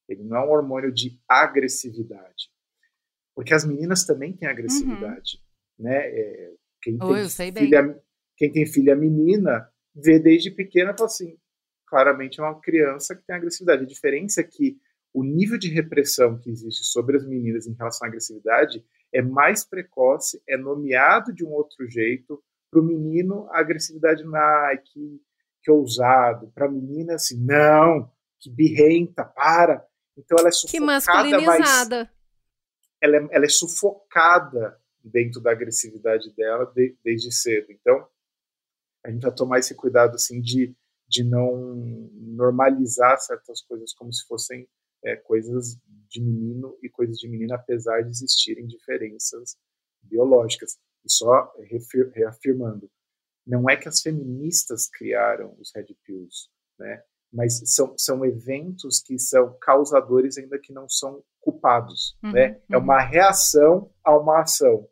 Ele 0.08 0.24
não 0.24 0.38
é 0.38 0.46
um 0.46 0.52
hormônio 0.52 0.92
de 0.92 1.20
agressividade. 1.28 2.50
Porque 3.36 3.54
as 3.54 3.64
meninas 3.64 4.06
também 4.06 4.36
têm 4.36 4.50
agressividade. 4.50 5.40
Uhum. 5.78 5.86
Né? 5.86 5.98
É, 5.98 6.54
quem, 6.82 6.98
oh, 7.02 7.14
tem 7.14 7.54
filha, 7.54 8.04
quem 8.36 8.52
tem 8.52 8.66
filha 8.66 8.96
menina 8.96 9.70
vê 9.96 10.20
desde 10.20 10.52
pequena 10.52 10.92
e 10.92 10.98
fala 10.98 11.06
assim: 11.06 11.38
claramente 11.86 12.40
é 12.40 12.44
uma 12.44 12.60
criança 12.60 13.16
que 13.16 13.24
tem 13.24 13.36
agressividade. 13.36 13.84
A 13.84 13.88
diferença 13.88 14.42
é 14.42 14.44
que 14.44 14.78
o 15.14 15.24
nível 15.24 15.58
de 15.58 15.70
repressão 15.70 16.40
que 16.40 16.50
existe 16.50 16.86
sobre 16.86 17.18
as 17.18 17.26
meninas 17.26 17.68
em 17.68 17.74
relação 17.74 18.06
à 18.06 18.10
agressividade 18.10 18.84
é 19.14 19.22
mais 19.22 19.64
precoce, 19.64 20.42
é 20.48 20.58
nomeado 20.58 21.34
de 21.34 21.46
um 21.46 21.52
outro 21.52 21.88
jeito. 21.88 22.42
Para 22.72 22.82
o 22.82 22.84
menino, 22.84 23.48
a 23.52 23.60
agressividade 23.60 24.24
ai, 24.34 24.78
que, 24.78 25.22
que 25.64 25.72
ousado. 25.72 26.52
Para 26.54 26.68
a 26.68 26.72
menina, 26.72 27.16
assim, 27.16 27.44
não, 27.44 28.12
que 28.40 28.50
birrenta, 28.50 29.26
para. 29.26 29.86
Então 30.18 30.38
ela 30.38 30.50
é 30.50 30.52
sufocada. 30.52 30.72
Que 30.72 30.80
masculinizada. 30.80 31.98
Mas 31.98 32.20
ela 33.02 33.18
é, 33.18 33.28
ela 33.32 33.46
é 33.46 33.50
sufocada 33.50 34.80
dentro 35.04 35.42
da 35.42 35.52
agressividade 35.52 36.34
dela 36.36 36.66
de, 36.66 36.96
desde 37.04 37.32
cedo. 37.32 37.72
Então, 37.72 38.08
a 39.06 39.10
gente 39.10 39.22
vai 39.22 39.34
tomar 39.34 39.60
esse 39.60 39.74
cuidado 39.76 40.16
assim 40.16 40.42
de, 40.42 40.76
de 41.08 41.24
não 41.24 41.56
normalizar 42.14 43.18
certas 43.20 43.62
coisas 43.62 43.94
como 43.94 44.12
se 44.14 44.26
fossem 44.28 44.68
é, 45.04 45.16
coisas 45.16 45.78
de 46.10 46.22
menino 46.22 46.78
e 46.82 46.90
coisas 46.90 47.18
de 47.18 47.28
menina, 47.28 47.56
apesar 47.56 48.02
de 48.02 48.10
existirem 48.10 48.68
diferenças 48.68 49.56
biológicas. 50.02 50.78
E 51.06 51.12
só 51.12 51.52
reafirmando, 52.14 52.90
não 53.46 53.70
é 53.70 53.78
que 53.78 53.88
as 53.88 54.02
feministas 54.02 54.90
criaram 54.90 55.56
os 55.60 55.72
red 55.76 55.88
pills, 56.04 56.50
né? 56.78 57.04
mas 57.32 57.62
são, 57.66 57.94
são 57.98 58.26
eventos 58.26 59.02
que 59.02 59.18
são 59.20 59.56
causadores 59.62 60.38
ainda 60.38 60.60
que 60.60 60.74
não 60.74 60.90
são 60.90 61.24
culpados. 61.40 62.18
Uhum, 62.24 62.32
né? 62.32 62.60
É 62.70 62.78
uhum. 62.78 62.84
uma 62.84 63.00
reação 63.00 63.92
a 64.04 64.18
uma 64.18 64.42
ação. 64.42 64.88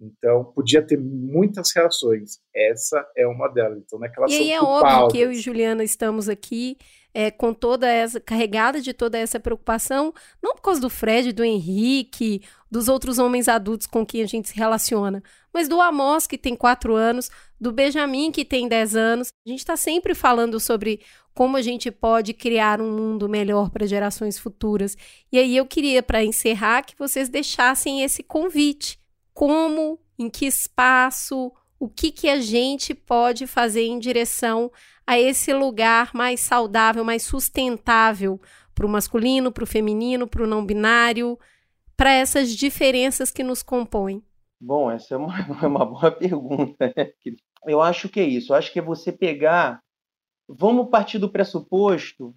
Então, 0.00 0.44
podia 0.52 0.84
ter 0.84 0.98
muitas 0.98 1.70
reações. 1.74 2.40
Essa 2.54 3.06
é 3.16 3.26
uma 3.26 3.46
delas. 3.48 3.78
Então, 3.84 3.98
não 3.98 4.06
é 4.06 4.10
que 4.10 4.18
elas 4.18 4.32
e 4.32 4.36
são 4.36 4.44
aí 4.44 4.52
é 4.52 4.58
culpadas. 4.58 4.94
óbvio 4.94 5.08
que 5.10 5.20
eu 5.20 5.32
e 5.32 5.34
Juliana 5.36 5.84
estamos 5.84 6.28
aqui 6.28 6.76
é, 7.14 7.30
com 7.30 7.52
toda 7.52 7.86
essa, 7.88 8.20
carregada 8.20 8.80
de 8.80 8.92
toda 8.92 9.18
essa 9.18 9.38
preocupação, 9.38 10.14
não 10.42 10.54
por 10.54 10.62
causa 10.62 10.80
do 10.80 10.88
Fred, 10.88 11.32
do 11.32 11.44
Henrique, 11.44 12.42
dos 12.70 12.88
outros 12.88 13.18
homens 13.18 13.48
adultos 13.48 13.86
com 13.86 14.04
quem 14.04 14.22
a 14.22 14.26
gente 14.26 14.48
se 14.48 14.56
relaciona, 14.56 15.22
mas 15.52 15.68
do 15.68 15.80
Amos, 15.80 16.26
que 16.26 16.38
tem 16.38 16.56
quatro 16.56 16.94
anos, 16.94 17.30
do 17.60 17.70
Benjamin, 17.70 18.32
que 18.32 18.44
tem 18.44 18.66
dez 18.66 18.96
anos. 18.96 19.28
A 19.46 19.50
gente 19.50 19.60
está 19.60 19.76
sempre 19.76 20.14
falando 20.14 20.58
sobre 20.58 21.00
como 21.34 21.56
a 21.56 21.62
gente 21.62 21.90
pode 21.90 22.32
criar 22.32 22.80
um 22.80 22.90
mundo 22.90 23.28
melhor 23.28 23.70
para 23.70 23.86
gerações 23.86 24.38
futuras. 24.38 24.96
E 25.30 25.38
aí 25.38 25.56
eu 25.56 25.66
queria, 25.66 26.02
para 26.02 26.24
encerrar, 26.24 26.82
que 26.82 26.96
vocês 26.98 27.28
deixassem 27.28 28.02
esse 28.02 28.22
convite 28.22 28.98
como, 29.34 29.98
em 30.18 30.28
que 30.28 30.46
espaço, 30.46 31.52
o 31.78 31.88
que, 31.88 32.10
que 32.10 32.28
a 32.28 32.40
gente 32.40 32.94
pode 32.94 33.46
fazer 33.46 33.84
em 33.84 33.98
direção 33.98 34.70
a 35.06 35.18
esse 35.18 35.52
lugar 35.52 36.10
mais 36.14 36.40
saudável, 36.40 37.04
mais 37.04 37.22
sustentável 37.22 38.40
para 38.74 38.86
o 38.86 38.88
masculino, 38.88 39.52
para 39.52 39.64
o 39.64 39.66
feminino, 39.66 40.26
para 40.26 40.42
o 40.42 40.46
não 40.46 40.64
binário, 40.64 41.38
para 41.96 42.12
essas 42.12 42.54
diferenças 42.54 43.30
que 43.30 43.42
nos 43.42 43.62
compõem? 43.62 44.22
Bom, 44.60 44.90
essa 44.90 45.14
é 45.14 45.16
uma, 45.16 45.34
é 45.62 45.66
uma 45.66 45.84
boa 45.84 46.10
pergunta. 46.10 46.92
Né? 46.96 47.12
Eu 47.66 47.80
acho 47.80 48.08
que 48.08 48.20
é 48.20 48.24
isso. 48.24 48.52
Eu 48.52 48.56
acho 48.56 48.72
que 48.72 48.78
é 48.78 48.82
você 48.82 49.12
pegar. 49.12 49.80
Vamos 50.48 50.88
partir 50.88 51.18
do 51.18 51.30
pressuposto 51.30 52.34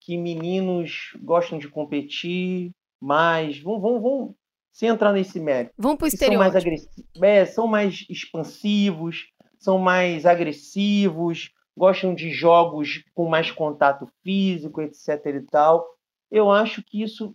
que 0.00 0.16
meninos 0.16 1.12
gostam 1.22 1.58
de 1.58 1.68
competir 1.68 2.72
mais. 3.00 3.58
Vamos, 3.58 3.82
vamos, 3.82 4.02
vamos 4.02 4.34
sem 4.72 4.88
entrar 4.88 5.12
nesse 5.12 5.40
mérito. 5.40 5.72
Vão 5.78 5.96
para 5.96 6.08
o 6.08 6.10
São 6.10 6.34
mais, 6.34 6.54
é, 7.22 7.44
são 7.46 7.66
mais 7.66 8.04
expansivos, 8.10 9.28
são 9.58 9.78
mais 9.78 10.26
agressivos, 10.26 11.50
gostam 11.76 12.14
de 12.14 12.30
jogos 12.30 13.04
com 13.14 13.28
mais 13.28 13.50
contato 13.50 14.06
físico, 14.22 14.80
etc. 14.80 15.08
e 15.26 15.42
tal. 15.42 15.86
Eu 16.30 16.50
acho 16.50 16.82
que 16.82 17.02
isso 17.02 17.34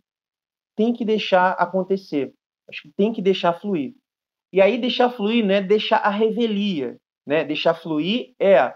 tem 0.75 0.93
que 0.93 1.03
deixar 1.03 1.51
acontecer. 1.51 2.33
Acho 2.67 2.83
que 2.83 2.91
tem 2.91 3.11
que 3.11 3.21
deixar 3.21 3.53
fluir. 3.53 3.95
E 4.51 4.61
aí 4.61 4.79
deixar 4.79 5.09
fluir 5.09 5.45
não 5.45 5.53
é 5.53 5.61
deixar 5.61 5.97
a 5.97 6.09
revelia, 6.09 6.97
né? 7.25 7.43
Deixar 7.43 7.73
fluir 7.73 8.33
é, 8.39 8.73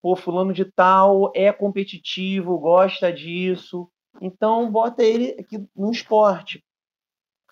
pô, 0.00 0.16
fulano 0.16 0.52
de 0.52 0.64
tal 0.64 1.30
é 1.34 1.52
competitivo, 1.52 2.58
gosta 2.58 3.12
disso, 3.12 3.90
então 4.20 4.70
bota 4.70 5.02
ele 5.02 5.36
aqui 5.38 5.58
no 5.76 5.90
esporte. 5.90 6.64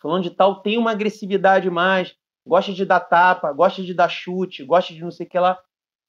Fulano 0.01 0.23
de 0.23 0.31
tal 0.31 0.63
tem 0.63 0.79
uma 0.79 0.93
agressividade 0.93 1.69
mais, 1.69 2.15
gosta 2.47 2.73
de 2.73 2.85
dar 2.85 3.01
tapa, 3.01 3.53
gosta 3.53 3.83
de 3.83 3.93
dar 3.93 4.09
chute, 4.09 4.65
gosta 4.65 4.95
de 4.95 5.01
não 5.01 5.11
sei 5.11 5.27
o 5.27 5.29
que 5.29 5.39
lá. 5.39 5.61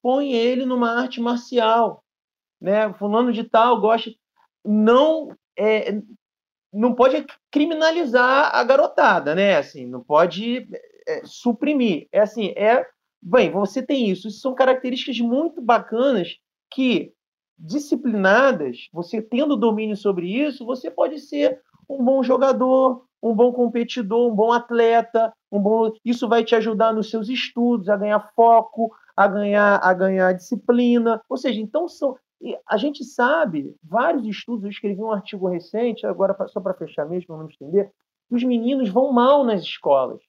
Põe 0.02 0.32
ele 0.32 0.66
numa 0.66 0.90
arte 0.90 1.20
marcial. 1.20 2.04
Né? 2.60 2.92
Fulano 2.94 3.32
de 3.32 3.44
tal 3.44 3.80
gosta. 3.80 4.10
Não 4.64 5.36
é, 5.56 6.00
não 6.72 6.94
pode 6.94 7.26
criminalizar 7.50 8.54
a 8.54 8.64
garotada, 8.64 9.34
né? 9.34 9.56
Assim, 9.56 9.86
não 9.86 10.02
pode 10.02 10.66
é, 11.06 11.22
suprimir. 11.24 12.08
É 12.10 12.20
assim, 12.20 12.52
é. 12.56 12.86
Bem, 13.20 13.50
você 13.50 13.82
tem 13.82 14.10
isso. 14.10 14.26
Isso 14.26 14.40
são 14.40 14.54
características 14.54 15.20
muito 15.20 15.60
bacanas 15.60 16.38
que, 16.72 17.12
disciplinadas, 17.56 18.88
você 18.92 19.22
tendo 19.22 19.56
domínio 19.56 19.96
sobre 19.96 20.26
isso, 20.26 20.64
você 20.64 20.90
pode 20.90 21.20
ser 21.20 21.60
um 21.88 22.02
bom 22.02 22.22
jogador, 22.22 23.04
um 23.22 23.34
bom 23.34 23.52
competidor, 23.52 24.32
um 24.32 24.34
bom 24.34 24.50
atleta, 24.50 25.32
um 25.52 25.60
bom. 25.60 25.92
Isso 26.04 26.28
vai 26.28 26.42
te 26.42 26.56
ajudar 26.56 26.92
nos 26.92 27.10
seus 27.10 27.28
estudos, 27.28 27.88
a 27.88 27.96
ganhar 27.96 28.32
foco, 28.34 28.90
a 29.16 29.26
ganhar, 29.26 29.80
a 29.82 29.92
ganhar 29.94 30.32
disciplina. 30.32 31.22
Ou 31.28 31.36
seja, 31.36 31.60
então 31.60 31.88
são. 31.88 32.16
A 32.68 32.76
gente 32.76 33.04
sabe, 33.04 33.76
vários 33.82 34.26
estudos, 34.26 34.64
eu 34.64 34.70
escrevi 34.70 35.00
um 35.00 35.12
artigo 35.12 35.48
recente, 35.48 36.04
agora 36.04 36.36
só 36.48 36.60
para 36.60 36.74
fechar 36.74 37.08
mesmo, 37.08 37.28
para 37.28 37.36
não 37.36 37.44
me 37.44 37.52
estender, 37.52 37.92
que 38.28 38.34
os 38.34 38.42
meninos 38.42 38.88
vão 38.88 39.12
mal 39.12 39.44
nas 39.44 39.62
escolas. 39.62 40.20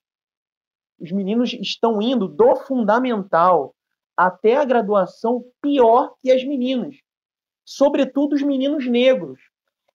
Os 1.00 1.12
meninos 1.12 1.54
estão 1.54 2.00
indo 2.00 2.28
do 2.28 2.56
fundamental 2.56 3.74
até 4.16 4.58
a 4.58 4.66
graduação 4.66 5.44
pior 5.60 6.14
que 6.22 6.32
as 6.32 6.44
meninas, 6.44 6.96
sobretudo 7.66 8.34
os 8.34 8.44
meninos 8.44 8.88
negros. 8.88 9.40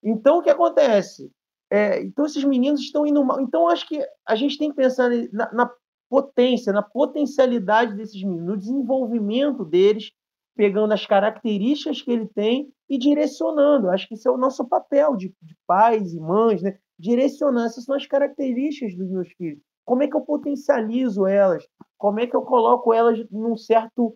Então, 0.03 0.39
o 0.39 0.41
que 0.41 0.49
acontece? 0.49 1.31
É, 1.71 2.01
então, 2.01 2.25
esses 2.25 2.43
meninos 2.43 2.81
estão 2.81 3.05
indo 3.05 3.23
mal. 3.23 3.39
Então, 3.39 3.69
acho 3.69 3.87
que 3.87 4.05
a 4.25 4.35
gente 4.35 4.57
tem 4.57 4.69
que 4.69 4.75
pensar 4.75 5.09
na, 5.31 5.53
na 5.53 5.71
potência, 6.09 6.73
na 6.73 6.81
potencialidade 6.81 7.95
desses 7.95 8.21
meninos, 8.21 8.47
no 8.47 8.57
desenvolvimento 8.57 9.63
deles, 9.63 10.11
pegando 10.55 10.93
as 10.93 11.05
características 11.05 12.01
que 12.01 12.11
ele 12.11 12.27
tem 12.27 12.69
e 12.89 12.97
direcionando. 12.97 13.89
Acho 13.89 14.07
que 14.07 14.15
esse 14.15 14.27
é 14.27 14.31
o 14.31 14.37
nosso 14.37 14.67
papel 14.67 15.15
de, 15.15 15.33
de 15.41 15.55
pais 15.65 16.13
e 16.13 16.19
mães, 16.19 16.61
né? 16.61 16.77
direcionar. 16.99 17.65
Essas 17.65 17.85
são 17.85 17.95
as 17.95 18.05
características 18.05 18.95
dos 18.95 19.09
meus 19.09 19.29
filhos. 19.29 19.61
Como 19.85 20.03
é 20.03 20.07
que 20.07 20.15
eu 20.15 20.21
potencializo 20.21 21.25
elas? 21.25 21.65
Como 21.97 22.19
é 22.19 22.27
que 22.27 22.35
eu 22.35 22.41
coloco 22.41 22.93
elas 22.93 23.25
num 23.31 23.55
certo 23.55 24.15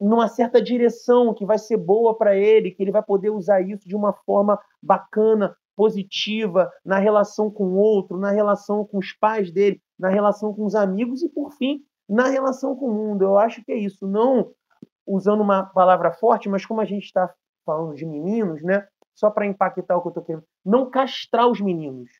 numa 0.00 0.28
certa 0.28 0.62
direção 0.62 1.34
que 1.34 1.44
vai 1.44 1.58
ser 1.58 1.76
boa 1.76 2.16
para 2.16 2.36
ele, 2.36 2.70
que 2.70 2.82
ele 2.82 2.92
vai 2.92 3.02
poder 3.02 3.30
usar 3.30 3.60
isso 3.60 3.88
de 3.88 3.96
uma 3.96 4.12
forma 4.12 4.58
bacana, 4.82 5.56
positiva 5.76 6.70
na 6.84 6.98
relação 6.98 7.50
com 7.50 7.64
o 7.64 7.76
outro, 7.76 8.18
na 8.18 8.30
relação 8.30 8.84
com 8.84 8.98
os 8.98 9.12
pais 9.12 9.50
dele, 9.50 9.80
na 10.02 10.08
relação 10.08 10.52
com 10.52 10.64
os 10.64 10.74
amigos 10.74 11.22
e, 11.22 11.28
por 11.28 11.52
fim, 11.52 11.80
na 12.08 12.26
relação 12.26 12.74
com 12.74 12.86
o 12.86 12.92
mundo. 12.92 13.22
Eu 13.22 13.38
acho 13.38 13.64
que 13.64 13.70
é 13.70 13.76
isso. 13.76 14.04
Não 14.04 14.52
usando 15.06 15.42
uma 15.42 15.62
palavra 15.64 16.10
forte, 16.10 16.48
mas 16.48 16.66
como 16.66 16.80
a 16.80 16.84
gente 16.84 17.04
está 17.04 17.32
falando 17.64 17.94
de 17.94 18.04
meninos, 18.04 18.60
né? 18.64 18.84
Só 19.14 19.30
para 19.30 19.46
impactar 19.46 19.96
o 19.96 20.00
que 20.00 20.08
eu 20.08 20.10
estou 20.10 20.24
querendo. 20.24 20.44
Não 20.64 20.90
castrar 20.90 21.46
os 21.46 21.60
meninos, 21.60 22.10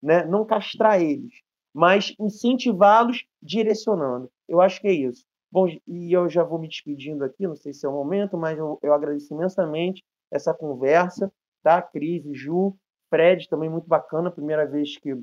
né? 0.00 0.24
Não 0.24 0.44
castrar 0.44 1.02
eles, 1.02 1.32
mas 1.74 2.14
incentivá-los 2.20 3.26
direcionando. 3.42 4.30
Eu 4.48 4.60
acho 4.60 4.80
que 4.80 4.86
é 4.86 4.92
isso. 4.92 5.24
Bom, 5.50 5.66
e 5.88 6.12
eu 6.12 6.28
já 6.28 6.44
vou 6.44 6.60
me 6.60 6.68
despedindo 6.68 7.24
aqui, 7.24 7.48
não 7.48 7.56
sei 7.56 7.72
se 7.72 7.84
é 7.84 7.88
o 7.88 7.92
momento, 7.92 8.36
mas 8.36 8.56
eu, 8.56 8.78
eu 8.80 8.94
agradeço 8.94 9.34
imensamente 9.34 10.04
essa 10.30 10.54
conversa, 10.54 11.32
tá? 11.64 11.82
Cris, 11.82 12.22
Ju, 12.32 12.76
Fred, 13.10 13.48
também 13.48 13.68
muito 13.68 13.88
bacana, 13.88 14.30
primeira 14.30 14.66
vez 14.66 14.96
que, 14.98 15.16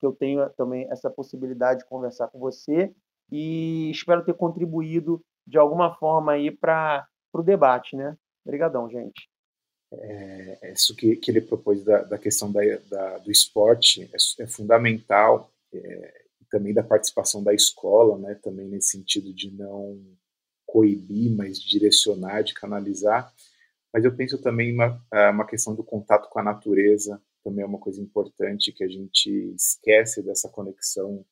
que 0.00 0.06
eu 0.06 0.12
tenho 0.12 0.48
também 0.50 0.88
essa 0.90 1.10
possibilidade 1.10 1.80
de 1.80 1.86
conversar 1.86 2.28
com 2.28 2.38
você 2.38 2.92
e 3.30 3.90
espero 3.90 4.24
ter 4.24 4.34
contribuído 4.34 5.22
de 5.46 5.58
alguma 5.58 5.94
forma 5.96 6.32
aí 6.32 6.50
para 6.50 7.06
o 7.32 7.42
debate, 7.42 7.94
né? 7.94 8.16
Obrigadão, 8.44 8.88
gente. 8.88 9.28
É, 9.92 10.72
isso 10.72 10.94
que, 10.96 11.16
que 11.16 11.30
ele 11.30 11.40
propôs 11.40 11.84
da, 11.84 12.02
da 12.02 12.18
questão 12.18 12.50
da, 12.50 12.60
da, 12.88 13.18
do 13.18 13.30
esporte 13.30 14.02
é, 14.02 14.42
é 14.42 14.46
fundamental, 14.46 15.50
é, 15.72 16.24
também 16.50 16.72
da 16.72 16.82
participação 16.82 17.42
da 17.42 17.52
escola, 17.52 18.18
né, 18.18 18.34
também 18.36 18.68
nesse 18.68 18.90
sentido 18.90 19.32
de 19.32 19.50
não 19.50 20.00
coibir, 20.66 21.30
mas 21.36 21.60
direcionar, 21.60 22.42
de 22.42 22.54
canalizar. 22.54 23.32
Mas 23.92 24.04
eu 24.04 24.14
penso 24.14 24.38
também 24.38 24.72
uma, 24.72 25.04
é, 25.12 25.28
uma 25.30 25.46
questão 25.46 25.74
do 25.74 25.82
contato 25.82 26.28
com 26.28 26.38
a 26.38 26.44
natureza, 26.44 27.20
também 27.42 27.64
é 27.64 27.66
uma 27.66 27.78
coisa 27.78 28.00
importante 28.00 28.72
que 28.72 28.84
a 28.84 28.88
gente 28.88 29.30
esquece 29.54 30.22
dessa 30.22 30.48
conexão 30.48 31.24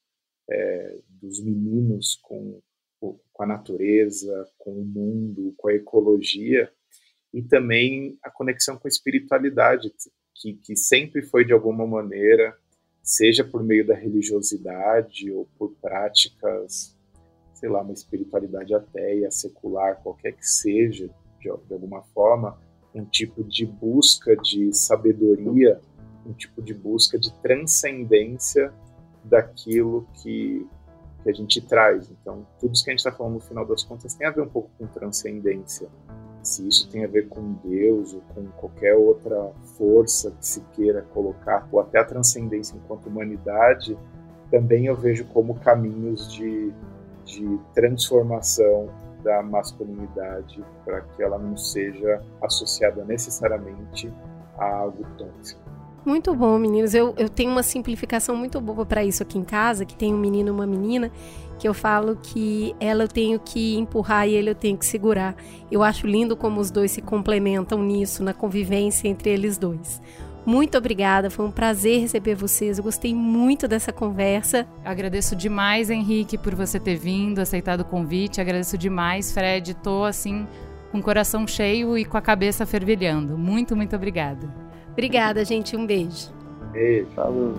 é, 0.50 0.98
dos 1.08 1.40
meninos 1.40 2.18
com, 2.22 2.60
com 2.98 3.42
a 3.42 3.46
natureza, 3.46 4.48
com 4.58 4.72
o 4.72 4.84
mundo, 4.84 5.54
com 5.56 5.68
a 5.68 5.74
ecologia, 5.74 6.70
e 7.32 7.42
também 7.42 8.18
a 8.22 8.30
conexão 8.30 8.76
com 8.78 8.88
a 8.88 8.90
espiritualidade, 8.90 9.92
que, 10.34 10.54
que 10.54 10.76
sempre 10.76 11.22
foi 11.22 11.44
de 11.44 11.52
alguma 11.52 11.86
maneira, 11.86 12.56
seja 13.02 13.44
por 13.44 13.62
meio 13.62 13.86
da 13.86 13.94
religiosidade 13.94 15.30
ou 15.30 15.48
por 15.58 15.74
práticas, 15.80 16.96
sei 17.54 17.68
lá, 17.68 17.82
uma 17.82 17.92
espiritualidade 17.92 18.74
ateia, 18.74 19.30
secular, 19.30 20.00
qualquer 20.02 20.32
que 20.32 20.46
seja, 20.46 21.08
de, 21.38 21.44
de 21.44 21.72
alguma 21.72 22.02
forma, 22.14 22.58
um 22.94 23.04
tipo 23.04 23.44
de 23.44 23.66
busca 23.66 24.36
de 24.36 24.72
sabedoria, 24.72 25.80
um 26.26 26.32
tipo 26.32 26.62
de 26.62 26.74
busca 26.74 27.18
de 27.18 27.32
transcendência 27.40 28.72
daquilo 29.24 30.06
que, 30.14 30.66
que 31.22 31.30
a 31.30 31.32
gente 31.32 31.60
traz. 31.60 32.10
Então, 32.10 32.46
tudo 32.60 32.74
isso 32.74 32.84
que 32.84 32.90
a 32.90 32.92
gente 32.92 33.00
está 33.00 33.12
falando 33.12 33.34
no 33.34 33.40
final 33.40 33.64
das 33.66 33.82
contas 33.82 34.14
tem 34.14 34.26
a 34.26 34.30
ver 34.30 34.42
um 34.42 34.48
pouco 34.48 34.70
com 34.78 34.86
transcendência. 34.86 35.88
Se 36.42 36.66
isso 36.66 36.88
tem 36.90 37.04
a 37.04 37.08
ver 37.08 37.28
com 37.28 37.54
Deus 37.64 38.14
ou 38.14 38.20
com 38.34 38.46
qualquer 38.52 38.94
outra 38.94 39.52
força 39.76 40.30
que 40.30 40.46
se 40.46 40.60
queira 40.72 41.02
colocar, 41.02 41.68
ou 41.70 41.80
até 41.80 41.98
a 41.98 42.04
transcendência 42.04 42.76
enquanto 42.76 43.06
humanidade, 43.06 43.98
também 44.50 44.86
eu 44.86 44.96
vejo 44.96 45.24
como 45.26 45.58
caminhos 45.60 46.32
de, 46.32 46.72
de 47.24 47.60
transformação 47.74 48.88
da 49.22 49.42
masculinidade 49.42 50.64
para 50.84 51.02
que 51.02 51.22
ela 51.22 51.38
não 51.38 51.56
seja 51.56 52.22
associada 52.40 53.04
necessariamente 53.04 54.10
a 54.56 54.64
algo 54.64 55.04
tóxico. 55.18 55.67
Muito 56.08 56.34
bom, 56.34 56.58
meninos. 56.58 56.94
Eu, 56.94 57.14
eu 57.18 57.28
tenho 57.28 57.50
uma 57.50 57.62
simplificação 57.62 58.34
muito 58.34 58.58
boa 58.62 58.86
para 58.86 59.04
isso 59.04 59.22
aqui 59.22 59.36
em 59.36 59.44
casa, 59.44 59.84
que 59.84 59.94
tem 59.94 60.14
um 60.14 60.16
menino 60.16 60.48
e 60.48 60.50
uma 60.50 60.66
menina, 60.66 61.12
que 61.58 61.68
eu 61.68 61.74
falo 61.74 62.16
que 62.16 62.74
ela 62.80 63.04
eu 63.04 63.08
tenho 63.08 63.38
que 63.38 63.76
empurrar 63.76 64.26
e 64.26 64.32
ele 64.32 64.48
eu 64.48 64.54
tenho 64.54 64.78
que 64.78 64.86
segurar. 64.86 65.36
Eu 65.70 65.82
acho 65.82 66.06
lindo 66.06 66.34
como 66.34 66.62
os 66.62 66.70
dois 66.70 66.92
se 66.92 67.02
complementam 67.02 67.82
nisso, 67.82 68.24
na 68.24 68.32
convivência 68.32 69.06
entre 69.06 69.28
eles 69.28 69.58
dois. 69.58 70.00
Muito 70.46 70.78
obrigada, 70.78 71.28
foi 71.28 71.44
um 71.44 71.50
prazer 71.50 72.00
receber 72.00 72.34
vocês. 72.34 72.78
Eu 72.78 72.84
gostei 72.84 73.14
muito 73.14 73.68
dessa 73.68 73.92
conversa. 73.92 74.66
Agradeço 74.82 75.36
demais, 75.36 75.90
Henrique, 75.90 76.38
por 76.38 76.54
você 76.54 76.80
ter 76.80 76.96
vindo, 76.96 77.38
aceitado 77.38 77.82
o 77.82 77.84
convite. 77.84 78.40
Agradeço 78.40 78.78
demais, 78.78 79.30
Fred. 79.30 79.74
Tô 79.74 80.04
assim 80.04 80.48
com 80.90 81.00
o 81.00 81.02
coração 81.02 81.46
cheio 81.46 81.98
e 81.98 82.06
com 82.06 82.16
a 82.16 82.22
cabeça 82.22 82.64
fervilhando. 82.64 83.36
Muito, 83.36 83.76
muito 83.76 83.94
obrigada. 83.94 84.67
Obrigada, 84.98 85.44
gente. 85.44 85.76
Um 85.76 85.86
beijo. 85.86 86.32
Beijo. 86.72 87.06
Falou. 87.14 87.54